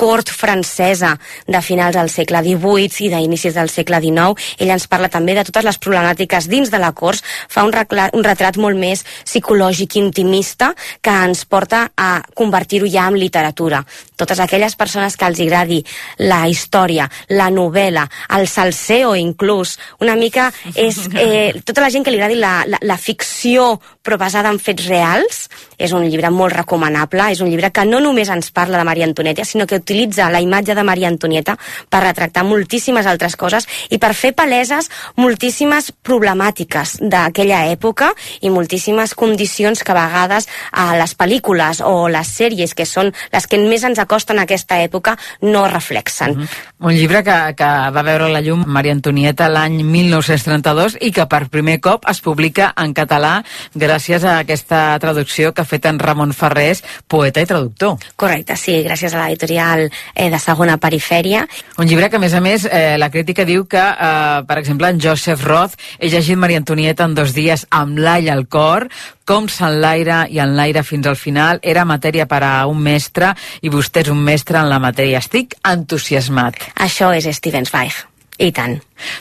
cort 0.00 0.30
francesa 0.32 1.12
de 1.46 1.60
finals 1.60 1.96
del 1.98 2.08
segle 2.08 2.40
XVIII 2.40 3.04
i 3.04 3.10
d'inicis 3.12 3.56
del 3.56 3.68
segle 3.68 4.00
XIX. 4.00 4.32
Ell 4.56 4.72
ens 4.72 4.86
parla 4.88 5.10
també 5.12 5.34
de 5.36 5.44
totes 5.44 5.66
les 5.66 5.78
problemàtiques 5.82 6.48
dins 6.48 6.72
de 6.72 6.80
la 6.80 6.94
cort, 6.96 7.20
fa 7.20 7.66
un, 7.66 7.74
un 8.16 8.24
retrat 8.24 8.56
molt 8.56 8.80
més 8.80 9.04
psicològic, 9.28 9.98
intimista, 10.00 10.72
que 11.04 11.12
ens 11.26 11.44
porta 11.44 11.90
a 11.96 12.22
convertir-ho 12.34 12.88
ja 12.88 13.08
en 13.10 13.18
literatura. 13.20 13.82
Totes 14.16 14.40
aquelles 14.40 14.76
persones 14.80 15.18
que 15.20 15.28
els 15.28 15.42
agradi 15.44 15.82
la 16.24 16.46
història, 16.48 17.08
la 17.36 17.50
novel·la, 17.52 18.06
el 18.38 18.48
salseo 18.48 19.12
inclús, 19.18 19.76
una 20.00 20.16
mica 20.16 20.48
és 20.74 20.96
eh, 21.20 21.60
tota 21.60 21.84
la 21.84 21.92
gent 21.92 22.06
que 22.06 22.14
li 22.14 22.20
agradi 22.20 22.40
la, 22.40 22.62
la, 22.66 22.80
la 22.88 22.96
ficció 22.96 23.74
però 24.00 24.16
basada 24.16 24.48
en 24.48 24.58
fets 24.62 24.88
reals, 24.88 25.44
és 25.76 25.92
un 25.92 26.06
llibre 26.08 26.30
molt 26.32 26.54
recomanable, 26.56 27.28
és 27.32 27.40
un 27.44 27.50
llibre 27.52 27.68
que 27.74 27.84
no 27.84 28.00
només 28.00 28.30
ens 28.32 28.48
parla 28.56 28.80
de 28.80 28.86
Maria 28.88 29.04
Antonieta, 29.08 29.44
sinó 29.44 29.66
que 29.68 29.82
utilitza 29.90 30.30
la 30.30 30.40
imatge 30.40 30.74
de 30.74 30.84
Maria 30.86 31.08
Antonieta 31.08 31.56
per 31.90 32.04
retractar 32.04 32.44
moltíssimes 32.46 33.08
altres 33.10 33.34
coses 33.36 33.66
i 33.90 33.98
per 33.98 34.12
fer 34.14 34.30
paleses 34.38 34.86
moltíssimes 35.18 35.90
problemàtiques 36.06 37.00
d'aquella 37.02 37.64
època 37.72 38.12
i 38.40 38.52
moltíssimes 38.54 39.16
condicions 39.18 39.82
que 39.82 39.90
a 39.90 39.98
vegades 39.98 40.46
a 40.70 40.94
les 40.94 41.16
pel·lícules 41.18 41.82
o 41.82 42.06
les 42.08 42.30
sèries, 42.30 42.74
que 42.74 42.86
són 42.86 43.10
les 43.32 43.48
que 43.50 43.58
més 43.58 43.82
ens 43.82 43.98
acosten 43.98 44.38
a 44.38 44.46
aquesta 44.46 44.78
època, 44.78 45.16
no 45.42 45.66
reflexen. 45.66 46.36
Mm 46.36 46.42
-hmm. 46.42 46.70
Un 46.80 46.94
llibre 46.94 47.24
que, 47.24 47.54
que 47.56 47.64
va 47.64 48.02
veure 48.02 48.28
la 48.28 48.40
llum 48.40 48.64
Maria 48.66 48.92
Antonieta 48.92 49.48
l'any 49.48 49.82
1932 49.82 50.96
i 51.00 51.10
que 51.10 51.26
per 51.26 51.48
primer 51.48 51.80
cop 51.80 52.06
es 52.08 52.20
publica 52.20 52.72
en 52.76 52.94
català 52.94 53.42
gràcies 53.74 54.24
a 54.24 54.38
aquesta 54.38 54.98
traducció 54.98 55.52
que 55.52 55.62
ha 55.62 55.64
fet 55.64 55.84
en 55.86 55.98
Ramon 55.98 56.32
Ferrés, 56.32 56.84
poeta 57.06 57.40
i 57.40 57.46
traductor. 57.46 57.98
Correcte, 58.16 58.56
sí, 58.56 58.82
gràcies 58.82 59.14
a 59.14 59.24
l'editorial 59.24 59.79
eh, 59.88 60.28
de 60.30 60.40
segona 60.42 60.76
perifèria. 60.82 61.46
Un 61.78 61.88
llibre 61.88 62.10
que, 62.10 62.20
a 62.20 62.22
més 62.22 62.34
a 62.34 62.42
més, 62.44 62.66
eh, 62.66 62.98
la 63.00 63.10
crítica 63.10 63.46
diu 63.48 63.66
que, 63.70 63.80
eh, 63.80 64.42
per 64.46 64.58
exemple, 64.58 64.88
en 64.88 65.00
Joseph 65.00 65.44
Roth 65.46 65.78
he 65.98 66.10
llegit 66.12 66.38
Maria 66.38 66.60
Antonieta 66.60 67.08
en 67.08 67.14
dos 67.14 67.34
dies 67.34 67.66
amb 67.70 67.98
l'all 67.98 68.28
al 68.28 68.46
cor, 68.48 68.88
com 69.24 69.46
s'enlaira 69.48 70.24
i 70.28 70.40
enlaira 70.42 70.82
fins 70.82 71.06
al 71.06 71.16
final, 71.16 71.60
era 71.62 71.86
matèria 71.86 72.26
per 72.26 72.42
a 72.42 72.54
un 72.66 72.80
mestre 72.82 73.34
i 73.62 73.70
vostè 73.70 74.02
és 74.04 74.10
un 74.10 74.22
mestre 74.26 74.58
en 74.58 74.68
la 74.68 74.80
matèria. 74.82 75.22
Estic 75.22 75.54
entusiasmat. 75.62 76.58
Això 76.74 77.14
és 77.14 77.28
Steven 77.36 77.68
Zweig. 77.68 78.06
I 78.40 78.48
tant. 78.56 78.78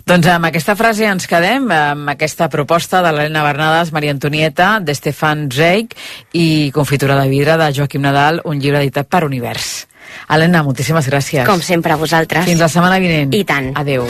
Doncs 0.08 0.30
amb 0.32 0.48
aquesta 0.48 0.78
frase 0.80 1.04
ens 1.10 1.28
quedem, 1.28 1.66
amb 1.76 2.08
aquesta 2.14 2.48
proposta 2.52 3.02
de 3.04 3.12
l'Helena 3.12 3.44
Bernades, 3.44 3.92
Maria 3.92 4.14
Antonieta, 4.16 4.78
d'Estefan 4.80 5.50
Zweig 5.52 5.92
i 6.32 6.72
Confitura 6.76 7.20
de 7.20 7.28
vidre 7.28 7.58
de 7.60 7.68
Joaquim 7.76 8.06
Nadal, 8.08 8.40
un 8.48 8.64
llibre 8.64 8.80
editat 8.80 9.12
per 9.12 9.26
Univers. 9.28 9.90
Helena, 10.30 10.64
moltíssimes 10.64 11.10
gràcies. 11.10 11.46
Com 11.48 11.62
sempre, 11.66 11.94
a 11.94 12.00
vosaltres. 12.00 12.46
Fins 12.46 12.62
la 12.62 12.70
setmana 12.72 13.00
vinent. 13.02 13.34
I 13.34 13.44
tant. 13.48 13.72
Adeu. 13.80 14.08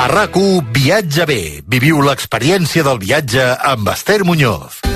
A 0.00 0.06
rac 0.08 0.36
Viatge 0.72 1.26
bé. 1.28 1.42
Viviu 1.68 2.00
l'experiència 2.02 2.82
del 2.86 3.02
viatge 3.02 3.50
amb 3.74 3.92
Esther 3.92 4.24
Muñoz. 4.24 4.89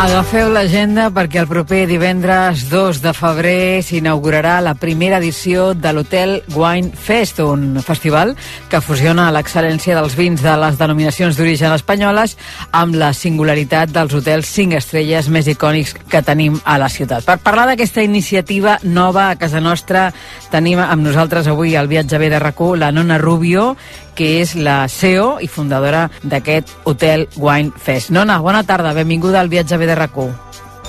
Agafeu 0.00 0.48
l'agenda 0.48 1.10
perquè 1.12 1.42
el 1.42 1.48
proper 1.50 1.82
divendres 1.84 2.62
2 2.70 3.02
de 3.04 3.10
febrer 3.12 3.82
s'inaugurarà 3.84 4.54
la 4.64 4.72
primera 4.72 5.18
edició 5.20 5.74
de 5.76 5.92
l'Hotel 5.92 6.32
Wine 6.54 6.96
Fest, 6.96 7.42
un 7.44 7.76
festival 7.84 8.32
que 8.72 8.80
fusiona 8.80 9.28
l'excel·lència 9.28 9.98
dels 9.98 10.16
vins 10.16 10.40
de 10.40 10.56
les 10.62 10.80
denominacions 10.80 11.36
d'origen 11.36 11.76
espanyoles 11.76 12.38
amb 12.72 12.96
la 12.96 13.12
singularitat 13.12 13.92
dels 13.92 14.16
hotels 14.16 14.48
5 14.48 14.80
estrelles 14.80 15.28
més 15.28 15.52
icònics 15.52 15.92
que 16.08 16.24
tenim 16.24 16.56
a 16.64 16.80
la 16.80 16.88
ciutat. 16.88 17.28
Per 17.28 17.36
parlar 17.44 17.68
d'aquesta 17.68 18.00
iniciativa 18.00 18.78
nova 18.80 19.28
a 19.28 19.36
casa 19.36 19.60
nostra 19.60 20.14
tenim 20.48 20.80
amb 20.80 21.04
nosaltres 21.04 21.52
avui 21.52 21.76
al 21.76 21.92
viatge 21.92 22.16
B 22.16 22.32
de 22.32 22.40
rac 22.40 22.64
la 22.80 22.88
Nona 22.90 23.20
Rubio, 23.20 23.76
que 24.20 24.42
és 24.42 24.52
la 24.52 24.84
CEO 24.92 25.38
i 25.40 25.48
fundadora 25.48 26.10
d'aquest 26.20 26.68
Hotel 26.84 27.24
Wine 27.40 27.72
Fest. 27.80 28.10
Nona, 28.12 28.36
bona 28.44 28.60
tarda, 28.68 28.92
benvinguda 28.92 29.40
al 29.40 29.48
viatge 29.48 29.78
B 29.80 29.88
de 29.88 29.96
rac 29.96 30.12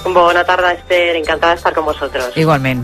Bona 0.03 0.43
tarda, 0.43 0.73
Esther, 0.73 1.15
encantada 1.15 1.53
de 1.53 1.57
estar 1.57 1.73
con 1.73 1.85
vosotros. 1.85 2.35
Igualment. 2.35 2.83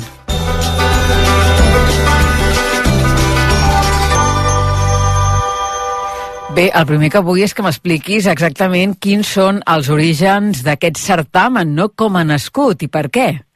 Bé, 6.56 6.72
el 6.74 6.86
primer 6.86 7.12
que 7.12 7.20
vull 7.20 7.44
és 7.44 7.54
que 7.54 7.66
m'expliquis 7.66 8.30
exactament 8.32 8.96
quins 9.04 9.28
són 9.28 9.60
els 9.68 9.92
orígens 9.92 10.64
d'aquest 10.64 10.98
certamen, 10.98 11.76
no? 11.76 11.90
Com 11.90 12.16
ha 12.16 12.24
nascut 12.24 12.88
i 12.88 12.88
per 12.88 13.10
què? 13.12 13.47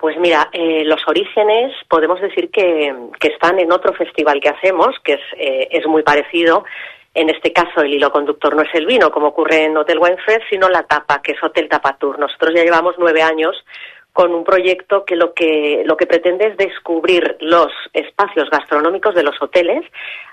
Pues 0.00 0.16
mira, 0.18 0.48
eh, 0.52 0.82
los 0.86 1.06
orígenes 1.06 1.74
podemos 1.86 2.18
decir 2.22 2.50
que, 2.50 2.94
que, 3.20 3.28
están 3.28 3.60
en 3.60 3.70
otro 3.70 3.92
festival 3.92 4.40
que 4.40 4.48
hacemos, 4.48 4.98
que 5.04 5.12
es, 5.14 5.20
eh, 5.36 5.68
es 5.70 5.86
muy 5.86 6.02
parecido. 6.02 6.64
En 7.12 7.28
este 7.28 7.52
caso, 7.52 7.82
el 7.82 7.92
hilo 7.92 8.10
conductor 8.10 8.56
no 8.56 8.62
es 8.62 8.74
el 8.74 8.86
vino, 8.86 9.10
como 9.10 9.26
ocurre 9.28 9.64
en 9.64 9.76
Hotel 9.76 9.98
Wine 9.98 10.16
Fest, 10.24 10.44
sino 10.48 10.70
la 10.70 10.84
tapa, 10.84 11.20
que 11.20 11.32
es 11.32 11.42
Hotel 11.42 11.68
Tapatur. 11.68 12.18
Nosotros 12.18 12.54
ya 12.56 12.64
llevamos 12.64 12.94
nueve 12.98 13.20
años 13.20 13.54
con 14.14 14.34
un 14.34 14.42
proyecto 14.42 15.04
que 15.04 15.16
lo 15.16 15.34
que 15.34 15.82
lo 15.84 15.96
que 15.96 16.06
pretende 16.06 16.48
es 16.48 16.56
descubrir 16.56 17.36
los 17.40 17.68
espacios 17.92 18.48
gastronómicos 18.50 19.14
de 19.14 19.22
los 19.22 19.40
hoteles, 19.40 19.84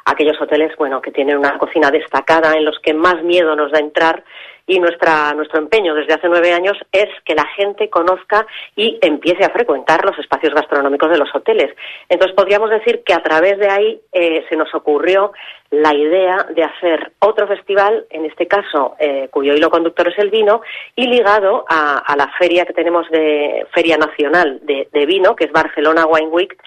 aquellos 0.06 0.40
hoteles 0.42 0.76
bueno 0.78 1.02
que 1.02 1.12
tienen 1.12 1.38
una 1.38 1.58
cocina 1.58 1.92
destacada 1.92 2.54
en 2.54 2.66
los 2.66 2.80
que 2.80 2.94
más 2.94 3.22
miedo 3.24 3.56
nos 3.56 3.72
da 3.72 3.80
entrar 3.80 4.24
Y 4.68 4.80
nuestra, 4.80 5.34
nuestro 5.34 5.60
empeño 5.60 5.96
desde 5.96 6.14
hace 6.14 6.28
nueve 6.28 6.52
años 6.52 6.78
es 6.92 7.08
que 7.26 7.34
la 7.34 7.46
gente 7.56 7.90
conozca 7.90 8.46
y 8.76 9.00
empiece 9.02 9.46
a 9.46 9.50
frecuentar 9.50 10.04
los 10.06 10.20
espacios 10.20 10.54
gastronómicos 10.54 11.10
de 11.10 11.18
los 11.18 11.34
hoteles. 11.34 11.74
Entonces 12.10 12.36
podríamos 12.36 12.70
decir 12.70 13.02
que 13.06 13.14
a 13.14 13.24
través 13.24 13.58
de 13.58 13.70
ahí 13.70 14.02
eh, 14.12 14.46
se 14.50 14.58
nos 14.58 14.74
ocurrió 14.76 15.32
la 15.72 15.94
idea 15.94 16.46
de 16.54 16.64
hacer 16.64 17.14
otro 17.20 17.48
festival, 17.48 18.06
en 18.10 18.26
este 18.26 18.48
caso 18.48 18.96
eh, 19.00 19.30
cuyo 19.32 19.54
hilo 19.54 19.70
conductor 19.70 20.08
es 20.10 20.18
el 20.20 20.30
vino, 20.30 20.62
y 20.96 21.08
ligado 21.08 21.66
a, 21.68 22.16
la 22.18 22.28
feria 22.38 22.66
que 22.66 22.74
tenemos 22.74 23.10
de 23.10 23.66
Feria 23.74 23.98
Nacional 23.98 24.60
de 24.64 25.06
Vino, 25.06 25.36
que 25.36 25.46
es 25.46 25.52
Barcelona 25.52 26.06
Wine 26.06 26.30
Week, 26.30 26.58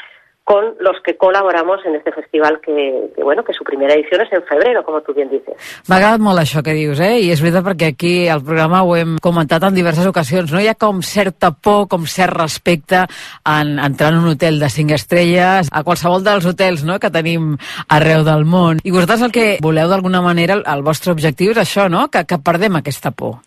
con 0.51 0.75
los 0.81 0.97
que 1.05 1.17
colaboramos 1.17 1.79
en 1.87 1.95
este 1.95 2.11
festival 2.11 2.61
que, 2.61 3.13
que, 3.15 3.23
bueno, 3.23 3.45
que 3.45 3.53
su 3.53 3.63
primera 3.63 3.95
edición 3.95 4.21
és 4.25 4.33
en 4.35 4.43
febrero, 4.43 4.83
com 4.83 4.99
tu 5.07 5.15
bien 5.15 5.29
dices. 5.31 5.55
M'ha 5.87 6.01
agradat 6.01 6.19
molt 6.19 6.43
això 6.43 6.59
que 6.67 6.75
dius, 6.75 6.99
eh? 6.99 7.21
I 7.23 7.29
és 7.31 7.39
veritat 7.39 7.63
perquè 7.69 7.93
aquí 7.93 8.15
al 8.27 8.43
programa 8.43 8.81
ho 8.83 8.97
hem 8.99 9.13
comentat 9.23 9.63
en 9.69 9.77
diverses 9.79 10.09
ocasions, 10.11 10.51
no? 10.51 10.59
Hi 10.59 10.67
ha 10.67 10.75
com 10.75 11.05
certa 11.07 11.53
por, 11.55 11.87
com 11.93 12.09
cert 12.11 12.35
respecte 12.35 13.05
en 13.47 13.79
entrar 13.79 14.11
en 14.11 14.25
un 14.25 14.33
hotel 14.33 14.59
de 14.59 14.73
cinc 14.75 14.91
estrelles, 14.97 15.71
a 15.71 15.85
qualsevol 15.87 16.27
dels 16.27 16.49
hotels 16.51 16.83
no? 16.83 16.99
que 16.99 17.13
tenim 17.15 17.53
arreu 17.87 18.27
del 18.27 18.43
món. 18.43 18.83
I 18.83 18.91
vosaltres 18.91 19.23
el 19.29 19.37
que 19.37 19.47
voleu 19.63 19.87
d'alguna 19.87 20.19
manera, 20.19 20.59
el 20.59 20.83
vostre 20.83 21.15
objectiu 21.15 21.55
és 21.55 21.63
això, 21.63 21.87
no? 21.87 22.09
Que, 22.11 22.27
que 22.27 22.43
perdem 22.43 22.83
aquesta 22.83 23.15
por. 23.15 23.39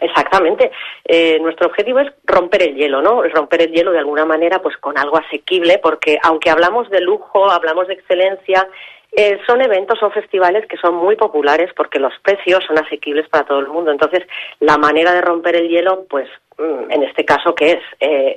Exactamente. 0.00 0.70
Eh, 1.04 1.38
nuestro 1.40 1.66
objetivo 1.66 1.98
es 1.98 2.10
romper 2.24 2.62
el 2.62 2.74
hielo, 2.74 3.02
¿no? 3.02 3.22
Romper 3.22 3.62
el 3.62 3.72
hielo 3.72 3.92
de 3.92 3.98
alguna 3.98 4.24
manera, 4.24 4.60
pues 4.60 4.76
con 4.78 4.98
algo 4.98 5.18
asequible, 5.18 5.78
porque 5.78 6.18
aunque 6.22 6.50
hablamos 6.50 6.88
de 6.90 7.00
lujo, 7.00 7.50
hablamos 7.50 7.86
de 7.86 7.94
excelencia, 7.94 8.66
eh, 9.12 9.38
son 9.46 9.60
eventos, 9.60 9.98
son 9.98 10.12
festivales 10.12 10.66
que 10.66 10.76
son 10.76 10.94
muy 10.94 11.16
populares 11.16 11.70
porque 11.76 11.98
los 11.98 12.12
precios 12.22 12.64
son 12.64 12.78
asequibles 12.78 13.28
para 13.28 13.44
todo 13.44 13.58
el 13.58 13.68
mundo. 13.68 13.90
Entonces, 13.90 14.26
la 14.60 14.78
manera 14.78 15.12
de 15.12 15.20
romper 15.20 15.56
el 15.56 15.68
hielo, 15.68 16.06
pues, 16.08 16.28
mm, 16.58 16.90
en 16.90 17.02
este 17.02 17.24
caso, 17.24 17.54
¿qué 17.54 17.72
es? 17.72 17.82
Eh, 17.98 18.36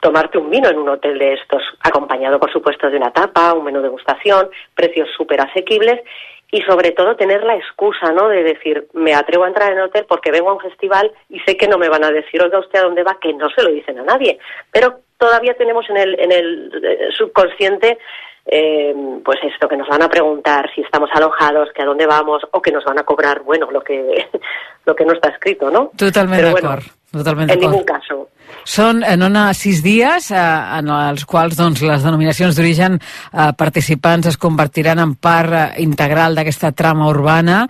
tomarte 0.00 0.36
un 0.36 0.50
vino 0.50 0.68
en 0.68 0.78
un 0.78 0.88
hotel 0.88 1.18
de 1.18 1.34
estos, 1.34 1.62
acompañado, 1.80 2.38
por 2.38 2.52
supuesto, 2.52 2.90
de 2.90 2.96
una 2.96 3.12
tapa, 3.12 3.54
un 3.54 3.64
menú 3.64 3.78
de 3.78 3.84
degustación, 3.84 4.50
precios 4.74 5.08
súper 5.16 5.40
asequibles 5.40 6.00
y 6.52 6.60
sobre 6.62 6.92
todo 6.92 7.16
tener 7.16 7.42
la 7.42 7.56
excusa, 7.56 8.12
¿no? 8.12 8.28
De 8.28 8.42
decir, 8.42 8.86
me 8.92 9.14
atrevo 9.14 9.44
a 9.44 9.48
entrar 9.48 9.72
en 9.72 9.78
el 9.78 9.84
hotel 9.84 10.04
porque 10.06 10.30
vengo 10.30 10.50
a 10.50 10.54
un 10.54 10.60
festival 10.60 11.10
y 11.30 11.40
sé 11.40 11.56
que 11.56 11.66
no 11.66 11.78
me 11.78 11.88
van 11.88 12.04
a 12.04 12.10
decir, 12.10 12.42
oiga 12.42 12.60
usted 12.60 12.78
a 12.78 12.82
dónde 12.82 13.02
va, 13.02 13.18
que 13.18 13.32
no 13.32 13.48
se 13.48 13.62
lo 13.62 13.70
dicen 13.70 13.98
a 13.98 14.02
nadie. 14.02 14.38
Pero 14.70 15.00
todavía 15.16 15.54
tenemos 15.54 15.88
en 15.88 15.96
el, 15.96 16.20
en 16.20 16.30
el 16.30 16.84
eh, 16.84 17.08
subconsciente 17.16 17.98
eh, 18.44 18.94
pues 19.24 19.38
esto, 19.44 19.66
que 19.66 19.76
nos 19.76 19.88
van 19.88 20.02
a 20.02 20.08
preguntar 20.08 20.68
si 20.74 20.82
estamos 20.82 21.08
alojados, 21.14 21.70
que 21.74 21.82
a 21.82 21.86
dónde 21.86 22.06
vamos, 22.06 22.42
o 22.50 22.60
que 22.60 22.72
nos 22.72 22.84
van 22.84 22.98
a 22.98 23.04
cobrar, 23.04 23.40
bueno, 23.42 23.70
lo 23.70 23.82
que, 23.82 24.28
lo 24.84 24.94
que 24.94 25.04
no 25.06 25.14
está 25.14 25.30
escrito, 25.30 25.70
¿no? 25.70 25.90
Totalment 25.96 26.40
Però, 26.40 26.50
bueno, 26.50 26.68
d'acord. 26.68 27.01
Totalment 27.12 27.50
en 27.50 27.54
d'acord. 27.54 27.72
ningún 27.72 27.86
caso. 27.86 28.18
Són 28.68 29.00
en 29.02 29.22
ona 29.26 29.48
sis 29.58 29.80
dies 29.82 30.28
eh, 30.30 30.38
en 30.78 30.88
els 30.92 31.24
quals 31.26 31.56
doncs, 31.58 31.80
les 31.82 32.04
denominacions 32.04 32.54
d'origen 32.56 32.98
eh, 33.00 33.50
participants 33.58 34.28
es 34.30 34.38
convertiran 34.38 35.00
en 35.02 35.14
part 35.16 35.52
eh, 35.52 35.64
integral 35.82 36.36
d'aquesta 36.38 36.70
trama 36.76 37.08
urbana, 37.10 37.66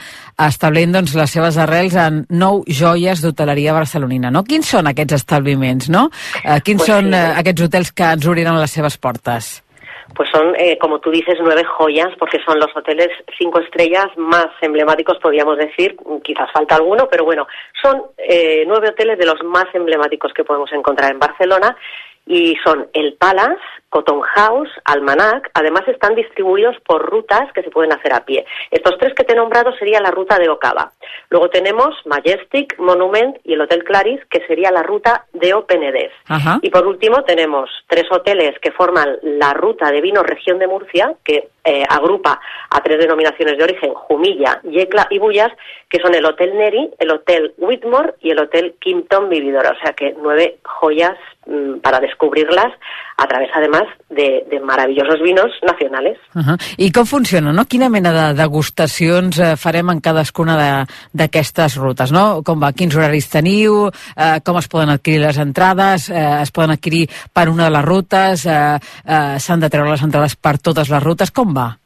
establint 0.47 0.93
doncs, 0.93 1.15
les 1.17 1.31
seves 1.31 1.57
arrels 1.57 1.97
en 1.97 2.23
nou 2.31 2.63
joies 2.69 3.23
d'hoteleria 3.25 3.73
barcelonina. 3.77 4.31
No? 4.31 4.45
Quins 4.45 4.69
són 4.75 4.91
aquests 4.91 5.21
establiments? 5.23 5.89
No? 5.89 6.09
Eh, 6.45 6.61
quins 6.61 6.83
Pues 6.83 6.91
són 6.91 7.11
sí. 7.13 7.19
eh, 7.19 7.35
aquests 7.43 7.69
hotels 7.69 7.93
que 7.93 8.13
ens 8.19 8.27
obriran 8.27 8.61
les 8.61 8.71
seves 8.71 8.99
portes? 8.99 9.63
Pues 10.15 10.29
son, 10.31 10.55
eh, 10.57 10.79
como 10.79 11.01
tú 11.01 11.11
dices, 11.11 11.39
nueve 11.41 11.65
joyas, 11.65 12.11
porque 12.19 12.39
son 12.45 12.59
los 12.59 12.75
hoteles 12.77 13.09
cinco 13.39 13.61
estrellas 13.61 14.07
más 14.17 14.49
emblemáticos, 14.61 15.19
podríamos 15.19 15.57
decir. 15.57 15.97
Quizás 16.23 16.51
falta 16.53 16.77
alguno, 16.77 17.09
pero 17.11 17.25
bueno, 17.25 17.47
son 17.83 18.03
eh, 18.19 18.65
nueve 18.67 18.89
hoteles 18.89 19.19
de 19.19 19.27
los 19.27 19.43
más 19.45 19.67
emblemáticos 19.75 20.33
que 20.33 20.45
podemos 20.45 20.73
encontrar 20.73 21.13
en 21.13 21.19
Barcelona 21.19 21.77
y 22.27 22.57
son 22.65 22.89
el 22.93 23.15
Palace, 23.15 23.61
Cotton 23.89 24.21
House, 24.23 24.71
Almanac. 24.85 25.51
Además 25.55 25.83
están 25.87 26.15
distribuidos 26.15 26.77
por 26.87 27.05
rutas 27.05 27.53
que 27.53 27.63
se 27.63 27.71
pueden 27.71 27.93
hacer 27.93 28.13
a 28.13 28.25
pie. 28.25 28.47
Estos 28.71 28.97
tres 28.99 29.15
que 29.15 29.25
te 29.25 29.33
he 29.33 29.37
nombrado 29.37 29.75
sería 29.77 30.01
la 30.01 30.11
ruta 30.11 30.39
de 30.39 30.49
Ocava. 30.49 30.93
Luego 31.29 31.51
tenemos 31.51 31.95
Majestic, 32.07 32.79
Monument 32.79 33.37
y 33.45 33.55
el 33.55 33.61
Hotel 33.61 33.85
Claris, 33.85 34.21
que 34.31 34.47
sería 34.47 34.71
la 34.71 34.83
ruta 34.83 35.27
de 35.33 35.53
Openedes. 35.53 36.13
Ajá. 36.27 36.59
Y 36.63 36.71
por 36.71 36.87
último 36.87 37.25
tenemos 37.25 37.69
tres 37.87 38.07
hoteles 38.11 38.59
que 38.61 38.73
forman 38.73 39.19
la 39.23 39.53
ruta 39.53 39.91
de 39.91 40.01
vino 40.01 40.23
región 40.23 40.59
de 40.59 40.69
Murcia, 40.69 41.15
que 41.25 41.49
eh, 41.65 41.85
agrupa 41.89 42.41
a 42.71 42.81
tres 42.83 42.99
denominaciones 42.99 43.57
de 43.57 43.65
origen, 43.65 43.95
Jumilla, 43.95 44.61
Yecla 44.65 45.07
y 45.11 45.19
Bullas, 45.19 45.53
que 45.89 46.01
son 46.01 46.15
el 46.15 46.25
Hotel 46.25 46.57
Neri, 46.57 46.91
el 46.99 47.11
Hotel 47.11 47.55
Whitmore 47.59 48.15
y 48.21 48.31
el 48.31 48.41
Hotel 48.41 48.75
Kimpton 48.81 49.29
Vividora. 49.29 49.71
O 49.71 49.85
sea 49.85 49.93
que 49.93 50.15
nueve 50.21 50.59
joyas 50.65 51.17
mm, 51.47 51.79
para 51.79 52.01
descubrirlas 52.01 52.73
a 53.17 53.27
través 53.27 53.51
además 53.55 53.85
de, 54.11 54.45
de 54.51 54.61
maravillosos 54.61 55.21
vinos 55.23 55.51
nacionales. 55.63 56.19
Uh 56.35 56.41
-huh. 56.41 56.75
I 56.79 56.91
com 56.93 57.05
funciona, 57.07 57.53
no? 57.53 57.65
Quina 57.67 57.89
mena 57.89 58.13
de 58.13 58.35
degustacions 58.43 59.39
eh, 59.39 59.57
farem 59.57 59.91
en 59.91 60.01
cadascuna 60.01 60.57
de- 60.57 60.87
d'aquestes 61.13 61.77
rutes, 61.77 62.11
no? 62.13 62.43
Com 62.43 62.61
va, 62.63 62.73
quins 62.73 62.95
horaris 62.97 63.29
teniu, 63.31 63.89
eh, 64.17 64.41
com 64.45 64.59
es 64.59 64.69
poden 64.69 64.91
adquirir 64.91 65.21
les 65.21 65.39
entrades, 65.39 66.11
eh, 66.11 66.43
es 66.43 66.51
poden 66.51 66.71
adquirir 66.71 67.09
per 67.33 67.49
una 67.49 67.65
de 67.65 67.71
les 67.71 67.85
rutes, 67.85 68.47
eh, 68.47 68.79
eh, 69.07 69.39
s'han 69.39 69.61
de 69.61 69.71
treure 69.71 69.91
les 69.91 70.03
entrades 70.03 70.37
per 70.37 70.59
totes 70.59 70.89
les 70.89 71.03
rutes, 71.03 71.31
com 71.31 71.55
va? 71.55 71.77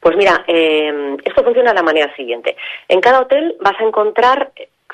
Pues 0.00 0.16
mira, 0.16 0.44
eh, 0.48 1.16
esto 1.24 1.44
funciona 1.44 1.70
de 1.70 1.76
la 1.76 1.82
manera 1.82 2.10
siguiente. 2.16 2.56
En 2.88 3.00
cada 3.00 3.20
hotel 3.20 3.54
vas 3.60 3.78
a 3.80 3.84
encontrar 3.84 4.50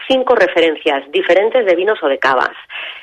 cinco 0.06 0.34
referencias 0.34 1.02
diferentes 1.10 1.64
de 1.66 1.74
vinos 1.74 1.98
o 2.02 2.08
de 2.08 2.18
cavas. 2.18 2.54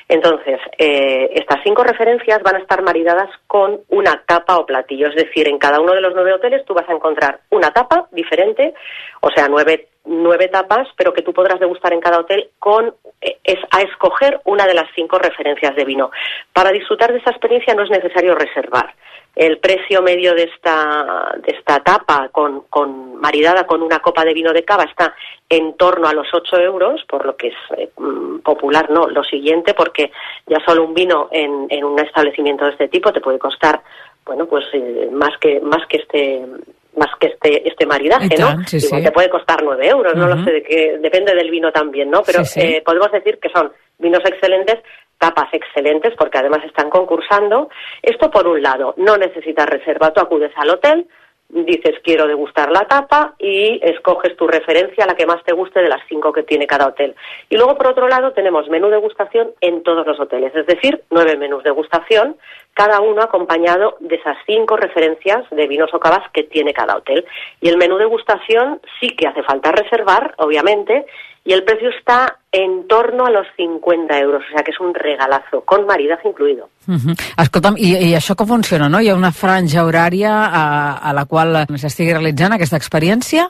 Entonces, 0.08 0.60
eh, 0.78 1.30
estas 1.34 1.60
cinco 1.64 1.82
referencias 1.82 2.40
van 2.42 2.56
a 2.56 2.58
estar 2.60 2.80
maridadas 2.82 3.28
con 3.48 3.80
una 3.88 4.22
tapa 4.26 4.58
o 4.58 4.66
platillo. 4.66 5.08
Es 5.08 5.16
decir, 5.16 5.48
en 5.48 5.58
cada 5.58 5.80
uno 5.80 5.94
de 5.94 6.00
los 6.00 6.14
nueve 6.14 6.32
hoteles 6.32 6.64
tú 6.64 6.74
vas 6.74 6.88
a 6.88 6.92
encontrar 6.92 7.40
una 7.50 7.72
tapa 7.72 8.06
diferente, 8.12 8.72
o 9.20 9.30
sea, 9.30 9.48
nueve, 9.48 9.88
nueve 10.06 10.48
tapas, 10.48 10.88
pero 10.96 11.12
que 11.12 11.22
tú 11.22 11.32
podrás 11.32 11.60
degustar 11.60 11.92
en 11.92 12.00
cada 12.00 12.20
hotel 12.20 12.50
con 12.58 12.94
eh, 13.20 13.38
es 13.44 13.58
a 13.70 13.82
escoger 13.82 14.40
una 14.44 14.66
de 14.66 14.74
las 14.74 14.86
cinco 14.94 15.18
referencias 15.18 15.74
de 15.74 15.84
vino. 15.84 16.10
Para 16.52 16.70
disfrutar 16.70 17.12
de 17.12 17.18
esta 17.18 17.30
experiencia 17.30 17.74
no 17.74 17.82
es 17.82 17.90
necesario 17.90 18.34
reservar. 18.34 18.94
El 19.34 19.58
precio 19.58 20.00
medio 20.00 20.34
de 20.34 20.44
esta, 20.44 21.34
de 21.44 21.52
esta 21.52 21.80
tapa 21.80 22.30
con, 22.30 22.62
con 22.70 23.16
maridada 23.16 23.66
con 23.66 23.82
una 23.82 23.98
copa 23.98 24.24
de 24.24 24.32
vino 24.32 24.52
de 24.52 24.64
cava 24.64 24.84
está 24.84 25.14
en 25.48 25.74
torno 25.74 26.08
a 26.08 26.14
los 26.14 26.26
8 26.32 26.56
euros, 26.60 27.04
por 27.06 27.26
lo 27.26 27.36
que 27.36 27.48
es 27.48 27.54
eh, 27.76 27.90
mm, 27.98 28.38
popular, 28.38 28.90
no, 28.90 29.08
lo 29.08 29.22
siguiente, 29.24 29.74
porque 29.74 30.10
ya 30.46 30.58
solo 30.64 30.84
un 30.84 30.94
vino 30.94 31.28
en, 31.32 31.66
en 31.68 31.84
un 31.84 31.98
establecimiento 32.00 32.64
de 32.64 32.70
este 32.72 32.88
tipo 32.88 33.12
te 33.12 33.20
puede 33.20 33.38
costar, 33.38 33.82
bueno, 34.24 34.46
pues 34.46 34.64
eh, 34.72 35.08
más 35.12 35.36
que, 35.38 35.60
más 35.60 35.86
que 35.86 35.98
este, 35.98 36.44
más 36.96 37.10
que 37.20 37.28
este, 37.28 37.68
este 37.68 37.86
maridaje, 37.86 38.36
¿no? 38.38 38.64
sí, 38.66 38.78
Igual 38.78 39.00
sí. 39.00 39.06
te 39.06 39.12
puede 39.12 39.30
costar 39.30 39.62
9 39.62 39.88
euros, 39.88 40.14
no 40.14 40.26
lo 40.26 40.42
sé, 40.44 40.50
de 40.50 40.62
qué, 40.62 40.98
depende 41.00 41.34
del 41.34 41.50
vino 41.50 41.70
también, 41.70 42.10
¿no? 42.10 42.22
Pero 42.22 42.44
sí. 42.44 42.60
eh, 42.60 42.82
podemos 42.84 43.12
decir 43.12 43.38
que 43.38 43.50
son 43.50 43.70
vinos 43.98 44.22
excelentes, 44.24 44.78
tapas 45.18 45.52
excelentes, 45.52 46.14
porque 46.18 46.38
además 46.38 46.64
están 46.64 46.90
concursando. 46.90 47.68
Esto 48.02 48.30
por 48.30 48.46
un 48.46 48.62
lado, 48.62 48.94
no 48.96 49.16
necesitas 49.16 49.66
reserva, 49.66 50.12
tú 50.12 50.20
acudes 50.20 50.52
al 50.56 50.70
hotel, 50.70 51.06
dices 51.64 51.94
quiero 52.02 52.26
degustar 52.26 52.70
la 52.70 52.86
tapa 52.86 53.34
y 53.38 53.80
escoges 53.82 54.36
tu 54.36 54.46
referencia, 54.46 55.06
la 55.06 55.14
que 55.14 55.26
más 55.26 55.42
te 55.44 55.54
guste 55.54 55.80
de 55.80 55.88
las 55.88 56.02
cinco 56.08 56.32
que 56.32 56.42
tiene 56.42 56.66
cada 56.66 56.88
hotel. 56.88 57.14
Y 57.48 57.56
luego 57.56 57.76
por 57.76 57.88
otro 57.88 58.08
lado 58.08 58.32
tenemos 58.32 58.68
menú 58.68 58.88
degustación 58.88 59.52
en 59.60 59.82
todos 59.82 60.06
los 60.06 60.18
hoteles, 60.20 60.54
es 60.54 60.66
decir, 60.66 61.02
nueve 61.10 61.36
menús 61.36 61.62
degustación, 61.62 62.36
cada 62.74 63.00
uno 63.00 63.22
acompañado 63.22 63.96
de 64.00 64.16
esas 64.16 64.36
cinco 64.44 64.76
referencias 64.76 65.48
de 65.50 65.66
vinos 65.66 65.92
o 65.94 66.00
cavas 66.00 66.28
que 66.32 66.42
tiene 66.42 66.74
cada 66.74 66.96
hotel. 66.96 67.24
Y 67.60 67.68
el 67.68 67.78
menú 67.78 67.96
degustación 67.96 68.80
sí 69.00 69.08
que 69.16 69.26
hace 69.26 69.42
falta 69.42 69.72
reservar, 69.72 70.34
obviamente, 70.36 71.06
y 71.46 71.52
el 71.52 71.62
precio 71.62 71.88
está 71.90 72.38
en 72.52 72.86
torno 72.88 73.24
a 73.26 73.30
los 73.30 73.46
50 73.56 74.18
euros, 74.18 74.42
o 74.46 74.52
sea 74.52 74.62
que 74.64 74.72
es 74.72 74.80
un 74.80 74.92
regalazo, 74.92 75.60
con 75.62 75.86
maridaje 75.86 76.28
incluido. 76.28 76.68
Uh 76.88 76.94
-huh. 76.94 77.14
Escolta'm, 77.42 77.76
i, 77.78 78.10
i 78.10 78.14
això 78.14 78.34
com 78.34 78.46
funciona, 78.48 78.88
no? 78.88 79.00
Hi 79.00 79.08
ha 79.10 79.14
una 79.14 79.30
franja 79.32 79.84
horària 79.86 80.32
a, 80.62 80.98
a 81.08 81.12
la 81.12 81.24
qual 81.24 81.66
s'estigui 81.78 82.12
realitzant 82.12 82.52
aquesta 82.52 82.76
experiència? 82.76 83.48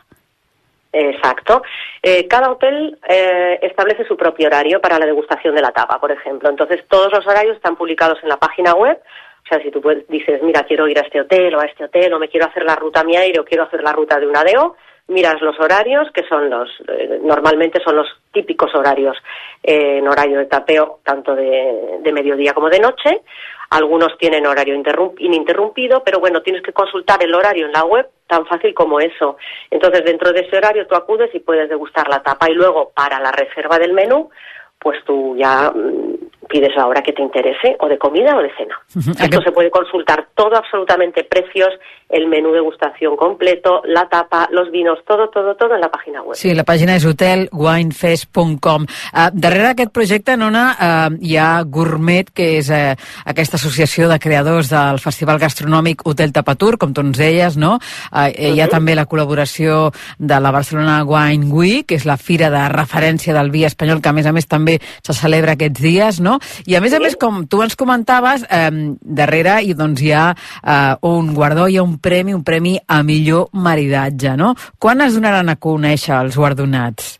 Exacto. 0.93 1.63
Eh, 2.03 2.27
cada 2.29 2.51
hotel 2.51 2.99
eh, 3.09 3.59
establece 3.63 4.05
su 4.07 4.17
propio 4.17 4.47
horario 4.47 4.81
para 4.81 4.99
la 4.99 5.07
degustación 5.07 5.55
de 5.55 5.61
la 5.63 5.73
tapa, 5.73 5.99
por 5.99 6.11
ejemplo. 6.13 6.49
Entonces, 6.49 6.85
todos 6.89 7.13
los 7.13 7.27
horarios 7.27 7.57
están 7.57 7.77
publicados 7.77 8.19
en 8.23 8.29
la 8.29 8.37
página 8.39 8.75
web. 8.75 8.99
O 9.45 9.49
sea, 9.49 9.61
si 9.63 9.71
tú 9.71 9.81
puedes- 9.81 10.07
dices, 10.09 10.43
mira, 10.43 10.63
quiero 10.65 10.89
ir 10.89 10.99
a 10.99 11.03
este 11.03 11.21
hotel 11.21 11.55
o 11.55 11.61
a 11.61 11.67
este 11.67 11.85
hotel, 11.85 12.13
o 12.15 12.19
me 12.19 12.29
quiero 12.29 12.47
hacer 12.47 12.65
la 12.65 12.77
ruta 12.77 13.05
mi 13.05 13.17
aire 13.17 13.39
o 13.41 13.45
quiero 13.45 13.65
hacer 13.65 13.83
la 13.83 13.93
ruta 13.93 14.19
de 14.19 14.27
un 14.27 14.37
ADEO, 14.37 14.77
miras 15.09 15.41
los 15.41 15.59
horarios, 15.61 16.11
que 16.13 16.25
son 16.29 16.51
los, 16.51 16.69
eh, 16.89 17.21
normalmente 17.23 17.81
son 17.85 17.97
los 17.97 18.09
típicos 18.33 18.75
horarios 18.75 19.17
eh, 19.63 19.99
en 19.99 20.09
horario 20.09 20.39
de 20.39 20.47
tapeo, 20.47 20.99
tanto 21.05 21.35
de, 21.35 21.99
de 22.01 22.13
mediodía 22.13 22.53
como 22.53 22.69
de 22.69 22.81
noche. 22.81 23.23
Algunos 23.71 24.17
tienen 24.19 24.47
horario 24.47 24.75
interrum- 24.77 25.15
ininterrumpido, 25.19 26.03
pero 26.05 26.21
bueno, 26.21 26.41
tienes 26.43 26.63
que 26.63 26.73
consultar 26.73 27.23
el 27.23 27.35
horario 27.35 27.67
en 27.67 27.73
la 27.73 27.85
web 27.85 28.09
tan 28.27 28.47
fácil 28.47 28.75
como 28.75 29.01
eso. 29.01 29.37
Entonces, 29.71 30.05
dentro 30.05 30.33
de 30.33 30.41
ese 30.41 30.57
horario 30.57 30.87
tú 30.87 30.95
acudes 30.95 31.35
y 31.35 31.41
puedes 31.41 31.69
degustar 31.69 32.09
la 32.09 32.23
tapa 32.23 32.51
y 32.51 32.55
luego 32.55 32.91
para 32.95 33.19
la 33.21 33.33
reserva 33.33 33.79
del 33.79 33.93
menú, 33.93 34.31
pues 34.79 35.03
tú 35.05 35.35
ya 35.37 35.73
mm, 35.75 36.47
pides 36.49 36.77
la 36.77 36.87
hora 36.87 37.03
que 37.03 37.13
te 37.13 37.23
interese, 37.23 37.77
o 37.81 37.89
de 37.89 37.99
comida 37.99 38.37
o 38.37 38.43
de 38.43 38.55
cena. 38.57 38.79
Esto 39.21 39.43
se 39.43 39.51
puede 39.51 39.71
consultar 39.71 40.29
todo, 40.37 40.55
absolutamente 40.55 41.25
precios, 41.25 41.71
el 42.09 42.29
menú 42.29 42.53
degustación 42.53 43.17
completo, 43.17 43.83
la 43.85 44.09
tapa, 44.09 44.49
los 44.53 44.71
vinos, 44.71 44.99
todo, 45.07 45.29
todo, 45.29 45.57
todo 45.57 45.75
en 45.75 45.81
la 45.81 45.91
página 45.91 46.23
web. 46.23 46.37
Sí, 46.39 46.55
la 46.55 46.65
pàgina 46.65 46.95
és 46.95 47.05
hotelwinefest.com. 47.07 48.87
Uh, 48.87 49.27
darrere 49.35 49.73
aquest 49.73 49.91
projecte, 49.95 50.37
Nona, 50.39 50.65
uh, 50.77 51.17
hi 51.21 51.35
ha 51.37 51.49
Gourmet, 51.67 52.31
que 52.31 52.53
és 52.61 52.71
uh, 52.71 52.95
aquesta 53.27 53.59
associació 53.59 54.11
de 54.11 54.21
creadors 54.23 54.71
del 54.71 55.01
Festival 55.03 55.41
Gastronòmic 55.43 56.07
Hotel 56.07 56.33
Tapatur, 56.37 56.77
com 56.79 56.95
tu 56.95 57.03
ens 57.03 57.19
deies, 57.19 57.59
no? 57.59 57.77
Uh, 58.13 58.29
hi 58.31 58.63
ha 58.63 58.71
també 58.71 58.95
la 58.95 59.09
col·laboració 59.11 59.91
de 60.19 60.41
la 60.41 60.55
Barcelona 60.55 61.01
Wine 61.05 61.51
Week, 61.51 61.89
que 61.91 61.99
és 61.99 62.07
la 62.07 62.19
fira 62.21 62.53
de 62.55 62.63
referència 62.71 63.35
del 63.35 63.51
vi 63.51 63.67
espanyol, 63.67 64.01
que 64.01 64.15
a 64.15 64.17
més 64.17 64.31
a 64.31 64.35
més 64.37 64.47
també 64.47 64.79
se 65.03 65.17
celebra 65.17 65.57
aquests 65.59 65.83
dies, 65.83 66.23
no? 66.23 66.39
I 66.71 66.79
a 66.79 66.85
més 66.85 66.95
a 66.95 67.03
més, 67.03 67.19
com 67.19 67.45
tu 67.51 67.65
ens 67.65 67.77
comentaves, 67.79 68.47
eh, 68.47 68.71
darrere 69.01 69.59
hi, 69.63 69.75
doncs, 69.75 70.03
hi 70.03 70.13
ha 70.15 70.27
eh, 70.33 70.95
un 71.09 71.35
guardó, 71.35 71.67
hi 71.67 71.79
ha 71.81 71.85
un 71.85 71.96
premi, 71.99 72.35
un 72.35 72.45
premi 72.45 72.79
a 72.87 73.03
millor 73.03 73.49
maridatge, 73.53 74.37
no? 74.37 74.55
Quan 74.79 75.01
es 75.01 75.15
donaran 75.15 75.49
a 75.49 75.57
conèixer 75.57 76.17
els 76.19 76.37
guardonats? 76.37 77.17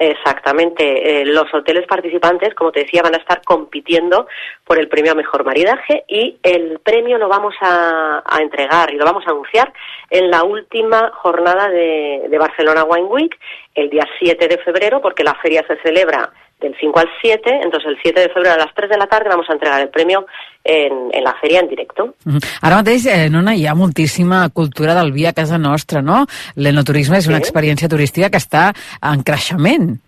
Exactamente. 0.00 1.20
Eh, 1.20 1.26
los 1.26 1.52
hoteles 1.52 1.86
participantes, 1.86 2.54
como 2.54 2.72
te 2.72 2.80
decía, 2.80 3.02
van 3.02 3.14
a 3.14 3.18
estar 3.18 3.42
compitiendo 3.42 4.26
por 4.64 4.78
el 4.78 4.88
premio 4.88 5.12
a 5.12 5.14
mejor 5.14 5.44
maridaje 5.44 6.04
y 6.08 6.38
el 6.42 6.78
premio 6.78 7.18
lo 7.18 7.28
vamos 7.28 7.54
a, 7.60 8.22
a 8.24 8.40
entregar 8.40 8.94
y 8.94 8.96
lo 8.96 9.04
vamos 9.04 9.24
a 9.26 9.30
anunciar 9.30 9.70
en 10.08 10.30
la 10.30 10.42
última 10.42 11.10
jornada 11.16 11.68
de, 11.68 12.28
de 12.30 12.38
Barcelona 12.38 12.84
Wine 12.84 13.08
Week, 13.08 13.38
el 13.74 13.90
día 13.90 14.08
7 14.18 14.48
de 14.48 14.56
febrero, 14.58 15.02
porque 15.02 15.22
la 15.22 15.34
feria 15.34 15.62
se 15.68 15.76
celebra 15.82 16.32
del 16.60 16.74
5 16.78 16.98
al 16.98 17.08
7, 17.22 17.60
entonces 17.62 17.90
el 17.90 17.98
7 18.02 18.20
de 18.20 18.28
febrero 18.28 18.54
a 18.54 18.58
las 18.64 18.74
3 18.74 18.90
de 18.90 18.98
la 18.98 19.06
tarde 19.06 19.28
vamos 19.30 19.48
a 19.48 19.54
entregar 19.54 19.80
el 19.80 19.88
premio 19.88 20.26
en, 20.64 21.08
en 21.12 21.24
la 21.24 21.34
feria 21.40 21.60
en 21.60 21.68
directo. 21.68 22.14
Uh 22.26 22.32
-huh. 22.32 22.58
Ara 22.62 22.76
mateix, 22.76 23.06
eh, 23.06 23.30
Nona, 23.30 23.54
hi 23.54 23.66
ha 23.66 23.74
moltíssima 23.74 24.48
cultura 24.50 24.94
del 24.94 25.12
vi 25.12 25.26
a 25.26 25.32
casa 25.32 25.56
nostra, 25.58 26.02
no? 26.02 26.26
L'enoturisme 26.56 27.16
és 27.18 27.26
una 27.28 27.38
Sí. 27.38 27.42
experiència 27.44 27.88
turística 27.88 28.28
que 28.30 28.38
està 28.38 28.72
en 29.02 29.22
creixement. 29.22 29.98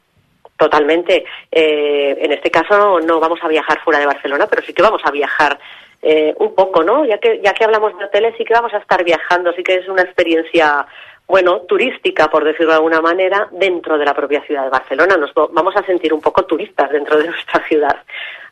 Totalmente. 0.57 1.25
Eh, 1.51 2.17
en 2.25 2.33
este 2.33 2.51
caso 2.51 2.77
no, 2.77 3.01
no 3.01 3.19
vamos 3.19 3.41
a 3.43 3.49
viajar 3.49 3.81
fuera 3.83 3.99
de 3.99 4.07
Barcelona, 4.07 4.47
pero 4.47 4.63
sí 4.63 4.73
que 4.73 4.83
vamos 4.83 5.01
a 5.05 5.11
viajar 5.11 5.59
eh, 6.03 6.35
un 6.39 6.55
poco, 6.55 6.83
¿no? 6.83 7.05
Ya 7.05 7.19
que, 7.19 7.41
ya 7.45 7.53
que 7.55 7.65
hablamos 7.65 7.97
de 7.97 8.05
hoteles, 8.05 8.35
sí 8.37 8.45
que 8.45 8.55
vamos 8.55 8.73
a 8.75 8.79
estar 8.79 9.03
viajando, 9.05 9.53
sí 9.55 9.63
que 9.63 9.77
es 9.77 9.89
una 9.89 10.03
experiencia, 10.03 10.85
bueno, 11.33 11.63
turística, 11.63 12.29
por 12.29 12.45
decirlo 12.45 12.73
de 12.73 12.77
alguna 12.77 13.01
manera, 13.01 13.49
dentro 13.53 13.97
de 13.97 14.05
la 14.05 14.13
propia 14.13 14.43
ciudad 14.43 14.65
de 14.65 14.69
Barcelona. 14.69 15.17
Nos 15.17 15.33
vamos 15.35 15.75
a 15.75 15.83
sentir 15.83 16.13
un 16.13 16.21
poco 16.21 16.45
turistas 16.45 16.91
dentro 16.91 17.17
de 17.17 17.27
nuestra 17.31 17.67
ciudad 17.67 17.97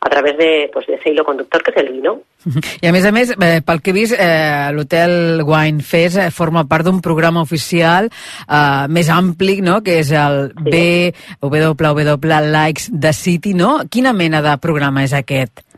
a 0.00 0.08
través 0.08 0.38
de, 0.38 0.70
pues, 0.72 0.86
de 0.86 0.94
ese 0.94 1.10
hilo 1.10 1.22
conductor 1.22 1.62
que 1.62 1.72
es 1.72 1.76
el 1.76 1.92
vino. 1.92 2.22
I 2.80 2.88
a 2.88 2.92
més 2.96 3.04
a 3.04 3.12
més, 3.12 3.34
eh, 3.36 3.60
pel 3.60 3.82
que 3.84 3.92
he 3.92 3.92
vist, 3.92 4.16
eh, 4.16 4.72
l'Hotel 4.72 5.42
Wine 5.44 5.84
Fest 5.84 6.16
eh, 6.16 6.30
forma 6.32 6.64
part 6.64 6.88
d'un 6.88 7.02
programa 7.04 7.44
oficial 7.44 8.08
eh, 8.08 8.88
més 8.88 9.12
ampli, 9.12 9.58
no?, 9.60 9.82
que 9.84 9.98
és 10.00 10.16
el 10.16 10.54
BWW 10.56 12.16
Likes 12.48 12.88
the 12.96 13.12
City, 13.12 13.52
no? 13.52 13.82
Quina 13.92 14.16
mena 14.16 14.40
de 14.40 14.56
programa 14.56 15.04
és 15.04 15.12
aquest? 15.12 15.68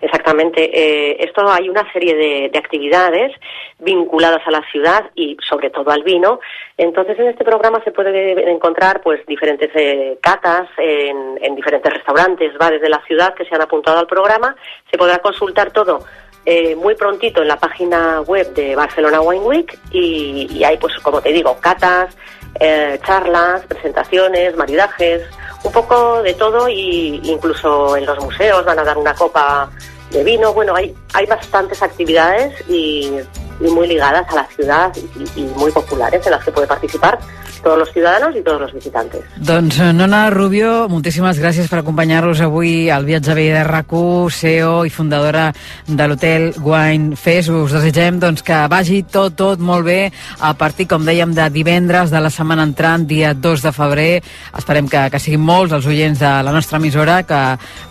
Exactamente. 0.00 0.70
Eh, 0.72 1.16
esto 1.20 1.48
hay 1.48 1.68
una 1.68 1.90
serie 1.92 2.14
de, 2.14 2.50
de 2.52 2.58
actividades 2.58 3.32
vinculadas 3.78 4.46
a 4.46 4.50
la 4.50 4.62
ciudad 4.70 5.10
y 5.14 5.36
sobre 5.48 5.70
todo 5.70 5.90
al 5.90 6.02
vino. 6.02 6.40
Entonces 6.76 7.18
en 7.18 7.28
este 7.28 7.44
programa 7.44 7.82
se 7.84 7.90
puede 7.90 8.50
encontrar 8.50 9.00
pues 9.02 9.24
diferentes 9.26 9.70
eh, 9.74 10.18
catas 10.22 10.68
en, 10.76 11.38
en 11.40 11.54
diferentes 11.56 11.92
restaurantes, 11.92 12.56
bares 12.58 12.80
de 12.80 12.88
la 12.88 13.02
ciudad 13.06 13.34
que 13.34 13.44
se 13.44 13.54
han 13.54 13.62
apuntado 13.62 13.98
al 13.98 14.06
programa. 14.06 14.54
Se 14.90 14.98
podrá 14.98 15.18
consultar 15.18 15.72
todo 15.72 16.00
eh, 16.46 16.76
muy 16.76 16.94
prontito 16.94 17.42
en 17.42 17.48
la 17.48 17.56
página 17.56 18.22
web 18.22 18.54
de 18.54 18.74
Barcelona 18.76 19.20
Wine 19.20 19.44
Week 19.44 19.78
y, 19.90 20.48
y 20.50 20.64
hay 20.64 20.78
pues 20.78 20.94
como 21.00 21.20
te 21.20 21.32
digo 21.32 21.58
catas, 21.60 22.16
eh, 22.60 22.98
charlas, 23.04 23.64
presentaciones, 23.66 24.56
maridajes, 24.56 25.22
un 25.64 25.72
poco 25.72 26.22
de 26.22 26.34
todo 26.34 26.68
y 26.68 27.20
incluso 27.24 27.96
en 27.96 28.06
los 28.06 28.22
museos 28.24 28.64
van 28.64 28.78
a 28.78 28.84
dar 28.84 28.96
una 28.98 29.14
copa 29.14 29.70
de 30.10 30.24
vino. 30.24 30.52
Bueno, 30.52 30.74
hay, 30.74 30.94
hay 31.14 31.26
bastantes 31.26 31.82
actividades 31.82 32.54
y, 32.68 33.12
y 33.60 33.70
muy 33.70 33.88
ligadas 33.88 34.28
a 34.30 34.34
la 34.34 34.46
ciudad 34.46 34.92
y, 34.96 35.40
y 35.40 35.44
muy 35.56 35.72
populares 35.72 36.24
en 36.26 36.32
las 36.32 36.44
que 36.44 36.52
puede 36.52 36.66
participar 36.66 37.18
todos 37.62 37.78
los 37.78 37.92
ciudadanos 37.92 38.34
y 38.36 38.42
todos 38.42 38.60
los 38.60 38.72
visitantes. 38.72 39.20
Doncs, 39.36 39.78
eh, 39.80 39.92
Nona 39.92 40.30
Rubio, 40.30 40.88
moltíssimes 40.88 41.38
gràcies 41.40 41.68
per 41.70 41.82
acompanyar-nos 41.82 42.40
avui 42.44 42.88
al 42.90 43.06
viatge 43.08 43.34
bé 43.36 43.48
de 43.52 43.64
RAC1, 43.66 44.30
CEO 44.32 44.84
i 44.86 44.92
fundadora 44.94 45.48
de 45.86 46.08
l'hotel 46.08 46.52
Wine 46.62 47.16
Fest. 47.16 47.50
Us 47.50 47.74
desitgem 47.74 48.20
doncs, 48.22 48.44
que 48.46 48.60
vagi 48.70 49.02
tot, 49.02 49.36
tot 49.38 49.60
molt 49.60 49.86
bé 49.88 50.00
a 50.40 50.54
partir, 50.54 50.88
com 50.88 51.04
dèiem, 51.04 51.34
de 51.34 51.48
divendres 51.52 52.14
de 52.14 52.22
la 52.22 52.30
setmana 52.30 52.66
entrant, 52.68 53.06
dia 53.08 53.34
2 53.34 53.66
de 53.66 53.74
febrer. 53.74 54.10
Esperem 54.56 54.88
que, 54.88 55.08
que 55.10 55.22
siguin 55.22 55.44
molts 55.44 55.74
els 55.76 55.86
oients 55.86 56.18
de 56.18 56.34
la 56.42 56.54
nostra 56.54 56.78
emissora 56.78 57.22
que 57.28 57.42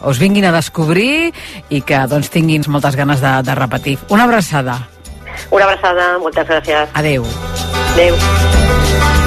us 0.07 0.19
vinguin 0.19 0.47
a 0.47 0.55
descobrir 0.55 1.33
i 1.69 1.81
que 1.81 2.05
doncs, 2.07 2.31
tinguin 2.33 2.65
moltes 2.67 2.95
ganes 2.95 3.21
de, 3.23 3.39
de 3.43 3.55
repetir. 3.55 3.97
Una 4.09 4.25
abraçada. 4.25 4.96
Una 5.51 5.65
abraçada, 5.65 6.17
moltes 6.19 6.47
gràcies. 6.47 6.89
Adeu. 6.93 7.25
Adeu. 7.93 9.26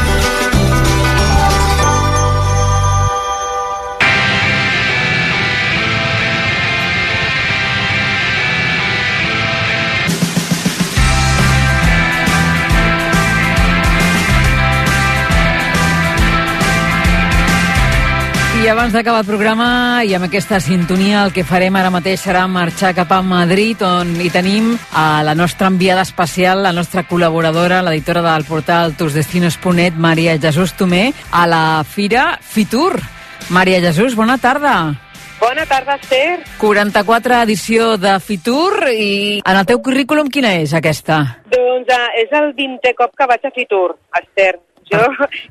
I 18.61 18.69
abans 18.69 18.93
d'acabar 18.93 19.23
el 19.23 19.29
programa 19.29 19.67
i 20.05 20.11
amb 20.13 20.27
aquesta 20.27 20.59
sintonia 20.61 21.23
el 21.25 21.31
que 21.33 21.47
farem 21.49 21.79
ara 21.81 21.89
mateix 21.89 22.21
serà 22.27 22.43
marxar 22.45 22.91
cap 22.93 23.09
a 23.17 23.23
Madrid 23.25 23.81
on 23.87 24.11
hi 24.21 24.29
tenim 24.29 24.75
a 24.93 25.23
la 25.25 25.33
nostra 25.35 25.71
enviada 25.73 26.03
especial, 26.05 26.61
la 26.67 26.75
nostra 26.77 27.07
col·laboradora, 27.09 27.81
l'editora 27.81 28.21
del 28.27 28.45
portal 28.45 28.93
tusdestinos.net, 29.01 29.97
Maria 29.97 30.37
Jesús 30.37 30.77
Tomé, 30.77 31.15
a 31.33 31.47
la 31.49 31.65
fira 31.89 32.37
Fitur. 32.43 33.01
Maria 33.49 33.81
Jesús, 33.81 34.15
bona 34.15 34.37
tarda. 34.37 34.93
Bona 35.41 35.65
tarda, 35.65 35.97
Esther. 35.97 36.45
44 36.61 37.43
edició 37.49 37.95
de 37.97 38.19
Fitur 38.21 38.91
i 38.93 39.41
en 39.41 39.57
el 39.57 39.65
teu 39.65 39.81
currículum 39.81 40.29
quina 40.29 40.59
és 40.61 40.77
aquesta? 40.77 41.23
Doncs 41.49 41.89
uh, 41.89 42.09
és 42.21 42.37
el 42.37 42.53
20è 42.61 42.93
cop 42.99 43.17
que 43.17 43.31
vaig 43.31 43.49
a 43.49 43.57
Fitur, 43.57 43.97
Esther. 44.21 44.59
Jo 44.91 45.03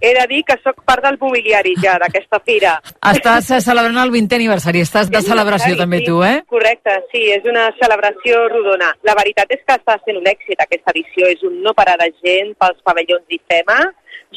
he 0.01 0.13
de 0.17 0.25
dir 0.31 0.41
que 0.47 0.57
sóc 0.63 0.81
part 0.87 1.03
del 1.05 1.17
mobiliari 1.21 1.75
ja 1.83 1.95
d'aquesta 2.01 2.41
fira. 2.45 2.75
Estàs 3.11 3.51
eh, 3.55 3.61
celebrant 3.63 4.01
el 4.03 4.11
20è 4.15 4.39
aniversari, 4.39 4.83
estàs 4.85 5.11
de 5.13 5.21
celebració 5.25 5.77
també 5.79 6.01
sí, 6.01 6.09
tu, 6.09 6.19
eh? 6.25 6.41
Correcte, 6.51 6.97
sí, 7.13 7.25
és 7.35 7.47
una 7.49 7.69
celebració 7.79 8.45
rodona. 8.51 8.91
La 9.07 9.15
veritat 9.19 9.51
és 9.55 9.63
que 9.65 9.79
està 9.79 9.97
sent 10.03 10.19
un 10.19 10.27
èxit 10.29 10.59
aquesta 10.63 10.93
edició, 10.95 11.29
és 11.31 11.43
un 11.47 11.61
no 11.63 11.75
parar 11.77 11.97
de 12.01 12.11
gent 12.19 12.53
pels 12.59 12.79
pavellons 12.83 13.25
d'IFEMA. 13.31 13.79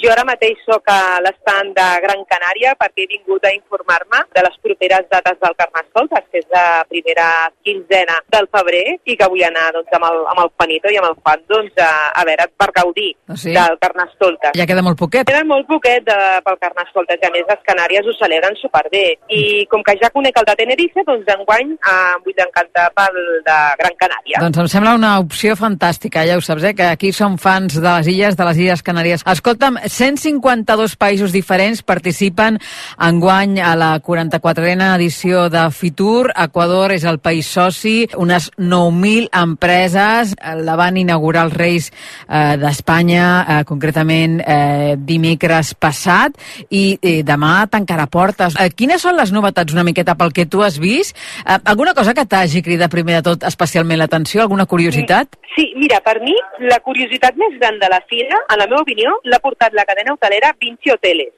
Jo 0.00 0.10
ara 0.10 0.24
mateix 0.24 0.58
sóc 0.64 0.86
a 0.88 1.20
l'estand 1.22 1.74
de 1.76 1.86
Gran 2.04 2.22
Canària 2.30 2.72
perquè 2.80 3.04
he 3.04 3.10
vingut 3.10 3.44
a 3.44 3.52
informar-me 3.54 4.22
de 4.34 4.42
les 4.46 4.56
properes 4.64 5.04
dates 5.12 5.36
del 5.42 5.56
Carnestoltes, 5.58 6.24
que 6.32 6.40
és 6.40 6.46
la 6.54 6.82
primera 6.88 7.26
quinzena 7.62 8.16
del 8.32 8.48
febrer, 8.50 8.96
i 9.04 9.16
que 9.20 9.28
vull 9.30 9.44
anar 9.46 9.68
doncs, 9.76 9.92
amb, 9.98 10.06
el, 10.08 10.22
amb 10.32 10.40
el 10.46 10.50
Panito 10.56 10.90
i 10.90 10.96
amb 10.98 11.10
el 11.10 11.16
Juan 11.20 11.44
doncs, 11.52 11.76
a, 11.84 11.90
a 12.18 12.24
veure, 12.28 12.48
per 12.56 12.70
gaudir 12.74 13.10
Ah, 13.28 13.36
sí? 13.36 13.52
del 13.52 13.76
Carnestoltes. 13.80 14.56
Ja 14.58 14.66
queda 14.66 14.82
molt 14.82 14.98
poquet. 14.98 15.28
Queda 15.28 15.44
molt 15.48 15.68
poquet 15.68 16.04
de, 16.08 16.16
pel 16.46 16.58
Carnestoltes 16.64 17.20
i 17.22 17.28
a 17.28 17.32
més 17.36 17.46
les 17.48 17.62
Canàries 17.68 18.08
ho 18.08 18.16
celebren 18.18 18.56
superbé. 18.60 19.04
I 19.28 19.42
com 19.70 19.84
que 19.86 19.94
ja 20.00 20.10
conec 20.14 20.40
el 20.40 20.48
de 20.48 20.56
Tenerife, 20.62 21.04
doncs 21.06 21.28
enguany 21.36 21.76
eh, 21.76 21.94
em 22.16 22.24
vull 22.26 22.42
encantar 22.46 22.88
pel 22.96 23.20
de 23.46 23.58
Gran 23.82 23.96
Canària. 24.00 24.42
Doncs 24.42 24.64
em 24.64 24.72
sembla 24.74 24.96
una 24.98 25.12
opció 25.22 25.54
fantàstica, 25.60 26.24
ja 26.28 26.40
ho 26.40 26.44
saps, 26.44 26.64
eh? 26.70 26.74
que 26.74 26.88
aquí 26.90 27.12
som 27.12 27.38
fans 27.38 27.76
de 27.78 27.86
les 27.88 28.10
illes, 28.16 28.36
de 28.40 28.48
les 28.50 28.60
Illes 28.66 28.82
Canàries. 28.86 29.24
Escolta'm, 29.36 29.78
152 29.88 30.96
països 30.96 31.32
diferents 31.34 31.82
participen 31.82 32.58
enguany 33.02 33.58
a 33.62 33.74
la 33.78 33.90
44a 34.02 34.94
edició 34.96 35.48
de 35.52 35.64
Fitur. 35.74 36.30
Equador 36.36 36.92
és 36.94 37.04
el 37.08 37.18
país 37.22 37.46
soci, 37.46 38.06
unes 38.16 38.50
9.000 38.58 39.28
empreses 39.42 40.34
eh, 40.36 40.54
la 40.62 40.76
van 40.78 40.96
inaugurar 41.00 41.46
els 41.48 41.56
Reis 41.56 41.90
eh, 41.92 42.56
d'Espanya, 42.60 43.26
eh, 43.42 43.58
concretament 43.68 44.40
eh, 44.40 44.94
dimecres 44.98 45.74
passat, 45.74 46.38
i 46.70 46.98
eh, 47.00 47.20
demà 47.26 47.66
tancarà 47.70 48.06
portes. 48.10 48.56
Eh, 48.60 48.70
quines 48.76 49.02
són 49.02 49.18
les 49.18 49.32
novetats 49.34 49.74
una 49.74 49.86
miqueta 49.86 50.16
pel 50.18 50.32
que 50.32 50.46
tu 50.46 50.62
has 50.62 50.78
vist? 50.82 51.16
Eh, 51.46 51.58
alguna 51.64 51.94
cosa 51.94 52.14
que 52.14 52.26
t'hagi 52.26 52.62
cridat 52.62 52.92
primer 52.92 53.20
de 53.20 53.26
tot 53.32 53.46
especialment 53.48 54.00
l'atenció? 54.00 54.42
Alguna 54.42 54.66
curiositat? 54.66 55.36
Sí, 55.56 55.66
mira, 55.76 56.00
per 56.00 56.18
mi 56.24 56.34
la 56.64 56.78
curiositat 56.80 57.36
més 57.36 57.58
gran 57.60 57.78
de 57.80 57.88
la 57.92 58.00
fira, 58.08 58.38
en 58.48 58.60
la 58.60 58.68
meva 58.70 58.82
opinió, 58.84 59.18
l'ha 59.28 59.40
portat 59.42 59.71
la 59.72 59.84
cadena 59.84 60.14
hotelera 60.14 60.54
Vinci 60.58 60.90
Hoteles, 60.90 61.32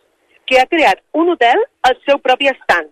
que 0.47 0.61
ha 0.61 0.67
creat 0.67 1.01
un 1.13 1.31
hotel 1.33 1.61
al 1.83 1.97
seu 2.05 2.19
propi 2.19 2.51
estant. 2.53 2.91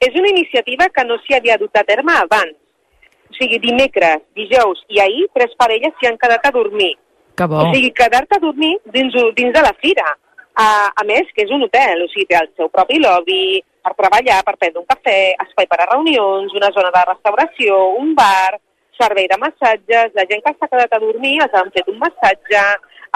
És 0.00 0.14
una 0.14 0.28
iniciativa 0.28 0.88
que 0.92 1.04
no 1.04 1.16
s'hi 1.24 1.36
havia 1.36 1.56
dut 1.60 1.76
a 1.76 1.84
terme 1.88 2.14
abans. 2.16 2.56
O 3.26 3.34
sigui, 3.34 3.58
dimecres, 3.58 4.22
dijous 4.38 4.84
i 4.92 5.00
ahir, 5.02 5.26
tres 5.34 5.54
parelles 5.58 5.94
s'hi 5.98 6.08
han 6.10 6.18
quedat 6.20 6.44
a 6.46 6.52
dormir. 6.54 6.94
Que 7.36 7.48
bo. 7.50 7.64
O 7.64 7.72
sigui, 7.74 7.90
quedar-te 7.96 8.36
a 8.36 8.42
dormir 8.42 8.76
dins, 8.94 9.16
dins 9.36 9.52
de 9.52 9.64
la 9.64 9.74
fira. 9.82 10.06
A, 10.56 10.66
a 10.88 11.02
més, 11.04 11.28
que 11.36 11.44
és 11.44 11.50
un 11.52 11.66
hotel, 11.66 12.04
o 12.04 12.08
sigui, 12.12 12.28
té 12.30 12.38
el 12.38 12.48
seu 12.56 12.70
propi 12.72 13.00
lobby 13.02 13.58
per 13.84 13.92
treballar, 13.98 14.38
per 14.46 14.56
prendre 14.56 14.80
un 14.80 14.88
cafè, 14.88 15.34
espai 15.44 15.68
per 15.68 15.82
a 15.82 15.88
reunions, 15.90 16.54
una 16.56 16.70
zona 16.72 16.92
de 16.94 17.02
restauració, 17.10 17.76
un 18.00 18.14
bar, 18.16 18.56
servei 18.96 19.28
de 19.28 19.36
massatges, 19.42 20.14
la 20.16 20.24
gent 20.30 20.42
que 20.44 20.54
s'ha 20.56 20.70
quedat 20.70 20.96
a 20.96 21.02
dormir 21.02 21.36
els 21.44 21.56
han 21.60 21.68
fet 21.74 21.90
un 21.92 21.98
massatge, 22.00 22.62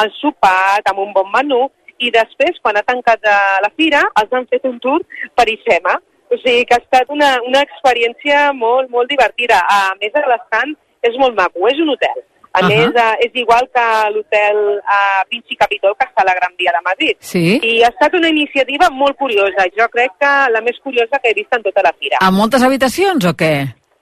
han 0.01 0.11
sopat 0.20 0.88
amb 0.90 1.03
un 1.05 1.12
bon 1.16 1.28
menú 1.34 1.66
i 2.01 2.11
després, 2.14 2.57
quan 2.64 2.78
ha 2.78 2.84
tancat 2.86 3.26
eh, 3.28 3.59
la 3.64 3.70
fira, 3.76 4.01
els 4.22 4.32
han 4.32 4.48
fet 4.48 4.64
un 4.68 4.78
tour 4.80 5.05
per 5.36 5.46
IFEMA. 5.53 5.98
O 6.30 6.38
sigui 6.38 6.64
que 6.64 6.76
ha 6.76 6.82
estat 6.82 7.11
una, 7.12 7.34
una 7.46 7.61
experiència 7.66 8.51
molt, 8.57 8.88
molt 8.94 9.11
divertida. 9.11 9.59
A 9.66 9.94
més, 10.01 10.14
a 10.14 10.22
l'estant 10.30 10.76
és 11.07 11.16
molt 11.20 11.34
maco, 11.36 11.66
és 11.68 11.80
un 11.82 11.90
hotel. 11.92 12.22
A 12.53 12.62
uh. 12.62 12.66
-huh. 12.66 12.70
més, 12.70 12.94
eh, 13.03 13.26
és 13.26 13.32
igual 13.42 13.68
que 13.74 13.86
l'hotel 14.14 14.57
eh, 14.78 15.20
Vinci 15.30 15.57
Capitol, 15.57 15.94
que 15.98 16.07
està 16.07 16.22
a 16.22 16.28
la 16.30 16.38
Gran 16.38 16.55
Via 16.59 16.72
de 16.76 16.82
Madrid. 16.88 17.16
Sí. 17.20 17.61
I 17.62 17.82
ha 17.82 17.90
estat 17.94 18.14
una 18.14 18.28
iniciativa 18.28 18.88
molt 18.90 19.16
curiosa. 19.16 19.68
Jo 19.78 19.86
crec 19.88 20.11
que 20.18 20.32
la 20.51 20.61
més 20.61 20.78
curiosa 20.82 21.18
que 21.18 21.30
he 21.30 21.34
vist 21.34 21.53
en 21.55 21.62
tota 21.62 21.82
la 21.82 21.92
fira. 22.01 22.16
Amb 22.20 22.38
moltes 22.38 22.62
habitacions 22.62 23.24
o 23.24 23.32
què? 23.34 23.55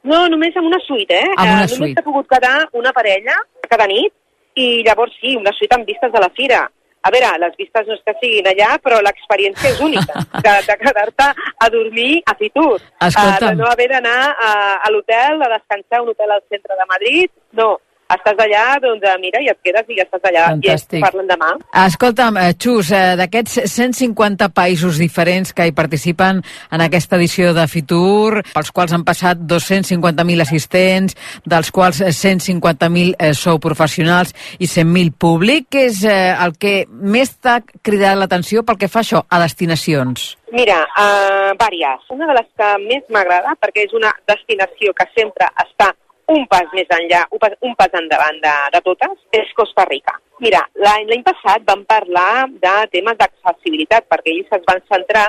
No, 0.02 0.28
només 0.28 0.56
amb 0.56 0.66
una 0.66 0.80
suite, 0.86 1.14
eh? 1.14 1.30
Amb 1.36 1.50
una 1.52 1.64
Eh, 1.64 1.68
suite. 1.68 1.80
Només 1.80 1.94
s'ha 1.96 2.08
pogut 2.10 2.28
quedar 2.28 2.68
una 2.72 2.92
parella 2.92 3.34
cada 3.68 3.86
nit 3.86 4.12
i 4.58 4.66
llavors 4.86 5.14
sí, 5.20 5.36
una 5.38 5.54
suite 5.56 5.76
amb 5.76 5.88
vistes 5.88 6.12
de 6.12 6.22
la 6.24 6.30
fira. 6.34 6.66
A 7.06 7.10
veure, 7.14 7.30
les 7.40 7.54
vistes 7.56 7.86
no 7.86 7.94
és 7.94 8.00
que 8.04 8.14
siguin 8.18 8.48
allà, 8.50 8.72
però 8.82 8.98
l'experiència 9.04 9.70
és 9.70 9.82
única, 9.84 10.24
de, 10.44 10.54
de 10.66 10.76
quedar-te 10.82 11.28
a 11.64 11.68
dormir 11.72 12.22
a 12.26 12.34
Fitur. 12.38 12.80
Escolta'm. 13.06 13.36
Eh, 13.36 13.42
de 13.46 13.52
no 13.60 13.68
haver 13.70 13.88
d'anar 13.92 14.18
a, 14.34 14.50
a 14.82 14.90
l'hotel, 14.92 15.44
a 15.44 15.52
descansar 15.54 16.00
a 16.00 16.02
un 16.04 16.10
hotel 16.14 16.34
al 16.34 16.42
centre 16.50 16.80
de 16.80 16.88
Madrid, 16.90 17.30
no. 17.60 17.76
Estàs 18.08 18.38
allà, 18.40 18.78
doncs 18.80 19.02
eh, 19.04 19.16
mira, 19.20 19.40
i 19.44 19.50
et 19.52 19.58
quedes 19.60 19.90
i 19.92 19.98
ja 19.98 20.04
estàs 20.06 20.22
allà. 20.30 20.44
Fantàstic. 20.54 20.96
I 20.96 21.04
parlen 21.04 21.26
demà. 21.28 21.50
Escolta'm, 21.82 22.38
eh, 22.40 22.54
Xus, 22.56 22.92
eh, 22.96 23.16
d'aquests 23.20 23.58
150 23.68 24.48
països 24.56 24.96
diferents 24.96 25.52
que 25.52 25.66
hi 25.68 25.74
participen 25.76 26.40
en 26.72 26.84
aquesta 26.86 27.18
edició 27.20 27.52
de 27.52 27.66
Fitur, 27.68 28.40
pels 28.54 28.72
quals 28.72 28.96
han 28.96 29.04
passat 29.04 29.44
250.000 29.44 30.40
assistents, 30.46 31.18
dels 31.44 31.70
quals 31.70 32.00
eh, 32.00 32.08
150.000 32.16 33.12
eh, 33.18 33.34
sou 33.36 33.60
professionals 33.60 34.32
i 34.56 34.64
100.000 34.64 35.12
públic, 35.12 35.68
que 35.68 35.84
és 35.90 36.00
eh, 36.08 36.32
el 36.32 36.56
que 36.56 36.86
més 36.88 37.36
t'ha 37.36 37.60
cridat 37.84 38.16
l'atenció 38.16 38.64
pel 38.64 38.80
que 38.80 38.88
fa 38.88 39.04
això, 39.04 39.26
a 39.28 39.44
destinacions? 39.44 40.30
Mira, 40.48 40.80
uh, 40.96 41.52
vàries. 41.60 42.08
Una 42.08 42.24
de 42.30 42.40
les 42.40 42.48
que 42.56 42.74
més 42.88 43.04
m'agrada, 43.12 43.52
perquè 43.60 43.84
és 43.84 43.92
una 43.92 44.14
destinació 44.24 44.96
que 44.96 45.04
sempre 45.12 45.44
està 45.60 45.92
un 46.28 46.44
pas 46.50 46.68
més 46.76 46.88
enllà, 46.92 47.24
un 47.32 47.40
pas, 47.40 47.54
un 47.64 47.74
pas 47.78 47.94
endavant 48.00 48.40
de, 48.44 48.54
de 48.74 48.80
totes, 48.84 49.14
és 49.40 49.52
Costa 49.56 49.86
Rica. 49.88 50.14
Mira, 50.44 50.60
l'any 50.84 51.24
passat 51.26 51.64
vam 51.66 51.84
parlar 51.88 52.46
de 52.62 52.74
temes 52.92 53.16
d'accessibilitat, 53.18 54.06
perquè 54.12 54.34
ells 54.34 54.52
es 54.58 54.66
van 54.68 54.82
centrar 54.92 55.28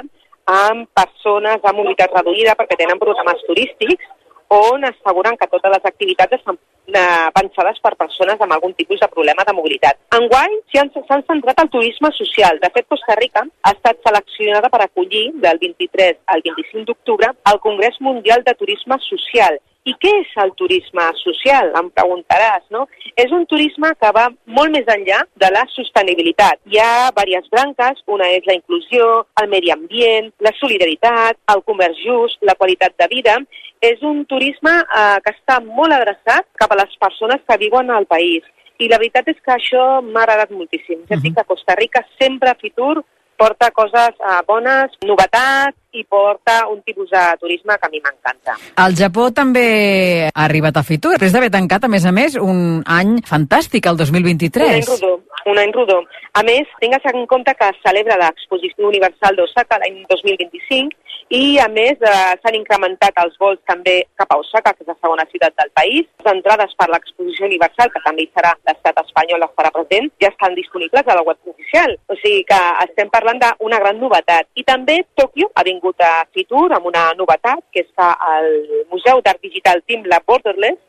en 0.49 0.83
persones 0.97 1.63
amb 1.63 1.79
mobilitat 1.79 2.13
reduïda, 2.17 2.57
perquè 2.59 2.77
tenen 2.77 2.99
programes 3.01 3.41
turístics, 3.47 4.11
on 4.49 4.85
asseguren 4.87 5.37
que 5.37 5.47
totes 5.49 5.71
les 5.75 5.85
activitats 5.85 6.39
estan 6.39 6.57
eh, 6.95 7.29
pensades 7.35 7.79
per 7.83 7.95
persones 7.99 8.41
amb 8.41 8.55
algun 8.55 8.73
tipus 8.77 8.99
de 8.99 9.09
problema 9.11 9.45
de 9.47 9.55
mobilitat. 9.57 9.99
Enguany 10.19 10.59
s'han 10.73 10.91
centrat 11.27 11.59
al 11.59 11.71
turisme 11.73 12.11
social. 12.17 12.59
De 12.63 12.69
fet, 12.73 12.87
Costa 12.89 13.17
Rica 13.19 13.45
ha 13.45 13.73
estat 13.75 14.01
seleccionada 14.05 14.69
per 14.69 14.83
acollir 14.85 15.29
del 15.45 15.61
23 15.61 16.21
al 16.35 16.45
25 16.45 16.85
d'octubre 16.89 17.33
el 17.51 17.59
Congrés 17.59 17.99
Mundial 17.99 18.43
de 18.45 18.55
Turisme 18.55 18.97
Social. 19.07 19.59
I 19.87 19.93
què 19.97 20.09
és 20.21 20.31
el 20.43 20.51
turisme 20.59 21.05
social? 21.21 21.71
Em 21.79 21.87
preguntaràs, 21.95 22.65
no? 22.75 22.83
És 23.17 23.31
un 23.35 23.45
turisme 23.49 23.89
que 24.01 24.11
va 24.15 24.25
molt 24.57 24.75
més 24.75 24.89
enllà 24.91 25.21
de 25.43 25.49
la 25.55 25.63
sostenibilitat. 25.73 26.59
Hi 26.69 26.81
ha 26.83 26.91
diverses 27.15 27.49
branques, 27.53 28.03
una 28.17 28.27
és 28.35 28.45
la 28.49 28.57
inclusió, 28.57 29.07
el 29.41 29.49
medi 29.53 29.71
ambient, 29.73 30.29
la 30.45 30.53
solidaritat, 30.59 31.39
el 31.55 31.63
comerç 31.71 32.03
just, 32.03 32.43
la 32.51 32.57
qualitat 32.59 32.97
de 32.99 33.09
vida. 33.15 33.39
És 33.79 34.01
un 34.03 34.25
turisme 34.27 34.73
eh, 34.83 35.17
que 35.23 35.31
està 35.37 35.61
molt 35.63 35.95
adreçat 35.95 36.45
cap 36.59 36.73
a 36.75 36.78
les 36.79 36.97
persones 37.03 37.43
que 37.47 37.59
viuen 37.61 37.91
al 37.91 38.07
país. 38.09 38.47
I 38.79 38.87
la 38.87 38.99
veritat 39.01 39.27
és 39.27 39.39
que 39.43 39.55
això 39.55 39.85
m'ha 40.05 40.23
agradat 40.23 40.51
moltíssim. 40.55 41.03
Ja 41.09 41.19
dic 41.19 41.35
que 41.35 41.47
Costa 41.47 41.75
Rica 41.79 42.05
sempre 42.17 42.51
a 42.51 42.59
Fitur 42.59 43.01
porta 43.39 43.71
coses 43.71 44.15
eh, 44.19 44.39
bones, 44.47 44.95
novetats 45.07 45.77
i 45.91 46.03
porta 46.05 46.67
un 46.67 46.81
tipus 46.83 47.09
de 47.09 47.23
turisme 47.39 47.77
que 47.77 47.87
a 47.87 47.89
mi 47.89 48.01
m'encanta. 48.03 48.55
El 48.85 48.95
Japó 48.95 49.29
també 49.31 50.29
ha 50.29 50.45
arribat 50.45 50.77
a 50.77 50.83
Fitur, 50.83 51.15
després 51.15 51.33
d'haver 51.33 51.49
tancat, 51.49 51.83
a 51.85 51.91
més 51.91 52.05
a 52.05 52.13
més, 52.13 52.35
un 52.35 52.83
any 52.85 53.19
fantàstic, 53.25 53.85
el 53.89 53.97
Un 53.99 54.01
any 54.01 54.05
2023. 54.05 54.89
rodó, 54.89 55.21
un 55.45 55.57
any 55.57 55.71
rodó. 55.73 56.03
A 56.33 56.43
més, 56.43 56.67
tingues 56.79 57.05
en 57.09 57.25
compte 57.25 57.53
que 57.55 57.69
es 57.69 57.77
celebra 57.83 58.17
l'Exposició 58.17 58.87
Universal 58.87 59.35
d'Osaka 59.35 59.79
l'any 59.81 60.05
2025 60.09 60.95
i, 61.29 61.59
a 61.59 61.67
més, 61.69 61.97
eh, 62.01 62.33
s'han 62.41 62.55
incrementat 62.57 63.13
els 63.23 63.35
vols 63.37 63.59
també 63.65 64.03
cap 64.17 64.31
a 64.33 64.37
Osaka, 64.41 64.73
que 64.73 64.81
és 64.81 64.87
la 64.87 64.97
segona 65.01 65.25
ciutat 65.31 65.53
del 65.57 65.69
país. 65.77 66.07
Les 66.23 66.31
entrades 66.33 66.73
per 66.77 66.89
l'Exposició 66.89 67.45
Universal, 67.45 67.91
que 67.93 68.01
també 68.05 68.23
hi 68.23 68.31
serà 68.33 68.53
l'estat 68.65 68.97
espanyol, 69.03 69.45
estarà 69.45 69.71
present, 69.71 70.09
ja 70.21 70.29
estan 70.29 70.55
disponibles 70.55 71.05
a 71.07 71.15
la 71.15 71.21
web 71.21 71.37
oficial. 71.45 71.97
O 72.07 72.17
sigui 72.21 72.43
que 72.49 72.59
estem 72.85 73.09
parlant 73.09 73.41
d'una 73.43 73.79
gran 73.79 73.99
novetat. 73.99 74.49
I 74.55 74.63
també 74.63 75.03
Tòquio 75.15 75.51
ha 75.53 75.63
vingut 75.63 75.78
a 75.99 76.25
Fitur 76.33 76.71
amb 76.73 76.85
una 76.85 77.11
novetat, 77.17 77.61
que 77.73 77.81
és 77.81 77.89
que 77.95 78.09
el 78.35 78.49
Museu 78.91 79.21
d'Art 79.23 79.41
Digital 79.41 79.81
Timbla 79.85 80.21
Borderless 80.25 80.79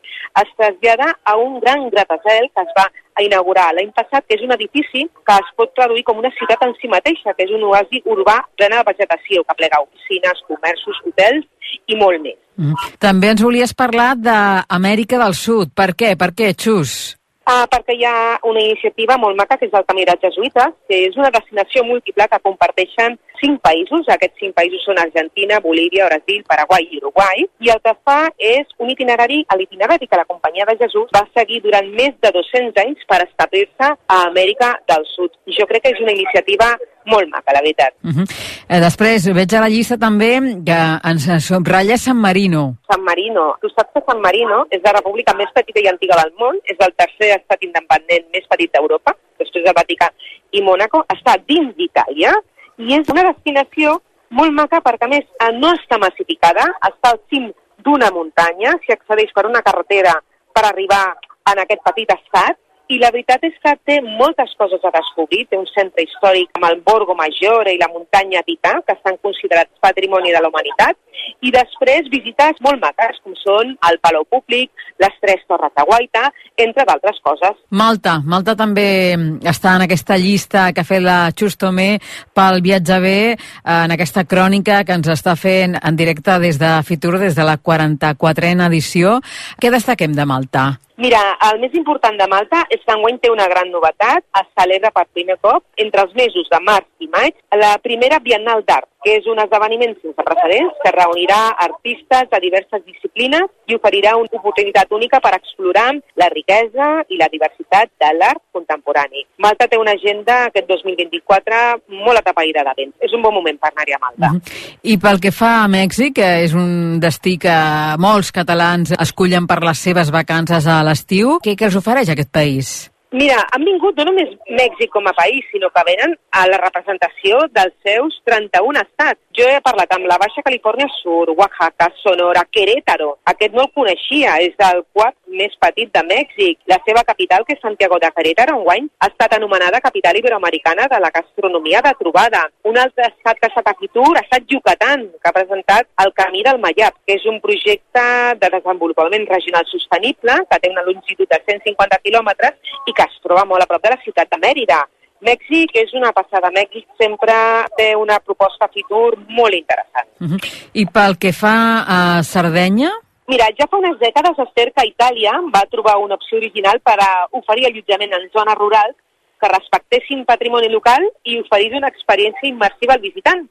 es 0.41 0.49
trasllada 0.57 1.17
a 1.23 1.35
un 1.37 1.59
gran 1.59 1.89
gratacel 1.89 2.49
que 2.55 2.61
es 2.61 2.73
va 2.77 2.87
inaugurar 3.21 3.73
l'any 3.75 3.91
passat, 3.91 4.25
que 4.25 4.35
és 4.35 4.43
un 4.45 4.53
edifici 4.55 5.05
que 5.27 5.37
es 5.37 5.53
pot 5.57 5.73
traduir 5.75 6.03
com 6.07 6.17
una 6.17 6.31
ciutat 6.37 6.63
en 6.65 6.73
si 6.79 6.87
mateixa, 6.87 7.33
que 7.37 7.45
és 7.45 7.51
un 7.51 7.63
oasi 7.69 8.01
urbà 8.05 8.39
plena 8.57 8.81
de 8.81 8.91
vegetació, 8.91 9.43
que 9.43 9.57
plega 9.59 9.81
oficines, 9.83 10.43
comerços, 10.47 11.01
hotels 11.05 11.45
i 11.87 11.97
molt 11.99 12.21
més. 12.23 12.39
Mm. 12.57 12.91
També 12.99 13.31
ens 13.31 13.43
volies 13.43 13.73
parlar 13.77 14.13
d'Amèrica 14.19 15.19
del 15.21 15.35
Sud. 15.37 15.73
Per 15.75 15.91
què? 15.97 16.15
Per 16.19 16.31
què, 16.35 16.53
Xus? 16.55 17.20
Ah, 17.51 17.65
perquè 17.67 17.97
hi 17.97 18.05
ha 18.07 18.37
una 18.47 18.61
iniciativa 18.63 19.17
molt 19.19 19.35
maca 19.35 19.57
que 19.59 19.67
és 19.67 19.73
el 19.75 19.83
Camí 19.87 20.05
dels 20.07 20.21
Jesuïtes, 20.23 20.75
que 20.87 20.99
és 21.09 21.17
una 21.19 21.31
destinació 21.35 21.81
múltiple 21.83 22.27
que 22.31 22.39
comparteixen 22.45 23.17
cinc 23.41 23.59
països. 23.65 24.07
Aquests 24.13 24.39
cinc 24.39 24.55
països 24.55 24.85
són 24.87 25.01
Argentina, 25.01 25.57
Bolívia, 25.65 26.07
Brasil, 26.07 26.45
Paraguai 26.47 26.87
i 26.87 27.01
Uruguai. 27.01 27.43
I 27.67 27.73
el 27.73 27.81
que 27.83 27.95
fa 28.07 28.19
és 28.51 28.71
un 28.79 28.93
itinerari, 28.93 29.41
l'itinerari 29.59 30.07
que 30.07 30.21
la 30.21 30.29
Companyia 30.29 30.69
de 30.69 30.77
Jesús 30.85 31.11
va 31.17 31.25
seguir 31.35 31.59
durant 31.65 31.91
més 31.99 32.15
de 32.23 32.31
200 32.37 32.79
anys 32.85 33.03
per 33.11 33.19
establir-se 33.25 33.91
a 33.91 34.21
Amèrica 34.29 34.71
del 34.93 35.03
Sud. 35.11 35.35
I 35.43 35.59
jo 35.59 35.67
crec 35.67 35.83
que 35.83 35.95
és 35.97 36.03
una 36.05 36.15
iniciativa 36.15 36.71
molt 37.05 37.29
maca, 37.29 37.53
la 37.53 37.61
veritat. 37.61 37.93
Uh 38.03 38.11
-huh. 38.11 38.25
eh, 38.69 38.79
després, 38.79 39.33
veig 39.33 39.53
a 39.53 39.61
la 39.61 39.69
llista 39.69 39.97
també 39.97 40.39
que 40.65 40.79
ens 41.03 41.45
subratlla 41.45 41.97
San 41.97 42.17
Marino. 42.17 42.75
San 42.89 43.03
Marino. 43.03 43.57
Tu 43.61 43.69
saps 43.69 43.91
que 43.93 44.03
San 44.07 44.21
Marino 44.21 44.65
és 44.69 44.81
la 44.83 44.93
república 44.93 45.33
més 45.33 45.49
petita 45.53 45.79
i 45.79 45.87
antiga 45.87 46.15
del 46.21 46.33
món, 46.37 46.55
és 46.63 46.77
el 46.79 46.93
tercer 46.95 47.29
estat 47.39 47.59
independent 47.63 48.25
més 48.33 48.45
petit 48.49 48.71
d'Europa, 48.73 49.15
després 49.39 49.63
del 49.63 49.73
Vaticà 49.73 50.09
i 50.51 50.61
Mònaco, 50.61 51.05
està 51.07 51.37
dins 51.47 51.75
d'Itàlia 51.75 52.31
i 52.77 52.93
és 52.93 53.09
una 53.09 53.23
destinació 53.31 54.01
molt 54.29 54.53
maca 54.53 54.79
perquè, 54.81 55.05
a 55.05 55.07
més, 55.07 55.25
eh, 55.43 55.51
no 55.53 55.73
està 55.73 55.97
massificada, 55.97 56.63
està 56.87 57.11
al 57.11 57.19
cim 57.29 57.51
d'una 57.83 58.11
muntanya, 58.11 58.77
s'hi 58.81 58.93
accedeix 58.93 59.31
per 59.33 59.45
una 59.45 59.61
carretera 59.61 60.13
per 60.53 60.65
arribar 60.65 61.17
en 61.51 61.59
aquest 61.63 61.81
petit 61.83 62.09
estat 62.13 62.57
i 62.91 62.99
la 62.99 63.11
veritat 63.13 63.43
és 63.47 63.55
que 63.63 63.71
té 63.87 63.99
moltes 64.03 64.51
coses 64.59 64.83
a 64.83 64.91
descobrir. 64.93 65.45
Té 65.49 65.59
un 65.59 65.67
centre 65.71 66.03
històric 66.03 66.51
amb 66.57 66.67
el 66.69 66.81
Borgo 66.85 67.15
Maggiore 67.15 67.71
i 67.75 67.79
la 67.79 67.89
muntanya 67.93 68.43
Tità, 68.47 68.73
que 68.85 68.97
estan 68.97 69.17
considerats 69.23 69.71
patrimoni 69.83 70.33
de 70.35 70.41
la 70.43 70.51
humanitat, 70.51 70.99
i 71.45 71.51
després 71.53 72.09
visites 72.11 72.59
molt 72.65 72.81
maques, 72.81 73.19
com 73.23 73.35
són 73.39 73.75
el 73.89 73.99
Palau 74.03 74.25
Públic, 74.29 74.71
les 75.01 75.15
Tres 75.23 75.45
Torres 75.47 75.73
de 75.77 75.85
Guaita, 75.87 76.27
entre 76.65 76.85
d'altres 76.89 77.21
coses. 77.23 77.57
Malta. 77.69 78.17
Malta 78.25 78.55
també 78.59 79.15
està 79.47 79.77
en 79.77 79.85
aquesta 79.87 80.17
llista 80.19 80.67
que 80.73 80.83
ha 80.83 80.87
fet 80.87 81.03
la 81.05 81.19
Xus 81.37 81.57
Tomé 81.61 81.95
pel 82.35 82.61
viatge 82.65 82.99
bé, 83.01 83.17
en 83.63 83.95
aquesta 83.95 84.25
crònica 84.25 84.83
que 84.85 84.97
ens 84.97 85.09
està 85.13 85.37
fent 85.39 85.77
en 85.79 85.97
directe 85.97 86.37
des 86.43 86.59
de 86.61 86.75
Fitur, 86.87 87.17
des 87.21 87.37
de 87.37 87.47
la 87.47 87.57
44a 87.57 88.67
edició. 88.67 89.19
Què 89.61 89.71
destaquem 89.73 90.17
de 90.17 90.25
Malta? 90.25 90.71
Mira, 91.01 91.19
el 91.47 91.57
més 91.63 91.73
important 91.73 92.13
de 92.19 92.27
Malta 92.29 92.59
és 92.69 92.81
que 92.85 92.93
enguany 92.93 93.17
té 93.23 93.31
una 93.33 93.47
gran 93.49 93.71
novetat. 93.73 94.21
Es 94.37 94.49
celebra 94.59 94.91
per 94.93 95.07
primer 95.09 95.39
cop 95.41 95.63
entre 95.81 96.03
els 96.05 96.13
mesos 96.13 96.49
de 96.51 96.59
març 96.61 96.85
i 97.01 97.09
maig 97.09 97.33
la 97.57 97.71
primera 97.81 98.19
Biennal 98.21 98.61
d'Art, 98.67 98.85
que 99.01 99.15
és 99.17 99.25
un 99.25 99.41
esdeveniment 99.41 99.95
sense 99.97 100.25
precedents 100.27 100.77
que 100.83 100.91
reunirà 100.93 101.39
artistes 101.65 102.29
de 102.29 102.39
diverses 102.43 102.83
disciplines 102.85 103.49
i 103.65 103.77
oferirà 103.79 104.13
una 104.19 104.37
oportunitat 104.37 104.93
única 104.93 105.17
per 105.23 105.31
explorar 105.39 105.87
la 106.21 106.27
riquesa 106.29 106.91
i 107.09 107.17
la 107.17 107.29
diversitat 107.33 107.89
de 108.03 108.11
l'art 108.19 108.43
contemporani. 108.53 109.25
Malta 109.41 109.65
té 109.71 109.79
una 109.81 109.95
agenda 109.97 110.37
aquest 110.51 110.69
2024 110.69 111.63
molt 112.05 112.21
atapeïda 112.21 112.61
d'events. 112.67 112.93
És 113.01 113.17
un 113.17 113.25
bon 113.25 113.33
moment 113.39 113.57
per 113.57 113.71
anar-hi 113.73 113.97
a 113.97 114.01
Malta. 114.05 114.29
Uh 114.29 114.37
-huh. 114.37 114.77
I 114.83 114.97
pel 114.97 115.19
que 115.19 115.31
fa 115.31 115.63
a 115.63 115.67
Mèxic, 115.67 116.21
és 116.21 116.53
un 116.53 116.99
destí 116.99 117.39
que 117.39 117.57
molts 117.97 118.31
catalans 118.31 118.93
escullen 118.99 119.47
per 119.47 119.63
les 119.63 119.79
seves 119.79 120.11
vacances 120.11 120.67
a 120.67 120.83
l'estiu, 120.91 121.39
què, 121.43 121.55
què 121.55 121.71
els 121.71 121.79
ofereix 121.79 122.11
aquest 122.11 122.31
país? 122.35 122.90
Mira, 123.11 123.41
han 123.51 123.65
vingut 123.67 123.97
no 123.99 124.05
només 124.07 124.29
Mèxic 124.55 124.87
com 124.93 125.07
a 125.09 125.11
país, 125.11 125.43
sinó 125.51 125.67
que 125.75 125.81
venen 125.83 126.13
a 126.31 126.45
la 126.47 126.59
representació 126.61 127.41
dels 127.51 127.73
seus 127.83 128.15
31 128.23 128.79
estats. 128.85 129.19
Jo 129.35 129.49
he 129.51 129.57
parlat 129.65 129.91
amb 129.91 130.07
la 130.07 130.15
Baixa 130.21 130.43
Califòrnia 130.45 130.87
Sur, 130.93 131.25
Oaxaca, 131.35 131.89
Sonora, 131.99 132.45
Querétaro. 132.55 133.17
Aquest 133.27 133.57
no 133.57 133.65
el 133.65 133.73
coneixia, 133.75 134.37
és 134.45 134.55
el 134.67 134.85
quart 134.95 135.17
més 135.27 135.57
petit 135.59 135.91
de 135.91 136.03
Mèxic. 136.07 136.61
La 136.71 136.77
seva 136.85 137.03
capital, 137.07 137.43
que 137.43 137.57
és 137.57 137.61
Santiago 137.63 137.99
de 137.99 138.13
Querétaro, 138.15 138.55
enguany, 138.61 138.87
ha 139.03 139.11
estat 139.11 139.35
anomenada 139.35 139.83
capital 139.83 140.15
iberoamericana 140.15 140.87
de 140.91 141.01
la 141.03 141.11
gastronomia 141.11 141.83
de 141.83 141.93
trobada. 141.99 142.45
Un 142.63 142.79
altre 142.79 143.09
estat 143.09 143.39
que 143.39 143.49
ha 143.49 143.51
estat 143.51 143.73
a 143.73 143.75
Fitur 143.79 144.07
ha 144.15 144.23
estat 144.23 144.47
Yucatán, 144.47 145.07
que 145.19 145.31
ha 145.31 145.35
presentat 145.35 145.91
el 146.05 146.15
Camí 146.15 146.45
del 146.47 146.63
Mayap, 146.63 147.03
que 147.03 147.19
és 147.19 147.27
un 147.27 147.43
projecte 147.43 148.07
de 148.39 148.53
desenvolupament 148.55 149.27
regional 149.27 149.67
sostenible 149.67 150.39
que 150.47 150.63
té 150.63 150.71
una 150.71 150.87
longitud 150.87 151.27
de 151.27 151.43
150 151.47 152.03
quilòmetres 152.07 152.75
i 152.87 152.95
que 152.95 153.00
que 153.01 153.09
es 153.09 153.21
troba 153.25 153.45
molt 153.49 153.65
a 153.65 153.69
prop 153.69 153.83
de 153.83 153.93
la 153.95 154.01
ciutat 154.05 154.29
de 154.29 154.39
Mèrida. 154.41 154.81
Mèxic 155.25 155.75
és 155.77 155.93
una 155.97 156.11
passada. 156.13 156.49
Mèxic 156.53 156.87
sempre 157.01 157.33
té 157.77 157.91
una 157.97 158.17
proposta 158.25 158.69
futur 158.73 159.17
molt 159.29 159.53
interessant. 159.57 160.09
Uh 160.19 160.27
-huh. 160.33 160.39
I 160.73 160.85
pel 160.85 161.17
que 161.17 161.31
fa 161.33 161.85
a 161.97 162.23
Sardenya? 162.23 162.91
Mira, 163.27 163.45
ja 163.57 163.67
fa 163.69 163.77
unes 163.77 163.97
dècades 163.99 164.39
Esther 164.39 164.73
que 164.73 164.87
Itàlia 164.87 165.33
va 165.55 165.69
trobar 165.69 165.97
una 165.97 166.15
opció 166.15 166.37
original 166.37 166.79
per 166.81 166.97
a 166.99 167.27
oferir 167.31 167.65
allotjament 167.67 168.13
en 168.13 168.29
zones 168.33 168.55
rurals 168.55 168.95
que 169.39 169.47
respectessin 169.47 170.25
patrimoni 170.25 170.69
local 170.69 171.01
i 171.23 171.39
oferir 171.39 171.75
una 171.75 171.87
experiència 171.87 172.49
immersiva 172.49 172.93
al 172.93 173.01
visitant. 173.01 173.47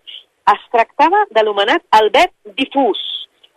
Es 0.55 0.63
tractava 0.73 1.25
de 1.31 1.43
l'anomenat 1.43 1.83
Albert 1.91 2.33
Difús, 2.57 2.99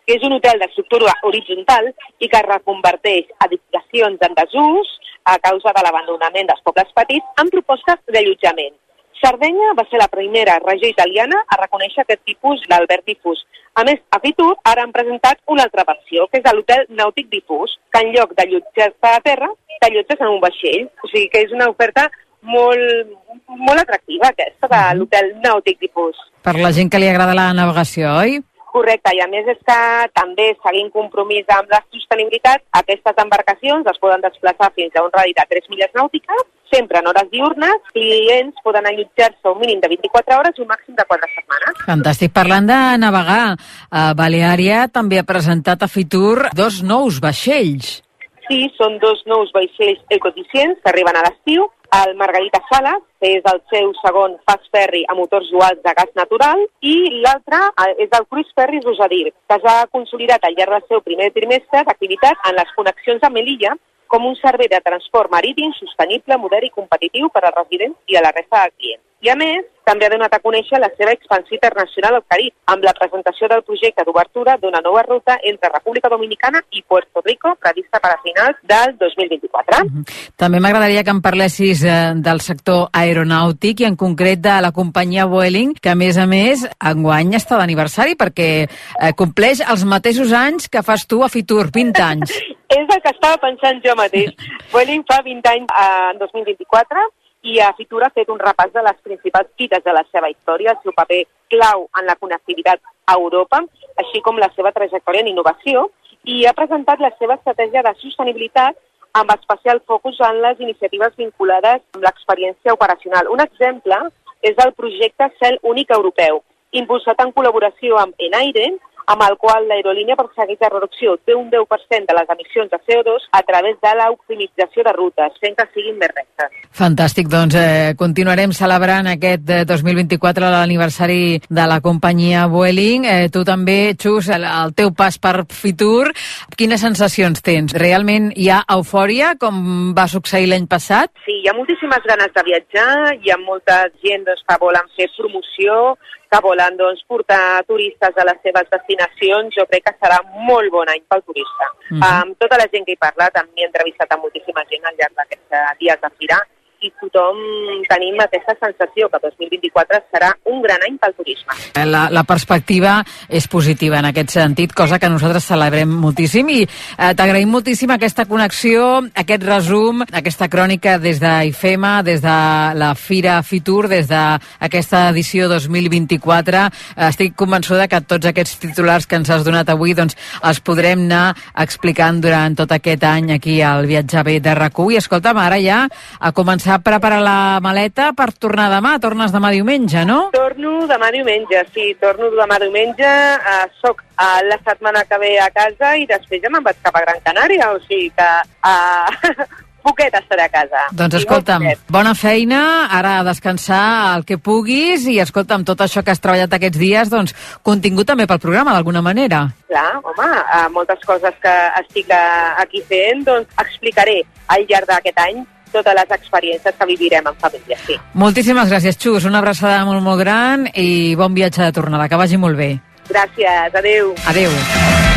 que 0.06 0.18
és 0.18 0.24
un 0.28 0.36
hotel 0.38 0.60
d'estructura 0.60 1.16
horitzontal 1.24 1.90
i 2.20 2.30
que 2.30 2.46
reconverteix 2.48 3.32
edificacions 3.48 4.24
en 4.28 4.38
desús 4.40 4.94
a 5.26 5.38
causa 5.40 5.72
de 5.76 5.84
l'abandonament 5.86 6.50
dels 6.50 6.64
pobles 6.64 6.90
petits 6.96 7.44
amb 7.44 7.54
propostes 7.54 8.02
d'allotjament. 8.16 8.76
Sardenya 9.24 9.72
va 9.78 9.86
ser 9.88 10.02
la 10.02 10.10
primera 10.12 10.58
regió 10.60 10.90
italiana 10.92 11.38
a 11.48 11.58
reconèixer 11.62 12.04
aquest 12.04 12.24
tipus 12.28 12.64
d'Albert 12.68 13.06
Difús. 13.08 13.46
A 13.80 13.86
més, 13.88 14.02
a 14.12 14.20
Fitur 14.20 14.52
ara 14.68 14.84
han 14.84 14.92
presentat 14.92 15.40
una 15.48 15.64
altra 15.64 15.86
versió, 15.88 16.28
que 16.28 16.42
és 16.42 16.52
l'hotel 16.52 16.84
nàutic 16.90 17.30
Difús, 17.32 17.78
que 17.94 18.04
en 18.04 18.12
lloc 18.12 18.36
d'allotjar-te 18.36 19.14
a 19.14 19.24
terra, 19.24 19.50
t'allotges 19.80 20.20
en 20.20 20.34
un 20.34 20.42
vaixell. 20.44 20.90
O 21.04 21.08
sigui 21.08 21.30
que 21.32 21.46
és 21.48 21.56
una 21.56 21.70
oferta 21.72 22.10
molt, 22.44 23.16
molt 23.48 23.80
atractiva 23.80 24.34
aquesta 24.34 24.68
de 24.76 24.84
l'hotel 25.00 25.32
nàutic 25.46 25.80
Difús. 25.80 26.20
Per 26.44 26.58
la 26.60 26.74
gent 26.76 26.92
que 26.92 27.00
li 27.00 27.08
agrada 27.08 27.38
la 27.38 27.54
navegació, 27.56 28.12
oi? 28.20 28.42
Correcte, 28.74 29.12
i 29.14 29.20
a 29.22 29.28
més 29.30 29.46
és 29.52 29.60
que 29.68 29.80
també 30.18 30.48
seguint 30.64 30.90
compromís 30.96 31.50
amb 31.54 31.70
la 31.70 31.80
sostenibilitat, 31.94 32.64
aquestes 32.80 33.20
embarcacions 33.22 33.90
es 33.92 34.00
poden 34.02 34.24
desplaçar 34.24 34.72
fins 34.74 34.96
a 34.98 35.04
un 35.06 35.12
radi 35.14 35.36
de 35.38 35.46
3 35.52 35.70
milles 35.70 35.94
nàutiques, 35.94 36.48
sempre 36.72 37.00
en 37.00 37.10
hores 37.12 37.30
diurnes, 37.30 37.84
clients 37.94 38.64
poden 38.66 38.88
allotjar-se 38.90 39.52
un 39.52 39.60
mínim 39.62 39.84
de 39.84 39.92
24 39.94 40.40
hores 40.40 40.58
i 40.58 40.66
un 40.66 40.72
màxim 40.72 40.98
de 40.98 41.06
4 41.12 41.30
setmanes. 41.36 41.84
Fantàstic. 41.86 42.34
Parlant 42.34 42.72
de 42.72 42.80
navegar, 43.04 43.44
eh, 43.54 44.10
Baleària 44.18 44.88
també 44.90 45.22
ha 45.22 45.28
presentat 45.28 45.86
a 45.86 45.92
Fitur 45.92 46.50
dos 46.58 46.82
nous 46.82 47.22
vaixells. 47.22 48.00
Sí, 48.48 48.66
són 48.76 48.98
dos 49.00 49.22
nous 49.30 49.54
vaixells 49.54 50.02
ecoeficients 50.10 50.82
que 50.82 50.90
arriben 50.90 51.16
a 51.16 51.24
l'estiu 51.30 51.70
el 51.94 52.16
Margarita 52.16 52.62
Sala, 52.72 52.94
que 53.22 53.30
és 53.38 53.46
el 53.52 53.60
seu 53.72 53.92
segon 54.00 54.36
fast 54.50 54.66
ferry 54.74 55.04
a 55.10 55.16
motors 55.18 55.50
duals 55.54 55.82
de 55.86 55.94
gas 56.00 56.12
natural, 56.18 56.66
i 56.82 56.96
l'altre 57.26 57.60
eh, 57.86 57.94
és 58.06 58.18
el 58.18 58.28
Cruise 58.32 58.54
Ferry 58.58 58.82
Rosadir, 58.82 59.28
que 59.50 59.60
ja 59.66 59.76
ha 59.82 59.90
consolidat 59.94 60.46
al 60.48 60.58
llarg 60.58 60.78
del 60.78 60.88
seu 60.90 61.04
primer 61.06 61.30
trimestre 61.38 61.84
d'activitat 61.88 62.50
en 62.50 62.58
les 62.60 62.76
connexions 62.78 63.26
amb 63.28 63.38
Melilla 63.38 63.76
com 64.14 64.26
un 64.30 64.36
servei 64.42 64.70
de 64.70 64.82
transport 64.86 65.32
marítim 65.34 65.74
sostenible, 65.78 66.38
modern 66.38 66.70
i 66.70 66.76
competitiu 66.76 67.30
per 67.34 67.46
als 67.46 67.58
residents 67.62 67.98
i 68.14 68.18
a 68.18 68.26
la 68.26 68.34
resta 68.36 68.66
de 68.66 68.76
clients. 68.78 69.06
I 69.24 69.30
a 69.32 69.36
més, 69.40 69.64
també 69.88 70.04
ha 70.08 70.12
donat 70.12 70.34
a 70.36 70.40
conèixer 70.44 70.80
la 70.84 70.90
seva 70.98 71.14
expansió 71.16 71.56
internacional 71.56 72.18
al 72.18 72.26
Carib, 72.28 72.52
amb 72.74 72.84
la 72.84 72.92
presentació 72.98 73.48
del 73.52 73.64
projecte 73.64 74.04
d'obertura 74.04 74.58
d'una 74.60 74.82
nova 74.84 75.04
ruta 75.08 75.38
entre 75.48 75.72
República 75.72 76.12
Dominicana 76.12 76.60
i 76.76 76.84
Puerto 76.84 77.24
Rico, 77.24 77.54
prevista 77.56 78.02
per 78.04 78.12
a 78.12 78.20
finals 78.24 78.60
del 78.68 78.98
2024. 79.00 79.86
Mm 79.86 79.88
-hmm. 79.88 80.34
També 80.36 80.60
m'agradaria 80.60 81.04
que 81.04 81.16
em 81.16 81.22
parlessis 81.22 81.84
eh, 81.84 82.12
del 82.16 82.42
sector 82.42 82.90
aeronàutic 82.92 83.80
i 83.80 83.86
en 83.86 83.96
concret 83.96 84.40
de 84.40 84.60
la 84.62 84.74
companyia 84.74 85.26
Vueling, 85.26 85.74
que 85.82 85.90
a 85.92 85.96
més 85.96 86.18
a 86.18 86.26
més 86.26 86.68
enguany 86.80 87.32
està 87.36 87.58
d'aniversari 87.58 88.16
perquè 88.16 88.68
eh, 88.68 89.14
compleix 89.16 89.62
els 89.62 89.86
mateixos 89.86 90.34
anys 90.34 90.68
que 90.68 90.84
fas 90.84 91.08
tu 91.08 91.24
a 91.24 91.30
Fitur, 91.30 91.72
20 91.72 92.02
anys. 92.02 92.30
És 92.80 92.88
el 92.90 93.02
que 93.02 93.12
estava 93.12 93.38
pensant 93.38 93.80
jo 93.86 93.96
mateix. 93.96 94.32
Vueling 94.74 95.04
fa 95.08 95.22
20 95.24 95.48
anys 95.48 95.68
eh, 95.72 96.12
en 96.12 96.18
2024 96.20 97.23
i 97.44 97.60
a 97.60 97.74
Fitura 97.78 98.08
ha 98.08 98.16
fet 98.16 98.30
un 98.32 98.40
repàs 98.40 98.72
de 98.74 98.82
les 98.86 99.00
principals 99.04 99.50
fites 99.60 99.84
de 99.84 99.94
la 99.96 100.04
seva 100.12 100.30
història, 100.32 100.72
el 100.72 100.84
seu 100.84 100.96
paper 100.96 101.24
clau 101.52 101.88
en 102.00 102.08
la 102.08 102.16
connectivitat 102.16 102.80
a 103.06 103.18
Europa, 103.20 103.60
així 104.00 104.22
com 104.24 104.40
la 104.40 104.50
seva 104.56 104.72
trajectòria 104.72 105.22
en 105.26 105.32
innovació, 105.34 105.90
i 106.24 106.46
ha 106.48 106.56
presentat 106.56 107.04
la 107.04 107.12
seva 107.20 107.36
estratègia 107.36 107.84
de 107.84 107.94
sostenibilitat 108.00 108.80
amb 109.20 109.34
especial 109.36 109.82
focus 109.86 110.22
en 110.26 110.40
les 110.42 110.60
iniciatives 110.64 111.20
vinculades 111.20 111.84
amb 111.94 112.08
l'experiència 112.08 112.74
operacional. 112.74 113.28
Un 113.30 113.44
exemple 113.44 114.00
és 114.42 114.58
el 114.66 114.74
projecte 114.80 115.30
Cel 115.42 115.60
Únic 115.74 115.92
Europeu, 115.92 116.42
impulsat 116.72 117.20
en 117.22 117.36
col·laboració 117.36 118.00
amb 118.02 118.16
Enaire, 118.18 118.72
amb 119.08 119.24
el 119.28 119.36
qual 119.42 119.68
l'aerolínia 119.68 120.18
persegueix 120.20 120.60
la 120.62 120.72
reducció 120.72 121.16
d'un 121.28 121.50
10% 121.52 122.10
de 122.10 122.16
les 122.18 122.34
emissions 122.36 122.72
de 122.72 122.80
CO2 122.88 123.28
a 123.32 123.42
través 123.48 123.78
de 123.84 123.94
l'optimització 124.00 124.86
de 124.88 124.94
rutes, 124.96 125.40
fent 125.42 125.58
que 125.58 125.68
siguin 125.74 125.98
més 126.00 126.14
rectes. 126.14 126.54
Fantàstic, 126.74 127.30
doncs 127.32 127.58
eh, 127.60 127.94
continuarem 128.00 128.54
celebrant 128.56 129.10
aquest 129.12 129.50
2024 129.70 130.48
eh, 130.48 130.54
l'aniversari 130.56 131.24
de 131.50 131.68
la 131.70 131.80
companyia 131.82 132.48
Vueling. 132.52 133.08
Eh, 133.10 133.30
tu 133.34 133.44
també, 133.48 133.96
Xus, 134.00 134.30
el, 134.34 134.48
el 134.48 134.74
teu 134.78 134.94
pas 134.96 135.20
per 135.20 135.36
Fitur, 135.52 136.12
quines 136.58 136.82
sensacions 136.82 137.44
tens? 137.46 137.76
Realment 137.78 138.32
hi 138.36 138.50
ha 138.50 138.64
eufòria, 138.78 139.34
com 139.40 139.94
va 139.98 140.08
succeir 140.12 140.50
l'any 140.50 140.68
passat? 140.70 141.12
Sí, 141.26 141.40
hi 141.44 141.50
ha 141.50 141.58
moltíssimes 141.58 142.06
ganes 142.10 142.34
de 142.36 142.46
viatjar, 142.50 142.90
hi 143.20 143.34
ha 143.34 143.40
molta 143.42 143.84
gent 144.04 144.26
doncs, 144.28 144.44
que 144.48 144.60
volen 144.62 144.90
fer 144.98 145.10
promoció, 145.18 145.98
que 146.34 146.42
volen 146.42 146.78
doncs, 146.80 147.04
portar 147.08 147.64
turistes 147.70 148.18
a 148.18 148.26
les 148.30 148.40
seves 148.46 148.70
destinacions, 148.72 149.54
jo 149.58 149.68
crec 149.70 149.86
que 149.86 149.96
serà 150.00 150.18
molt 150.50 150.74
bon 150.74 150.90
any 150.90 151.04
pel 151.10 151.22
turista. 151.28 151.70
Uh 151.70 151.98
-huh. 151.98 152.10
Amb 152.10 152.40
tota 152.42 152.58
la 152.58 152.68
gent 152.72 152.86
que 152.86 152.94
he 152.98 153.06
parlat, 153.08 153.38
m'he 153.54 153.66
entrevistat 153.70 154.12
amb 154.12 154.24
moltíssima 154.24 154.66
gent 154.72 154.86
al 154.86 154.96
llarg 154.98 155.16
d'aquests 155.16 155.78
dies 155.80 156.02
de 156.02 156.10
fira, 156.18 156.40
i 156.84 156.92
tothom 157.00 157.40
tenim 157.88 158.20
aquesta 158.24 158.56
sensació 158.60 159.08
que 159.12 159.20
2024 159.24 160.02
serà 160.12 160.32
un 160.52 160.62
gran 160.64 160.84
any 160.86 160.98
pel 161.00 161.16
turisme. 161.16 161.56
La, 161.88 162.06
la 162.12 162.24
perspectiva 162.28 162.98
és 163.30 163.48
positiva 163.52 164.00
en 164.02 164.10
aquest 164.10 164.36
sentit, 164.36 164.74
cosa 164.76 165.00
que 165.00 165.10
nosaltres 165.12 165.48
celebrem 165.48 165.90
moltíssim 166.04 166.50
i 166.52 166.60
eh, 166.64 167.12
t'agraïm 167.16 167.52
moltíssim 167.54 167.94
aquesta 167.96 168.26
connexió, 168.30 169.04
aquest 169.24 169.46
resum, 169.48 170.04
aquesta 170.04 170.50
crònica 170.52 170.98
des 171.02 171.22
d'IFEMA, 171.24 171.94
des 172.04 172.24
de 172.24 172.38
la 172.80 172.94
Fira 173.00 173.40
Fitur, 173.44 173.88
des 173.92 174.10
d'aquesta 174.12 175.08
edició 175.14 175.48
2024. 175.52 176.66
Estic 177.10 177.38
convençuda 177.40 177.88
que 177.88 178.02
tots 178.08 178.28
aquests 178.30 178.60
titulars 178.64 179.08
que 179.08 179.20
ens 179.20 179.32
has 179.32 179.46
donat 179.48 179.70
avui 179.72 179.96
doncs, 179.98 180.18
els 180.44 180.60
podrem 180.60 181.06
anar 181.08 181.34
explicant 181.64 182.20
durant 182.24 182.56
tot 182.58 182.72
aquest 182.76 183.04
any 183.08 183.32
aquí 183.36 183.60
al 183.64 183.88
Viatge 183.90 184.24
B 184.24 184.40
de 184.44 184.56
rac 184.58 184.80
I 184.84 184.98
escolta'm, 184.98 185.38
ara 185.38 185.60
ja 185.62 185.84
a 186.20 186.32
començar 186.34 186.73
a 186.74 186.80
preparar 186.82 187.22
la 187.22 187.60
maleta 187.62 188.12
per 188.18 188.32
tornar 188.34 188.70
demà. 188.74 188.96
Tornes 189.02 189.34
demà 189.34 189.52
diumenge, 189.54 190.06
no? 190.10 190.30
Torno 190.34 190.88
demà 190.90 191.12
diumenge, 191.14 191.66
sí, 191.74 191.92
torno 192.02 192.32
demà 192.34 192.58
diumenge. 192.62 193.10
Uh, 193.38 193.68
soc 193.82 194.02
uh, 194.02 194.40
la 194.48 194.58
setmana 194.66 195.04
que 195.10 195.20
ve 195.22 195.36
a 195.42 195.52
casa 195.54 195.94
i 196.00 196.08
després 196.10 196.42
ja 196.44 196.52
me'n 196.54 196.66
vaig 196.66 196.80
cap 196.82 196.98
a 196.98 197.04
Gran 197.06 197.22
Canària, 197.26 197.70
o 197.76 197.82
sigui 197.86 198.10
que 198.18 198.30
uh, 198.66 199.46
poquet 199.86 200.16
estaré 200.18 200.48
a 200.48 200.52
casa. 200.52 200.88
Doncs 200.98 201.20
escolta'm, 201.20 201.68
bona 201.92 202.16
feina, 202.16 202.64
ara 202.90 203.18
a 203.20 203.26
descansar 203.28 203.84
el 204.16 204.26
que 204.26 204.40
puguis 204.40 205.06
i 205.12 205.20
escolta'm, 205.22 205.66
tot 205.68 205.84
això 205.84 206.02
que 206.02 206.14
has 206.16 206.24
treballat 206.24 206.56
aquests 206.56 206.80
dies, 206.80 207.12
doncs 207.12 207.36
contingut 207.68 208.08
també 208.08 208.26
pel 208.30 208.42
programa 208.42 208.74
d'alguna 208.74 209.04
manera. 209.06 209.46
Clar, 209.68 209.90
home, 210.00 210.30
moltes 210.72 211.04
coses 211.06 211.36
que 211.44 211.58
estic 211.84 212.16
aquí 212.16 212.82
fent, 212.88 213.28
doncs 213.28 213.60
explicaré 213.68 214.22
al 214.56 214.64
llarg 214.70 214.90
d'aquest 214.90 215.28
any 215.28 215.44
totes 215.74 215.98
les 215.98 216.16
experiències 216.18 216.78
que 216.80 216.90
vivirem 216.90 217.32
en 217.32 217.40
família, 217.42 217.80
sí. 217.88 217.98
Moltíssimes 218.14 218.72
gràcies, 218.72 219.00
Xus, 219.00 219.28
una 219.30 219.42
abraçada 219.44 219.84
molt, 219.90 220.04
molt 220.06 220.22
gran 220.22 220.70
i 220.74 221.16
bon 221.20 221.36
viatge 221.36 221.66
de 221.66 221.76
tornada, 221.76 222.08
que 222.08 222.20
vagi 222.20 222.40
molt 222.40 222.60
bé. 222.60 222.72
Gràcies, 223.10 223.76
adeu. 223.82 224.16
Adeu. 224.32 225.13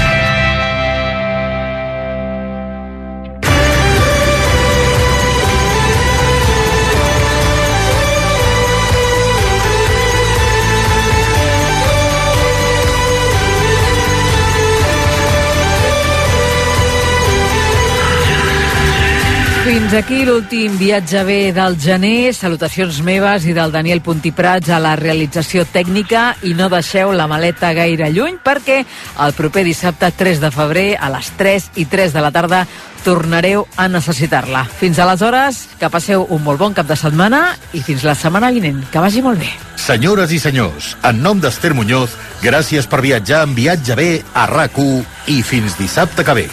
Fins 19.87 20.01
aquí 20.03 20.25
l'últim 20.27 20.73
viatge 20.81 21.21
bé 21.23 21.53
del 21.55 21.77
gener. 21.79 22.33
Salutacions 22.35 22.97
meves 23.07 23.45
i 23.47 23.53
del 23.55 23.71
Daniel 23.71 24.01
Puntiprats 24.03 24.73
a 24.75 24.81
la 24.83 24.97
realització 24.99 25.63
tècnica 25.71 26.33
i 26.43 26.57
no 26.59 26.67
deixeu 26.73 27.13
la 27.15 27.29
maleta 27.31 27.71
gaire 27.71 28.09
lluny 28.11 28.41
perquè 28.43 28.81
el 28.83 29.37
proper 29.39 29.63
dissabte 29.63 30.11
3 30.11 30.43
de 30.43 30.51
febrer 30.51 30.89
a 30.99 31.13
les 31.15 31.31
3 31.39 31.71
i 31.79 31.87
3 31.87 32.19
de 32.19 32.27
la 32.27 32.33
tarda 32.35 32.65
tornareu 33.05 33.69
a 33.79 33.87
necessitar-la. 33.87 34.65
Fins 34.67 34.99
aleshores, 34.99 35.63
que 35.79 35.95
passeu 35.95 36.27
un 36.35 36.43
molt 36.43 36.59
bon 36.67 36.75
cap 36.75 36.91
de 36.91 36.99
setmana 36.99 37.45
i 37.71 37.87
fins 37.87 38.03
la 38.03 38.19
setmana 38.19 38.51
vinent. 38.51 38.83
Que 38.91 38.99
vagi 38.99 39.23
molt 39.23 39.39
bé. 39.39 39.55
Senyores 39.79 40.35
i 40.35 40.43
senyors, 40.43 40.97
en 41.07 41.23
nom 41.23 41.39
d'Ester 41.39 41.77
Muñoz, 41.79 42.19
gràcies 42.43 42.91
per 42.91 43.05
viatjar 43.07 43.47
en 43.47 43.55
viatge 43.55 43.95
bé 43.95 44.13
a 44.35 44.51
rac 44.51 44.83
i 45.31 45.43
fins 45.47 45.79
dissabte 45.79 46.27
que 46.27 46.41
ve. 46.43 46.49